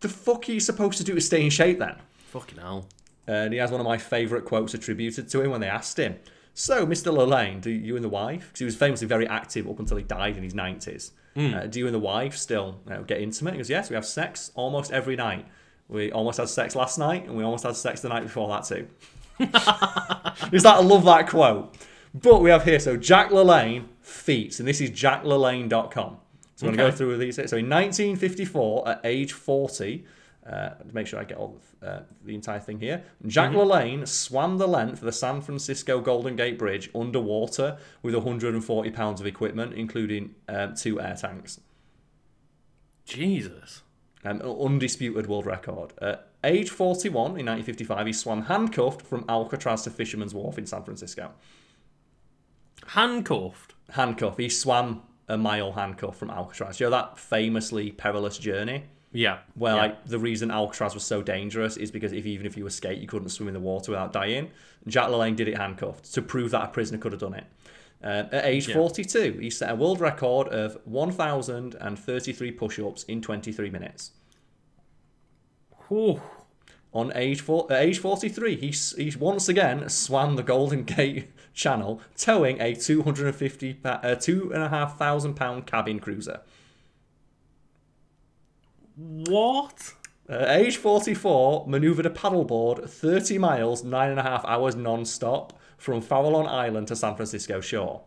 [0.00, 1.96] the fuck are you supposed to do to stay in shape then?
[2.26, 2.86] Fucking hell.
[3.26, 6.16] And he has one of my favourite quotes attributed to him when they asked him,
[6.52, 7.10] "So, Mr.
[7.10, 8.48] LaLanne, do you and the wife?
[8.48, 11.12] Because he was famously very active up until he died in his nineties.
[11.34, 13.94] Uh, do you and the wife still you know, get intimate?" He goes, "Yes, we
[13.94, 15.46] have sex almost every night.
[15.88, 18.64] We almost had sex last night, and we almost had sex the night before that
[18.64, 18.86] too."
[20.52, 21.76] Is that I love that quote.
[22.14, 26.16] But we have here, so Jack LaLanne feats, and this is jacklalanne.com.
[26.54, 27.36] So I'm going to go through these.
[27.36, 30.04] So in 1954, at age 40,
[30.46, 34.08] uh, to make sure I get all of, uh, the entire thing here, Jack LaLanne
[34.08, 39.26] swam the length of the San Francisco Golden Gate Bridge underwater with 140 pounds of
[39.26, 41.60] equipment, including um, two air tanks.
[43.04, 43.82] Jesus.
[44.24, 45.92] Um, an undisputed world record.
[46.00, 50.82] At age 41 in 1955, he swam handcuffed from Alcatraz to Fisherman's Wharf in San
[50.82, 51.32] Francisco.
[52.88, 53.74] Handcuffed.
[53.90, 54.40] Handcuffed.
[54.40, 56.80] He swam a mile handcuffed from Alcatraz.
[56.80, 58.84] You know that famously perilous journey.
[59.12, 59.38] Yeah.
[59.54, 59.82] Where yeah.
[59.82, 63.08] like the reason Alcatraz was so dangerous is because if even if you escaped, you
[63.08, 64.50] couldn't swim in the water without dying.
[64.86, 67.44] Jack LaLanne did it handcuffed to prove that a prisoner could have done it.
[68.04, 68.74] Uh, at age Yeah.
[68.74, 74.12] 42, he set a world record of 1,033 push-ups in 23 minutes.
[75.88, 76.20] Whew.
[76.96, 82.00] On age four, at age 43, he, he once again swam the Golden Gate Channel,
[82.16, 86.40] towing a 250, uh, two and a half thousand pound cabin cruiser.
[88.96, 89.92] What?
[90.26, 96.00] At age 44, manoeuvred a paddleboard 30 miles, nine and a half hours non-stop from
[96.00, 98.04] Farallon Island to San Francisco shore.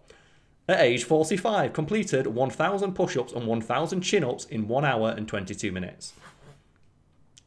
[0.68, 6.14] At age 45, completed 1,000 push-ups and 1,000 chin-ups in 1 hour and 22 minutes.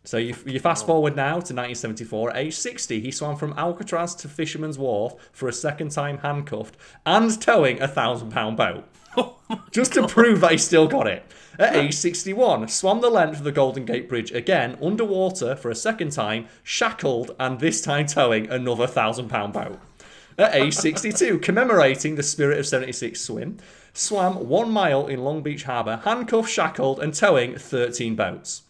[0.04, 2.30] So you, you fast forward now to 1974.
[2.30, 6.76] At age 60, he swam from Alcatraz to Fisherman's Wharf for a second time handcuffed
[7.06, 8.84] and towing a thousand pound boat.
[9.70, 11.24] Just to prove that he still got it.
[11.58, 15.74] At age 61, swam the length of the Golden Gate Bridge again underwater for a
[15.74, 19.78] second time, shackled and this time towing another thousand pound boat.
[20.38, 23.58] At age 62, commemorating the Spirit of 76 swim,
[23.92, 28.62] swam one mile in Long Beach Harbour, handcuffed, shackled, and towing 13 boats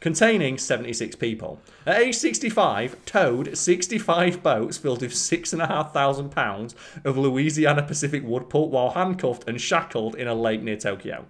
[0.00, 1.60] containing 76 people.
[1.86, 8.70] At age 65, towed 65 boats filled with 6,500 pounds of Louisiana Pacific wood pulp
[8.70, 11.26] while handcuffed and shackled in a lake near Tokyo.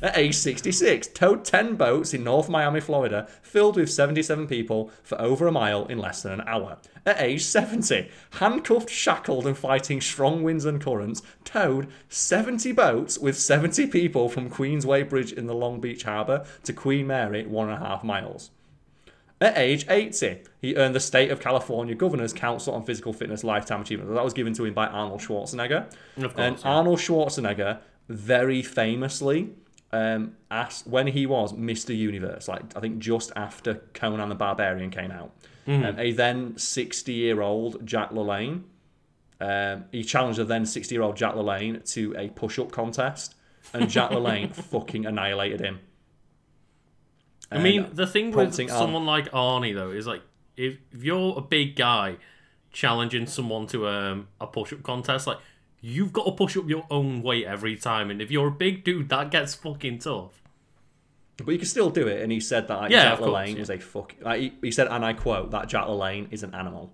[0.00, 5.20] At age 66, towed 10 boats in North Miami, Florida, filled with 77 people for
[5.20, 6.78] over a mile in less than an hour.
[7.04, 13.36] At age 70, handcuffed, shackled, and fighting strong winds and currents, towed 70 boats with
[13.36, 17.82] 70 people from Queensway Bridge in the Long Beach Harbour to Queen Mary, one and
[17.82, 18.50] a half miles.
[19.40, 23.82] At age 80, he earned the State of California Governor's Council on Physical Fitness Lifetime
[23.82, 24.12] Achievement.
[24.12, 25.90] That was given to him by Arnold Schwarzenegger.
[26.20, 26.64] Course, and yeah.
[26.64, 29.50] Arnold Schwarzenegger very famously
[29.92, 31.96] um, asked when he was Mr.
[31.96, 35.32] Universe, like I think just after Conan the Barbarian came out.
[35.66, 38.62] Um, a then 60 year old Jack LaLanne,
[39.38, 43.34] um, he challenged a then 60 year old Jack LaLanne to a push up contest,
[43.74, 45.80] and Jack LaLanne fucking annihilated him.
[47.50, 50.22] I mean, the thing with Ar- someone like Arnie though is like
[50.56, 52.16] if, if you're a big guy
[52.72, 55.38] challenging someone to um, a push-up contest, like
[55.80, 58.84] you've got to push up your own weight every time, and if you're a big
[58.84, 60.42] dude, that gets fucking tough.
[61.36, 63.60] But you can still do it, and he said that like, Yeah, Jack LaLanne yeah.
[63.60, 64.14] was a fuck.
[64.20, 66.92] Like, he, he said, and I quote, that Jack LaLanne is an animal.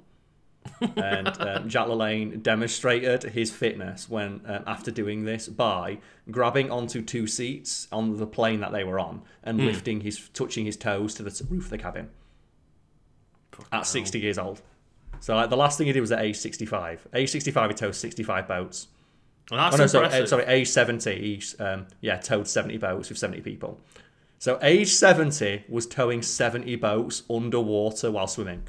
[0.96, 5.98] and um, Jack LaLanne demonstrated his fitness when um, after doing this by
[6.30, 9.66] grabbing onto two seats on the plane that they were on and Hmm.
[9.66, 12.08] lifting his, touching his toes to the roof of the cabin
[13.72, 14.62] at 60 years old.
[15.24, 17.08] So like the last thing he did was at age 65.
[17.14, 18.88] Age 65, he towed 65 boats.
[19.50, 20.24] And that's Oh no, sorry, impressive.
[20.24, 23.80] uh, sorry, age 70, he's um, yeah, towed 70 boats with 70 people.
[24.38, 28.64] So age 70 was towing 70 boats underwater while swimming.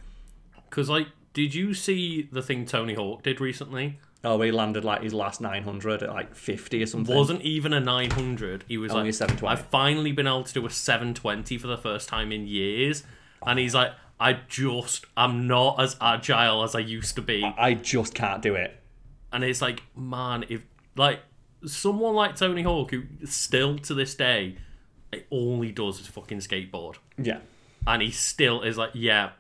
[0.70, 4.00] Because like, did you see the thing Tony Hawk did recently?
[4.24, 7.14] Oh, he landed like his last 900 at like 50 or something.
[7.14, 8.64] Wasn't even a 900.
[8.66, 9.52] He was Only like, a 720.
[9.52, 13.04] I've finally been able to do a 720 for the first time in years.
[13.46, 17.44] And he's like, I just, I'm not as agile as I used to be.
[17.58, 18.80] I just can't do it.
[19.34, 20.62] And it's like, man, if
[20.96, 21.20] like
[21.66, 24.56] someone like Tony Hawk, who still to this day,
[25.30, 27.40] all he does is fucking skateboard, Yeah.
[27.88, 29.32] and he still is like, yeah,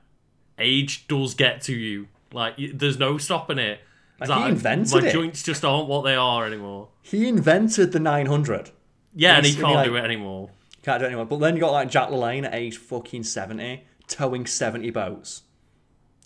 [0.59, 2.07] age does get to you.
[2.33, 3.79] Like, there's no stopping it.
[4.19, 5.13] Like, he invented my it.
[5.13, 6.89] joints just aren't what they are anymore.
[7.01, 8.71] He invented the 900.
[9.13, 10.49] Yeah, and he He's- can't like- do it anymore.
[10.83, 11.25] Can't do it anymore.
[11.25, 15.43] But then you got like Jack LaLanne at age fucking 70, towing 70 boats.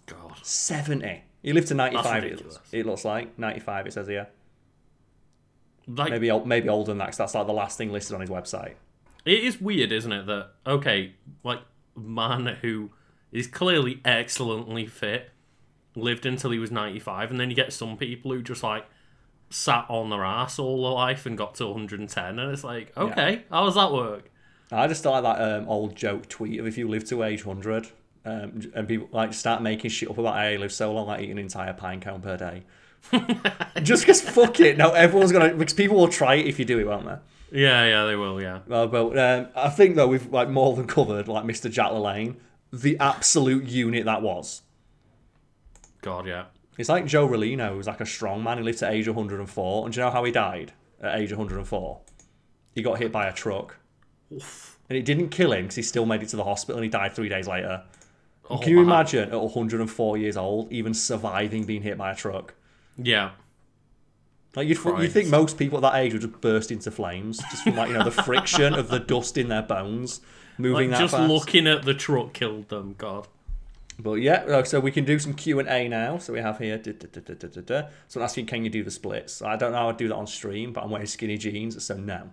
[0.06, 0.38] God.
[0.42, 1.24] 70.
[1.42, 2.60] He lived to 95, it, ridiculous.
[2.72, 3.38] it looks like.
[3.38, 4.28] 95, it says here.
[5.88, 8.74] Like, Maybe, maybe older than that, that's like the last thing listed on his website.
[9.26, 10.26] It is weird, isn't it?
[10.28, 11.60] That okay, like
[11.96, 12.92] man who
[13.32, 15.32] is clearly excellently fit
[15.96, 18.86] lived until he was ninety five, and then you get some people who just like
[19.50, 23.44] sat on their ass all their life and got to 110, and it's like, okay,
[23.50, 24.32] how does that work?
[24.72, 27.88] I just like that um, old joke tweet of if you live to age 100
[28.26, 31.32] um, and people like start making shit up about you live so long, like eat
[31.32, 32.64] an entire pine cone per day.
[33.82, 34.78] just because fuck it.
[34.78, 37.18] No, everyone's gonna because people will try it if you do it, won't they?
[37.52, 38.42] Yeah, yeah, they will.
[38.42, 41.72] Yeah, Well, but um, I think though we've like more than covered like Mr.
[41.72, 42.36] Jack LaLanne,
[42.72, 44.62] the absolute unit that was.
[46.02, 46.46] God, yeah.
[46.78, 48.58] It's like Joe Rollino, who's like a strong man.
[48.58, 50.72] He lived to age 104, and do you know how he died
[51.02, 52.00] at age 104?
[52.74, 53.76] He got hit by a truck,
[54.32, 56.90] and it didn't kill him because he still made it to the hospital, and he
[56.90, 57.84] died three days later.
[58.50, 58.84] Oh, Can you wow.
[58.84, 62.56] imagine at 104 years old even surviving being hit by a truck?
[62.98, 63.32] Yeah,
[64.56, 65.14] Like you'd, you Christ.
[65.14, 67.94] think most people at that age would just burst into flames just from like you
[67.98, 70.20] know the friction of the dust in their bones.
[70.58, 71.30] moving Like, that just fast.
[71.30, 72.96] looking at the truck killed them.
[72.98, 73.28] God.
[74.00, 76.18] But yeah, so we can do some Q and A now.
[76.18, 76.78] So we have here.
[76.78, 77.88] Da, da, da.
[78.08, 79.42] So I'm asking, can you do the splits?
[79.42, 81.96] I don't know how I'd do that on stream, but I'm wearing skinny jeans, so
[81.98, 82.30] no.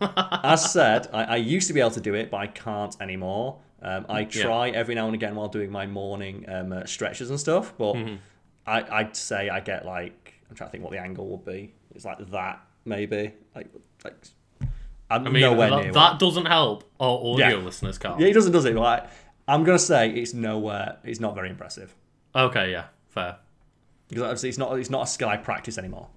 [0.00, 3.58] As said, I, I used to be able to do it, but I can't anymore.
[3.82, 7.38] Um, I try every now and again while doing my morning um, uh, stretches and
[7.38, 8.14] stuff, but Mm-hmm.
[8.66, 11.74] I, I'd say I get like I'm trying to think what the angle would be.
[11.94, 13.68] It's like that maybe, like
[14.04, 14.14] like
[15.10, 15.92] I'm I mean, nowhere that, near.
[15.92, 16.18] that one.
[16.18, 17.54] doesn't help our audio Yeah.
[17.56, 18.18] listeners, Carl.
[18.18, 18.74] Yeah, he doesn't, does it?
[18.74, 19.04] Like
[19.46, 20.96] I'm gonna say it's nowhere.
[21.04, 21.94] It's not very impressive.
[22.34, 23.36] Okay, yeah, fair.
[24.08, 26.08] because obviously it's not it's not a skill I practice anymore.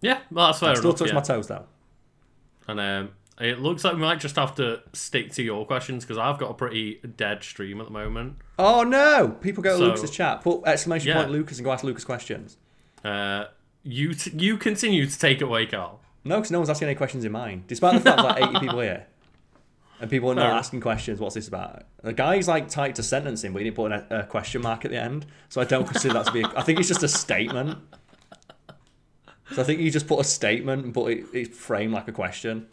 [0.00, 0.98] Yeah, well, that's fair I still enough.
[1.00, 1.14] touch yeah.
[1.14, 1.66] my toes though.
[2.68, 3.10] And um,
[3.40, 6.50] it looks like we might just have to stick to your questions because I've got
[6.50, 8.36] a pretty dead stream at the moment.
[8.58, 9.36] Oh no!
[9.40, 10.42] People go to So- Lucas's chat.
[10.42, 11.16] Put exclamation Yeah.
[11.16, 12.56] point Lucas and go ask Lucas questions.
[13.04, 13.44] Uh,
[13.82, 16.00] you t- you continue to take it away, Carl.
[16.24, 17.62] No, because no one's asking any questions in mine.
[17.68, 19.06] Despite the fact there's like 80 people here.
[20.00, 21.20] And people are not Fair asking questions.
[21.20, 21.84] What's this about?
[22.02, 24.84] The guy's like typed a sentence in, but he didn't put a, a question mark
[24.84, 25.24] at the end.
[25.48, 26.42] So I don't consider that to be.
[26.42, 27.78] A, I think it's just a statement.
[29.52, 32.66] So I think he just put a statement, but it, it's framed like a question.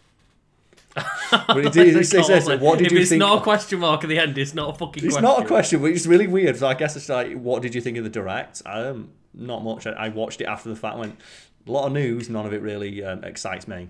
[0.95, 4.03] But it, did, it, says, "What did if you it's think?" not a question mark
[4.03, 5.23] at the end, it's not a fucking It's question.
[5.23, 6.57] not a question, but it's really weird.
[6.57, 8.61] So I guess it's like, what did you think of the direct?
[8.65, 9.87] Um, not much.
[9.87, 10.97] I, I watched it after the fact.
[10.97, 11.19] Went
[11.67, 12.29] a lot of news.
[12.29, 13.89] None of it really um, excites me.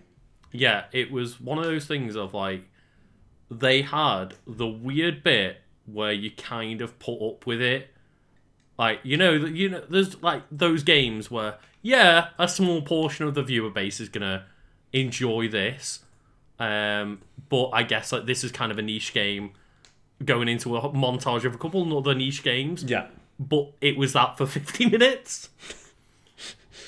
[0.52, 2.64] Yeah, it was one of those things of like
[3.50, 7.90] they had the weird bit where you kind of put up with it.
[8.78, 13.36] Like you know, you know, there's like those games where yeah, a small portion of
[13.36, 14.46] the viewer base is gonna
[14.92, 16.00] enjoy this,
[16.60, 17.20] um,
[17.50, 19.52] but I guess like this is kind of a niche game
[20.26, 22.84] going into a montage of a couple other niche games.
[22.84, 23.08] Yeah,
[23.40, 25.50] But it was that for 50 minutes.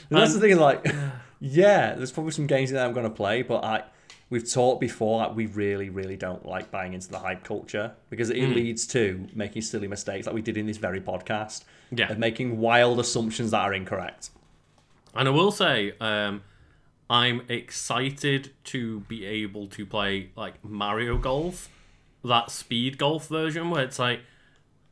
[0.10, 0.58] And that's the thing.
[0.58, 0.86] Like,
[1.42, 3.84] yeah, there's probably some games that I'm going to play, but I
[4.30, 5.18] we've talked before.
[5.26, 8.54] Like, we really, really don't like buying into the hype culture because it Hmm.
[8.54, 12.12] leads to making silly mistakes, like we did in this very podcast, Yeah.
[12.12, 14.30] of making wild assumptions that are incorrect.
[15.16, 16.42] And I will say, um,
[17.10, 21.70] I'm excited to be able to play like Mario Golf,
[22.24, 24.22] that speed golf version where it's like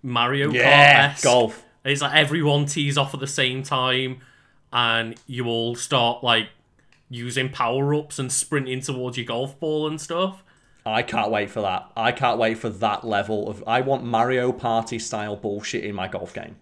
[0.01, 1.23] Mario Yeah, Kart.
[1.23, 1.63] golf.
[1.83, 4.21] It's like everyone tees off at the same time,
[4.71, 6.49] and you all start like
[7.09, 10.43] using power ups and sprinting towards your golf ball and stuff.
[10.85, 11.91] I can't wait for that.
[11.95, 13.63] I can't wait for that level of.
[13.67, 16.57] I want Mario Party style bullshit in my golf game.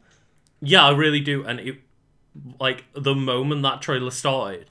[0.62, 1.44] Yeah, I really do.
[1.44, 1.78] And it,
[2.60, 4.70] like, the moment that trailer started,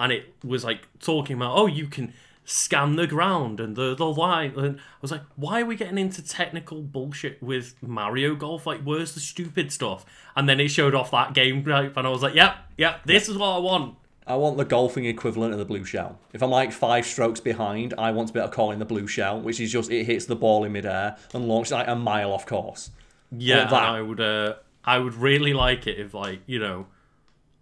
[0.00, 2.12] and it was like talking about, oh, you can
[2.44, 5.98] scan the ground and the the line, and I was like, why are we getting
[5.98, 8.66] into technical bullshit with Mario Golf?
[8.66, 10.06] Like, where's the stupid stuff?
[10.34, 11.92] And then it showed off that game, right?
[11.94, 13.96] And I was like, yep, yep, this is what I want.
[14.26, 16.18] I want the golfing equivalent of the blue shell.
[16.32, 18.84] If I'm like five strokes behind, I want to be able to call in the
[18.84, 21.96] blue shell, which is just it hits the ball in midair and launches like a
[21.96, 22.90] mile off course.
[23.32, 23.72] Yeah, that.
[23.72, 24.54] I would, uh,
[24.84, 26.86] I would really like it if, like, you know.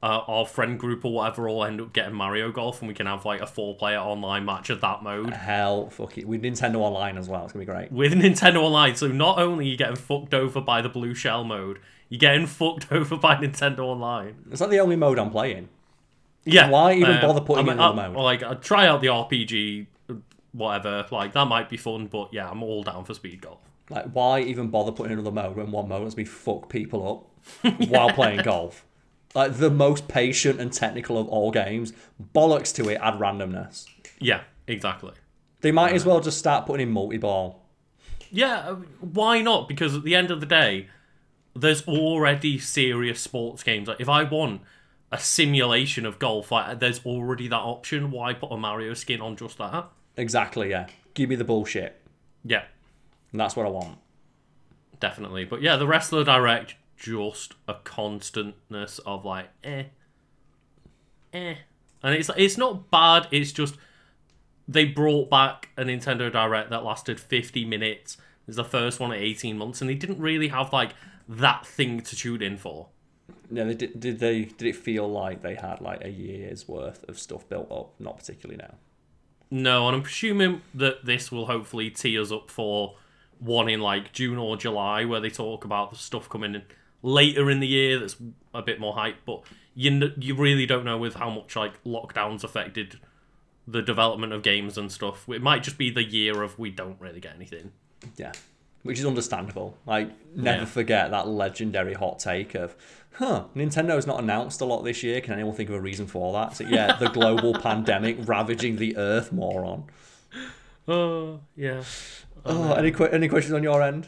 [0.07, 3.07] Uh, our friend group or whatever all end up getting Mario Golf, and we can
[3.07, 5.33] have like a four-player online match of that mode.
[5.33, 6.29] Hell, fuck it.
[6.29, 7.91] With Nintendo Online as well, it's gonna be great.
[7.91, 8.95] with Nintendo Online.
[8.95, 12.47] So not only are you getting fucked over by the blue shell mode, you're getting
[12.47, 14.37] fucked over by Nintendo Online.
[14.53, 15.71] It's not the only mode I'm playing.
[16.45, 16.71] Yeah.
[16.71, 18.17] Why even bother putting I in another I- mode?
[18.19, 19.87] Like, I'd try out the RPG,
[20.53, 21.05] whatever.
[21.11, 23.59] Like that might be fun, but yeah, I'm all down for speed golf.
[23.91, 27.27] Like, why even bother putting another mode when one mode lets me fuck people
[27.65, 28.85] up while playing golf?
[29.37, 31.93] Like the most patient and technical of all games.
[32.35, 33.87] Bollocks to it, add randomness.
[34.19, 35.13] Yeah, exactly.
[35.61, 37.63] They might as well just start putting in multi-ball.
[38.31, 39.69] Yeah, uh, why not?
[39.69, 40.89] Because at the end of the day,
[41.55, 43.89] there's already serious sports games.
[43.89, 44.63] Like if I want
[45.13, 48.11] a simulation of golf, like there's already that option.
[48.11, 49.87] Why put a Mario skin on just that?
[50.17, 50.87] Exactly, yeah.
[51.15, 52.01] Give me the bullshit.
[52.45, 52.65] Yeah,
[53.33, 53.99] And that's what I want.
[54.99, 55.45] definitely.
[55.45, 59.85] But yeah, the rest of the direct just a constantness of like eh,
[61.33, 61.55] eh,
[62.03, 63.29] and it's it's not bad.
[63.31, 63.77] It's just
[64.69, 68.15] they brought back a Nintendo Direct that lasted fifty minutes.
[68.15, 70.95] It was the first one in eighteen months, and they didn't really have like
[71.29, 72.89] that thing to tune in for.
[73.51, 77.05] No, they did, did they did it feel like they had like a year's worth
[77.09, 77.95] of stuff built up?
[78.01, 78.75] Not particularly now.
[79.51, 82.97] No, and I'm presuming that this will hopefully tee us up for
[83.39, 86.63] one in like June or July, where they talk about the stuff coming in
[87.07, 88.17] later in the year that's
[88.53, 89.17] a bit more hype.
[89.25, 89.43] But
[89.75, 92.99] you n- you really don't know with how much like lockdowns affected
[93.69, 95.29] the development of games and stuff.
[95.29, 97.73] It might just be the year of we don't really get anything.
[98.17, 98.33] Yeah.
[98.83, 99.77] Which is understandable.
[99.87, 100.65] Like, never Yeah.
[100.67, 102.77] forget that legendary hot take of,
[103.15, 105.21] huh, Nintendo's not announced a lot this year.
[105.21, 106.55] Can anyone think of a reason for that?
[106.57, 109.85] So, yeah, the global pandemic ravaging the earth, moron.
[110.89, 111.83] Oh yeah.
[112.45, 114.07] Oh, any que- any questions on your end?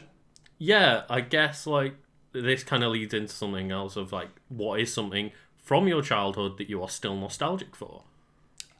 [0.57, 1.95] Yeah, I guess like
[2.31, 6.57] this kind of leads into something else of like what is something from your childhood
[6.57, 8.03] that you are still nostalgic for?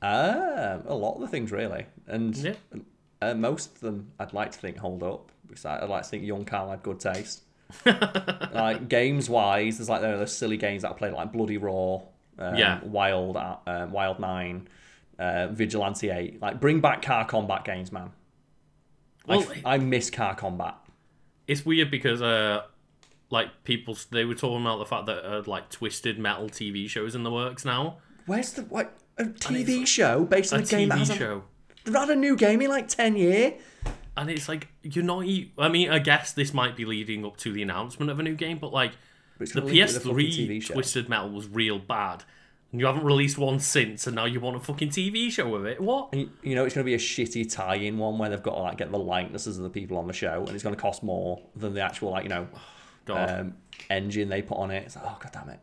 [0.02, 2.54] Um, a lot of the things really, and Yeah.
[3.22, 5.32] uh, most of them I'd like to think hold up.
[5.48, 7.42] Because I- I'd like to think young Carl had good taste.
[7.86, 12.04] like games wise, there's like those silly games that I played like Bloody Roar,
[12.38, 12.84] um, Yeah.
[12.84, 14.68] Wild, uh, um, Wild Nine,
[15.18, 16.42] uh, Vigilante Eight.
[16.42, 18.12] Like bring back car combat games, man.
[19.28, 20.76] I Well, f- I miss car combat.
[21.48, 22.62] it's weird because uh
[23.32, 27.16] like people they were talking about the fact that uh, like twisted metal TV shows
[27.16, 27.98] in the works now.
[28.26, 31.44] Where's the what a TV show based on A a, game that TV hasn't show.
[31.84, 33.54] they've had a new game in like ten years.
[34.18, 35.24] And it's like you're not.
[35.58, 38.36] I mean, I guess this might be leading up to the announcement of a new
[38.36, 38.92] game, but like
[39.38, 40.74] But the gonna lead to the fucking PS3 TV show.
[40.74, 42.26] Twisted Metal was real bad,
[42.72, 45.66] and you haven't released one since, and now you want a fucking TV show with
[45.66, 45.80] it.
[45.80, 46.14] What?
[46.14, 48.62] You- you know it's going to be a shitty tie-in one where they've got to
[48.62, 51.02] like get the likenesses of the people on the show, and it's going to cost
[51.02, 52.48] more than the actual like you know.
[53.18, 53.56] Um,
[53.90, 54.84] engine they put on it.
[54.86, 55.60] It's like, oh god damn it.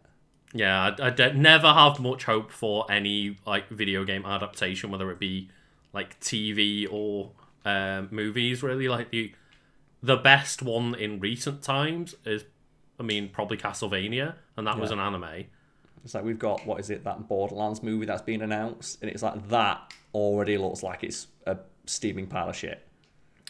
[0.53, 5.11] Yeah, I, I de- never have much hope for any like video game adaptation, whether
[5.11, 5.51] it be
[5.93, 7.33] like TV or
[7.65, 8.63] um, movies.
[8.63, 9.33] Really, like the
[10.03, 12.45] the best one in recent times is,
[12.99, 15.45] I mean, probably Castlevania, and that was an anime.
[16.05, 19.23] It's like we've got what is it that Borderlands movie that's been announced, and it's
[19.23, 22.86] like that already looks like it's a steaming pile of shit.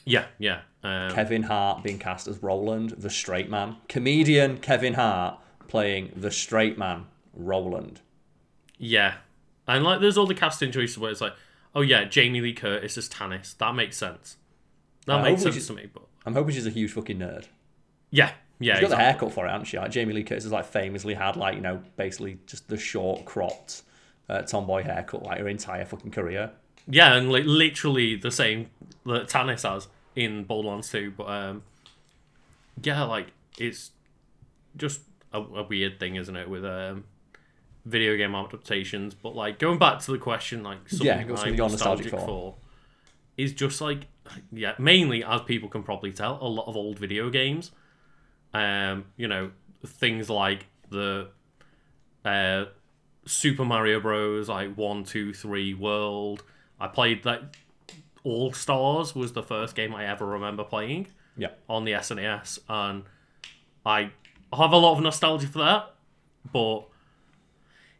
[0.06, 0.60] Yeah, yeah.
[0.82, 3.76] Um, Kevin Hart being cast as Roland, the straight man.
[3.88, 5.38] Comedian Kevin Hart
[5.68, 8.00] playing the straight man, Roland.
[8.78, 9.14] Yeah,
[9.66, 11.34] and like there's all the casting choices where it's like,
[11.74, 13.54] oh yeah, Jamie Lee Curtis as Tannis.
[13.54, 14.36] That makes sense.
[15.06, 15.88] That Uh, makes sense to me.
[15.92, 17.46] But I'm hoping she's a huge fucking nerd.
[18.10, 19.78] yeah, yeah, She's got the haircut for it, hasn't she?
[19.78, 23.24] Like Jamie Lee Curtis has like famously had like you know basically just the short
[23.24, 23.82] cropped
[24.28, 26.52] uh, tomboy haircut like her entire fucking career.
[26.88, 28.70] Yeah, and like literally the same
[29.04, 31.12] that Tannis has in Borderlands 2.
[31.16, 31.62] But um,
[32.82, 33.28] yeah, like
[33.58, 33.92] it's
[34.76, 35.02] just
[35.32, 37.04] a, a weird thing, isn't it, with um,
[37.84, 39.14] video game adaptations?
[39.14, 42.26] But like going back to the question, like something Yeah, I'm nostalgic nostalgic for.
[42.26, 42.54] for.
[43.36, 44.06] is just like
[44.50, 47.70] yeah, mainly as people can probably tell, a lot of old video games.
[48.52, 49.50] Um, you know,
[49.84, 51.28] things like the
[52.24, 52.64] uh
[53.26, 54.48] Super Mario Bros.
[54.48, 56.42] like one, two, three World.
[56.80, 57.56] I played that.
[58.26, 61.50] All Stars was the first game I ever remember playing Yeah.
[61.68, 63.04] on the SNES, and
[63.84, 64.10] I
[64.52, 65.94] have a lot of nostalgia for that.
[66.52, 66.86] But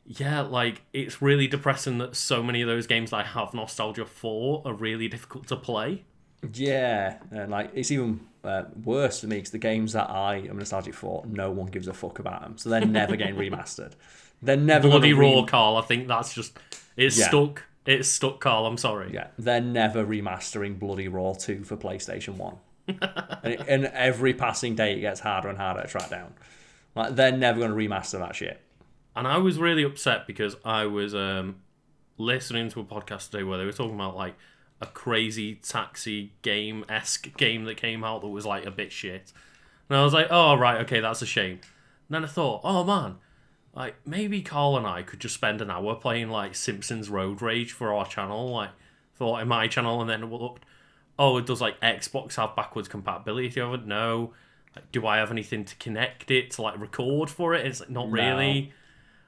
[0.06, 4.62] yeah, like it's really depressing that so many of those games I have nostalgia for
[4.64, 6.04] are really difficult to play.
[6.52, 10.58] Yeah, and like it's even uh, worse for me because the games that I am
[10.58, 13.92] nostalgic for, no one gives a fuck about them, so they're never getting remastered.
[14.42, 15.76] They're never Bloody re- Roar, Carl.
[15.76, 16.58] I think that's just
[16.96, 17.28] it's Yeah.
[17.28, 17.62] stuck.
[17.86, 18.66] It's stuck, Carl.
[18.66, 19.12] I'm sorry.
[19.12, 22.56] Yeah, they're never remastering Bloody Roar 2 for PlayStation 1.
[22.88, 26.34] and, it, and every passing day it gets harder and harder to track down.
[26.94, 28.60] Like they're never going to remaster that shit.
[29.14, 31.56] And I was really upset because I was um,
[32.18, 34.34] listening to a podcast today where they were talking about like
[34.80, 39.32] a crazy taxi game esque game that came out that was like a bit shit.
[39.88, 41.60] And I was like, oh, right, okay, that's a shame.
[42.08, 43.16] And then I thought, oh man,
[43.76, 47.72] like maybe Carl and I could just spend an hour playing like Simpsons Road Rage
[47.72, 48.70] for our channel, like
[49.12, 50.64] for my channel, and then we looked,
[51.18, 53.86] oh, does like Xbox have backwards compatibility of it?
[53.86, 54.32] No.
[54.74, 57.66] Like, do I have anything to connect it to like record for it?
[57.66, 58.72] It's like not really.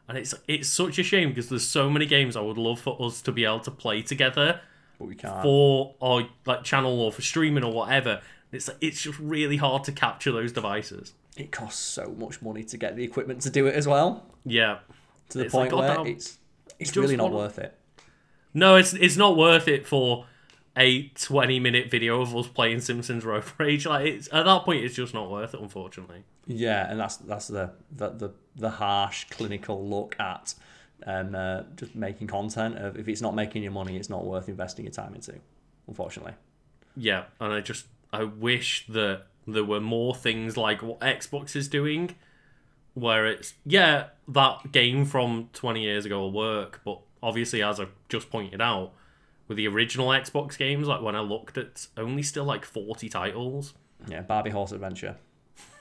[0.09, 2.97] And it's it's such a shame because there's so many games I would love for
[3.03, 4.63] us to be able to play together
[4.99, 5.43] But we can't.
[5.43, 8.23] for our like channel or for streaming or whatever.
[8.51, 11.13] It's it's just really hard to capture those devices.
[11.39, 14.27] It costs so much money to get the equipment to do it as well.
[14.45, 14.79] Yeah.
[15.31, 16.39] To the It's point like, where it's
[16.79, 17.79] it's really not worth it.
[18.55, 20.27] No, it's it's not worth it for
[20.77, 23.87] a 20 minute video of us playing Simpsons Road Rage.
[23.87, 26.25] Like it's at that point, it's just not worth it, unfortunately.
[26.47, 30.55] Yeah, and that's that's the the the, the harsh clinical look at
[31.07, 32.79] um, uh, just making content.
[32.79, 35.35] Of if it's not making you money, it's not worth investing your time into.
[35.87, 36.35] Unfortunately.
[36.97, 39.23] Yeah, and I just I wish that
[39.55, 42.15] there were more things like what Xbox is doing,
[42.95, 47.87] where it's yeah that game from 20 years ago will work, but obviously as I
[48.09, 48.93] just pointed out,
[49.49, 53.75] with the original Xbox games, like when I looked at only still like 40 titles.
[54.07, 55.17] Yeah, Barbie Horse Adventure.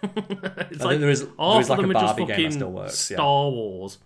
[0.03, 2.34] It's I like think there is there is of like a them are just Barbie
[2.34, 3.11] game that still works.
[3.11, 3.18] Yeah.
[3.18, 3.98] Star Wars.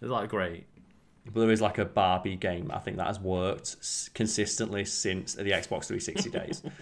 [0.00, 0.66] Is that great?
[1.24, 5.34] But there is like a Barbie game I think that has worked s- consistently since
[5.34, 6.62] the Xbox 360 days.
[6.64, 6.72] and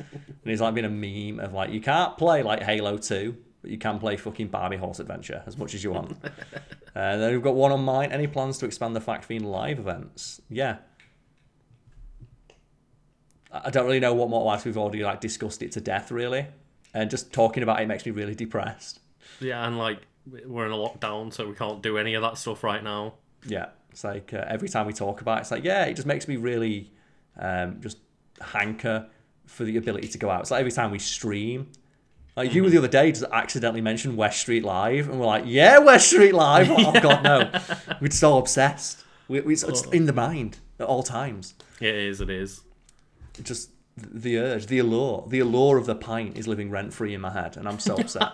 [0.45, 3.77] it's like been a meme of like you can't play like Halo 2, but you
[3.79, 6.13] can play fucking Barbie Horse Adventure as much as you want.
[6.23, 6.33] and
[6.97, 8.13] uh, then we've got one on mine.
[8.13, 10.41] Any plans to expand the Fact Fiend live events?
[10.49, 10.79] Yeah.
[13.53, 14.65] I don't really know what more to ask.
[14.65, 16.47] We've already like discussed it to death, really,
[16.95, 19.01] and just talking about it makes me really depressed.
[19.41, 19.99] Yeah, and like
[20.47, 23.15] we're in a lockdown, so we can't do any of that stuff right now.
[23.45, 26.07] Yeah, it's like uh, every time we talk about it, it's like yeah, it just
[26.07, 26.91] makes me really
[27.39, 27.99] um, just
[28.41, 29.09] hanker
[29.47, 30.41] for the ability to go out.
[30.43, 31.71] It's like every time we stream.
[32.37, 35.79] Like you the other day just accidentally mentioned West Street Live, and we're like, yeah,
[35.79, 36.71] West Street Live.
[36.79, 37.51] Oh God, no,
[38.01, 39.05] we're so obsessed.
[39.29, 41.55] We, we, it's in the mind at all times.
[41.81, 42.21] It is.
[42.21, 42.63] It is.
[43.43, 47.21] Just the urge, the allure, the allure of the pint is living rent free in
[47.21, 48.33] my head, and I'm so upset.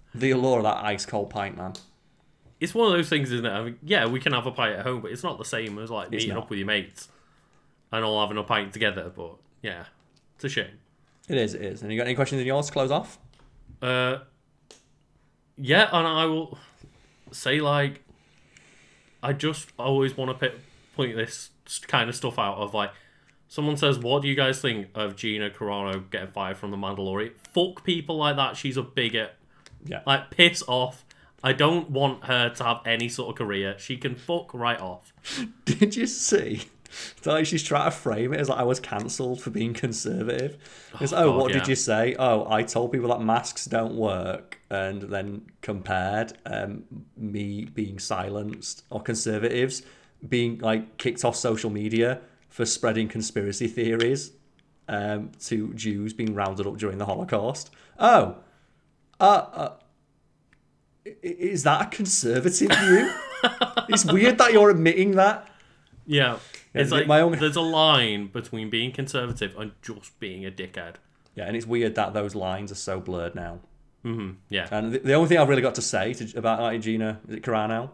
[0.14, 1.74] the allure of that ice cold pint, man.
[2.60, 3.50] It's one of those things, isn't it?
[3.50, 5.78] I mean, yeah, we can have a pint at home, but it's not the same
[5.78, 6.38] as like meeting not.
[6.38, 7.08] up with your mates
[7.92, 9.12] and all having a pint together.
[9.14, 9.84] But yeah,
[10.34, 10.78] it's a shame.
[11.28, 11.82] It is, it is.
[11.82, 13.18] And you got any questions in yours to close off?
[13.80, 14.18] Uh,
[15.56, 16.58] yeah, and I will
[17.30, 18.02] say like,
[19.22, 20.52] I just always want to
[20.96, 21.50] point this
[21.86, 22.90] kind of stuff out of like,
[23.48, 27.32] someone says, "What do you guys think of Gina Carano getting fired from the Mandalorian?"
[27.52, 28.56] Fuck people like that.
[28.56, 29.34] She's a bigot.
[29.84, 30.02] Yeah.
[30.06, 31.04] Like piss off.
[31.42, 33.76] I don't want her to have any sort of career.
[33.78, 35.12] She can fuck right off.
[35.64, 36.62] Did you see?
[37.24, 40.56] Like she's trying to frame it as like I was cancelled for being conservative.
[41.00, 41.58] It's oh, God, what yeah.
[41.58, 42.16] did you say?
[42.18, 46.84] Oh, I told people that masks don't work, and then compared um,
[47.16, 49.82] me being silenced or conservatives
[50.26, 54.32] being like kicked off social media for spreading conspiracy theories
[54.88, 57.70] um, to Jews being rounded up during the Holocaust.
[57.98, 58.36] Oh,
[59.20, 59.72] uh, uh
[61.22, 63.12] is that a conservative view?
[63.88, 65.48] it's weird that you're admitting that.
[66.06, 66.38] Yeah.
[66.74, 70.94] It's like my own- there's a line between being conservative and just being a dickhead.
[71.34, 73.60] Yeah, and it's weird that those lines are so blurred now.
[74.48, 74.68] Yeah.
[74.70, 77.34] And the, the only thing I've really got to say to, about like, Gina is
[77.36, 77.90] it Carano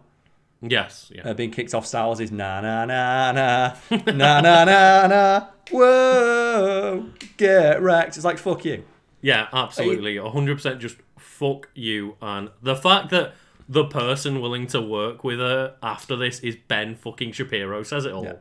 [0.62, 1.10] yes.
[1.14, 1.28] Yeah.
[1.28, 3.74] uh, being kicked off Star Wars is na na na na
[4.06, 8.16] na na na na whoa get wrecked.
[8.16, 8.84] It's like fuck you.
[9.20, 10.16] Yeah, absolutely.
[10.16, 10.96] 100% just
[11.38, 12.16] fuck you.
[12.22, 13.34] And the fact that
[13.68, 18.12] the person willing to work with her after this is Ben fucking Shapiro says it
[18.12, 18.24] all.
[18.24, 18.34] Yeah.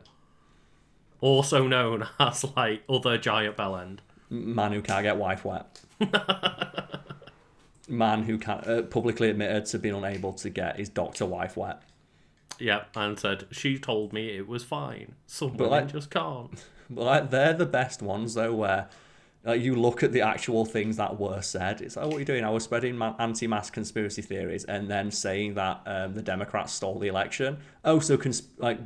[1.20, 3.98] Also known as, like, other giant bellend.
[4.30, 5.80] Man who can't get wife wet.
[7.88, 11.82] Man who can't uh, publicly admitted to being unable to get his doctor wife wet.
[12.58, 15.14] Yeah, and said, she told me it was fine.
[15.26, 16.50] Some women like- just can't.
[16.90, 18.90] But like, they're the best ones though, where
[19.44, 21.80] like, you look at the actual things that were said.
[21.80, 22.44] It's like, what are you doing?
[22.44, 26.98] I was spreading ma- anti-mask conspiracy theories and then saying that um, the Democrats stole
[26.98, 27.58] the election.
[27.84, 28.78] Oh, so cons- like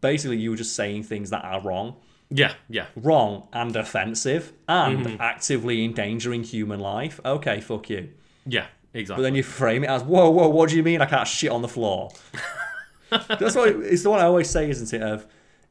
[0.00, 1.96] basically you were just saying things that are wrong,
[2.30, 2.86] Yeah, yeah.
[2.94, 7.18] wrong and offensive, and actively endangering human life.
[7.24, 8.10] Okay, fuck you.
[8.46, 9.22] Yeah, exactly.
[9.22, 11.50] But then you frame it as, whoa, whoa, what do you mean I can't shit
[11.50, 12.10] on the floor?
[13.10, 15.02] That's what it's the one I always say, isn't it?
[15.02, 15.26] Of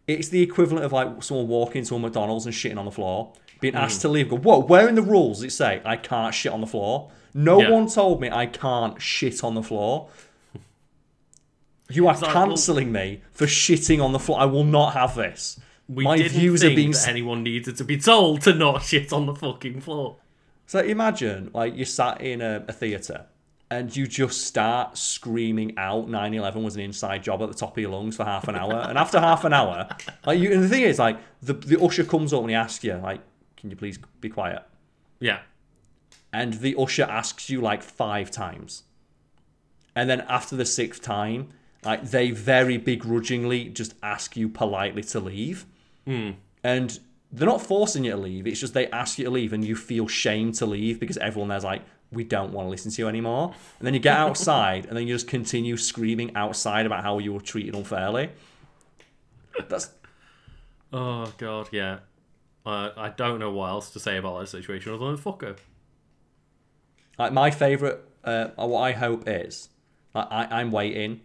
[0.08, 3.34] it's the equivalent of like someone walking to a McDonald's and shitting on the floor,
[3.60, 3.80] being hmm.
[3.80, 4.30] asked to leave.
[4.30, 7.12] Go, whoa, where in the rules does it say I can't shit on the floor?
[7.34, 7.72] No Yeah.
[7.72, 10.08] one told me I can't shit on the floor.
[11.90, 14.40] You are cancelling me for shitting on the floor.
[14.40, 15.60] I will not have this.
[15.88, 16.92] we My didn't views think are being.
[16.92, 20.16] that anyone needed to be told to not shit on the fucking floor.
[20.66, 23.26] So imagine like you're sat in a, a theatre
[23.72, 27.82] and you just start screaming out 9-11 was an inside job at the top of
[27.82, 28.74] your lungs for half an hour.
[28.88, 29.88] and after half an hour,
[30.26, 32.84] like you and the thing is like the the usher comes up and he asks
[32.84, 33.22] you, like,
[33.58, 34.64] can you please be quiet?
[35.20, 35.40] Yeah.
[36.32, 38.84] And the usher asks you like five times.
[39.96, 41.50] And then after the sixth time,
[41.84, 45.66] like they very begrudgingly just ask you politely to leave.
[46.06, 46.32] Hmm.
[46.64, 47.00] And
[47.32, 48.48] they're not forcing you to leave.
[48.48, 51.50] It's just they ask you to leave and you feel shame to leave because everyone
[51.50, 51.84] there's like,
[52.16, 53.54] we don't want to listen to you anymore.
[53.80, 57.34] And then you get outside and then you just continue screaming outside about how you
[57.34, 58.32] were treated unfairly.
[59.70, 59.90] That's
[60.92, 62.00] Oh god, yeah.
[62.66, 65.56] Uh, I don't know what else to say about that situation other than fuck her.
[67.20, 68.04] like my favorite.
[68.24, 69.70] Uh, what I hope is,
[70.16, 71.22] like, I I'm waiting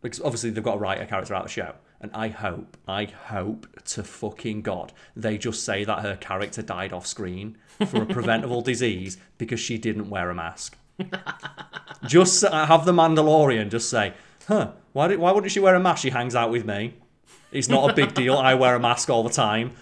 [0.00, 2.76] because obviously they've got to write a character out of the show, and I hope,
[2.86, 7.56] I hope to fucking god they just say that her character died off screen
[7.86, 10.76] for a preventable disease because she didn't wear a mask.
[12.06, 14.14] just uh, have the Mandalorian just say,
[14.48, 14.72] huh?
[14.92, 16.02] Why did, why wouldn't she wear a mask?
[16.02, 16.94] She hangs out with me.
[17.50, 18.36] It's not a big deal.
[18.36, 19.72] I wear a mask all the time.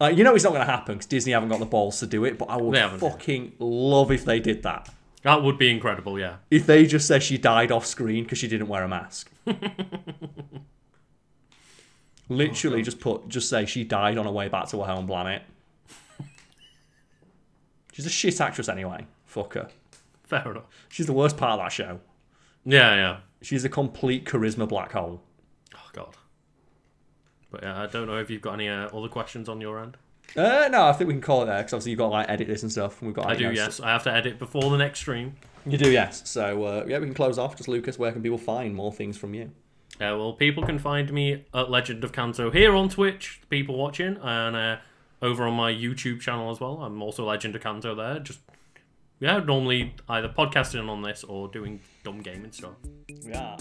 [0.00, 2.06] Uh, you know it's not going to happen because Disney haven't got the balls to
[2.06, 2.38] do it.
[2.38, 4.88] But I would They haven't, fucking love if they did that.
[5.22, 6.36] That would be incredible, yeah.
[6.50, 9.30] If they just say she died off screen because she didn't wear a mask.
[12.30, 15.42] Literally, just put, just say she died on her way back to her home planet.
[17.92, 19.06] She's a shit actress anyway.
[19.26, 19.68] Fuck her.
[20.22, 20.66] Fair enough.
[20.88, 22.00] She's the worst part of that show.
[22.64, 23.16] Yeah, yeah.
[23.42, 25.20] She's a complete charisma black hole.
[25.74, 26.16] Oh god.
[27.50, 29.96] But yeah, I don't know if you've got any uh, other questions on your end.
[30.36, 32.30] Uh, no, I think we can call it there because obviously you've got to like
[32.30, 33.02] edit this and stuff.
[33.02, 33.26] And we've got.
[33.26, 33.80] I do, know, yes.
[33.80, 35.34] I have to edit before the next stream.
[35.66, 36.28] You do, yes.
[36.30, 37.56] So uh, yeah, we can close off.
[37.56, 39.50] Just Lucas, where can people find more things from you?
[40.00, 44.16] Uh, well, people can find me at Legend of Kanto here on Twitch, people watching,
[44.22, 44.76] and uh,
[45.20, 46.82] over on my YouTube channel as well.
[46.82, 48.18] I'm also Legend of Kanto there.
[48.18, 48.40] Just,
[49.18, 52.76] yeah, normally either podcasting on this or doing dumb gaming stuff.
[53.22, 53.56] Yeah.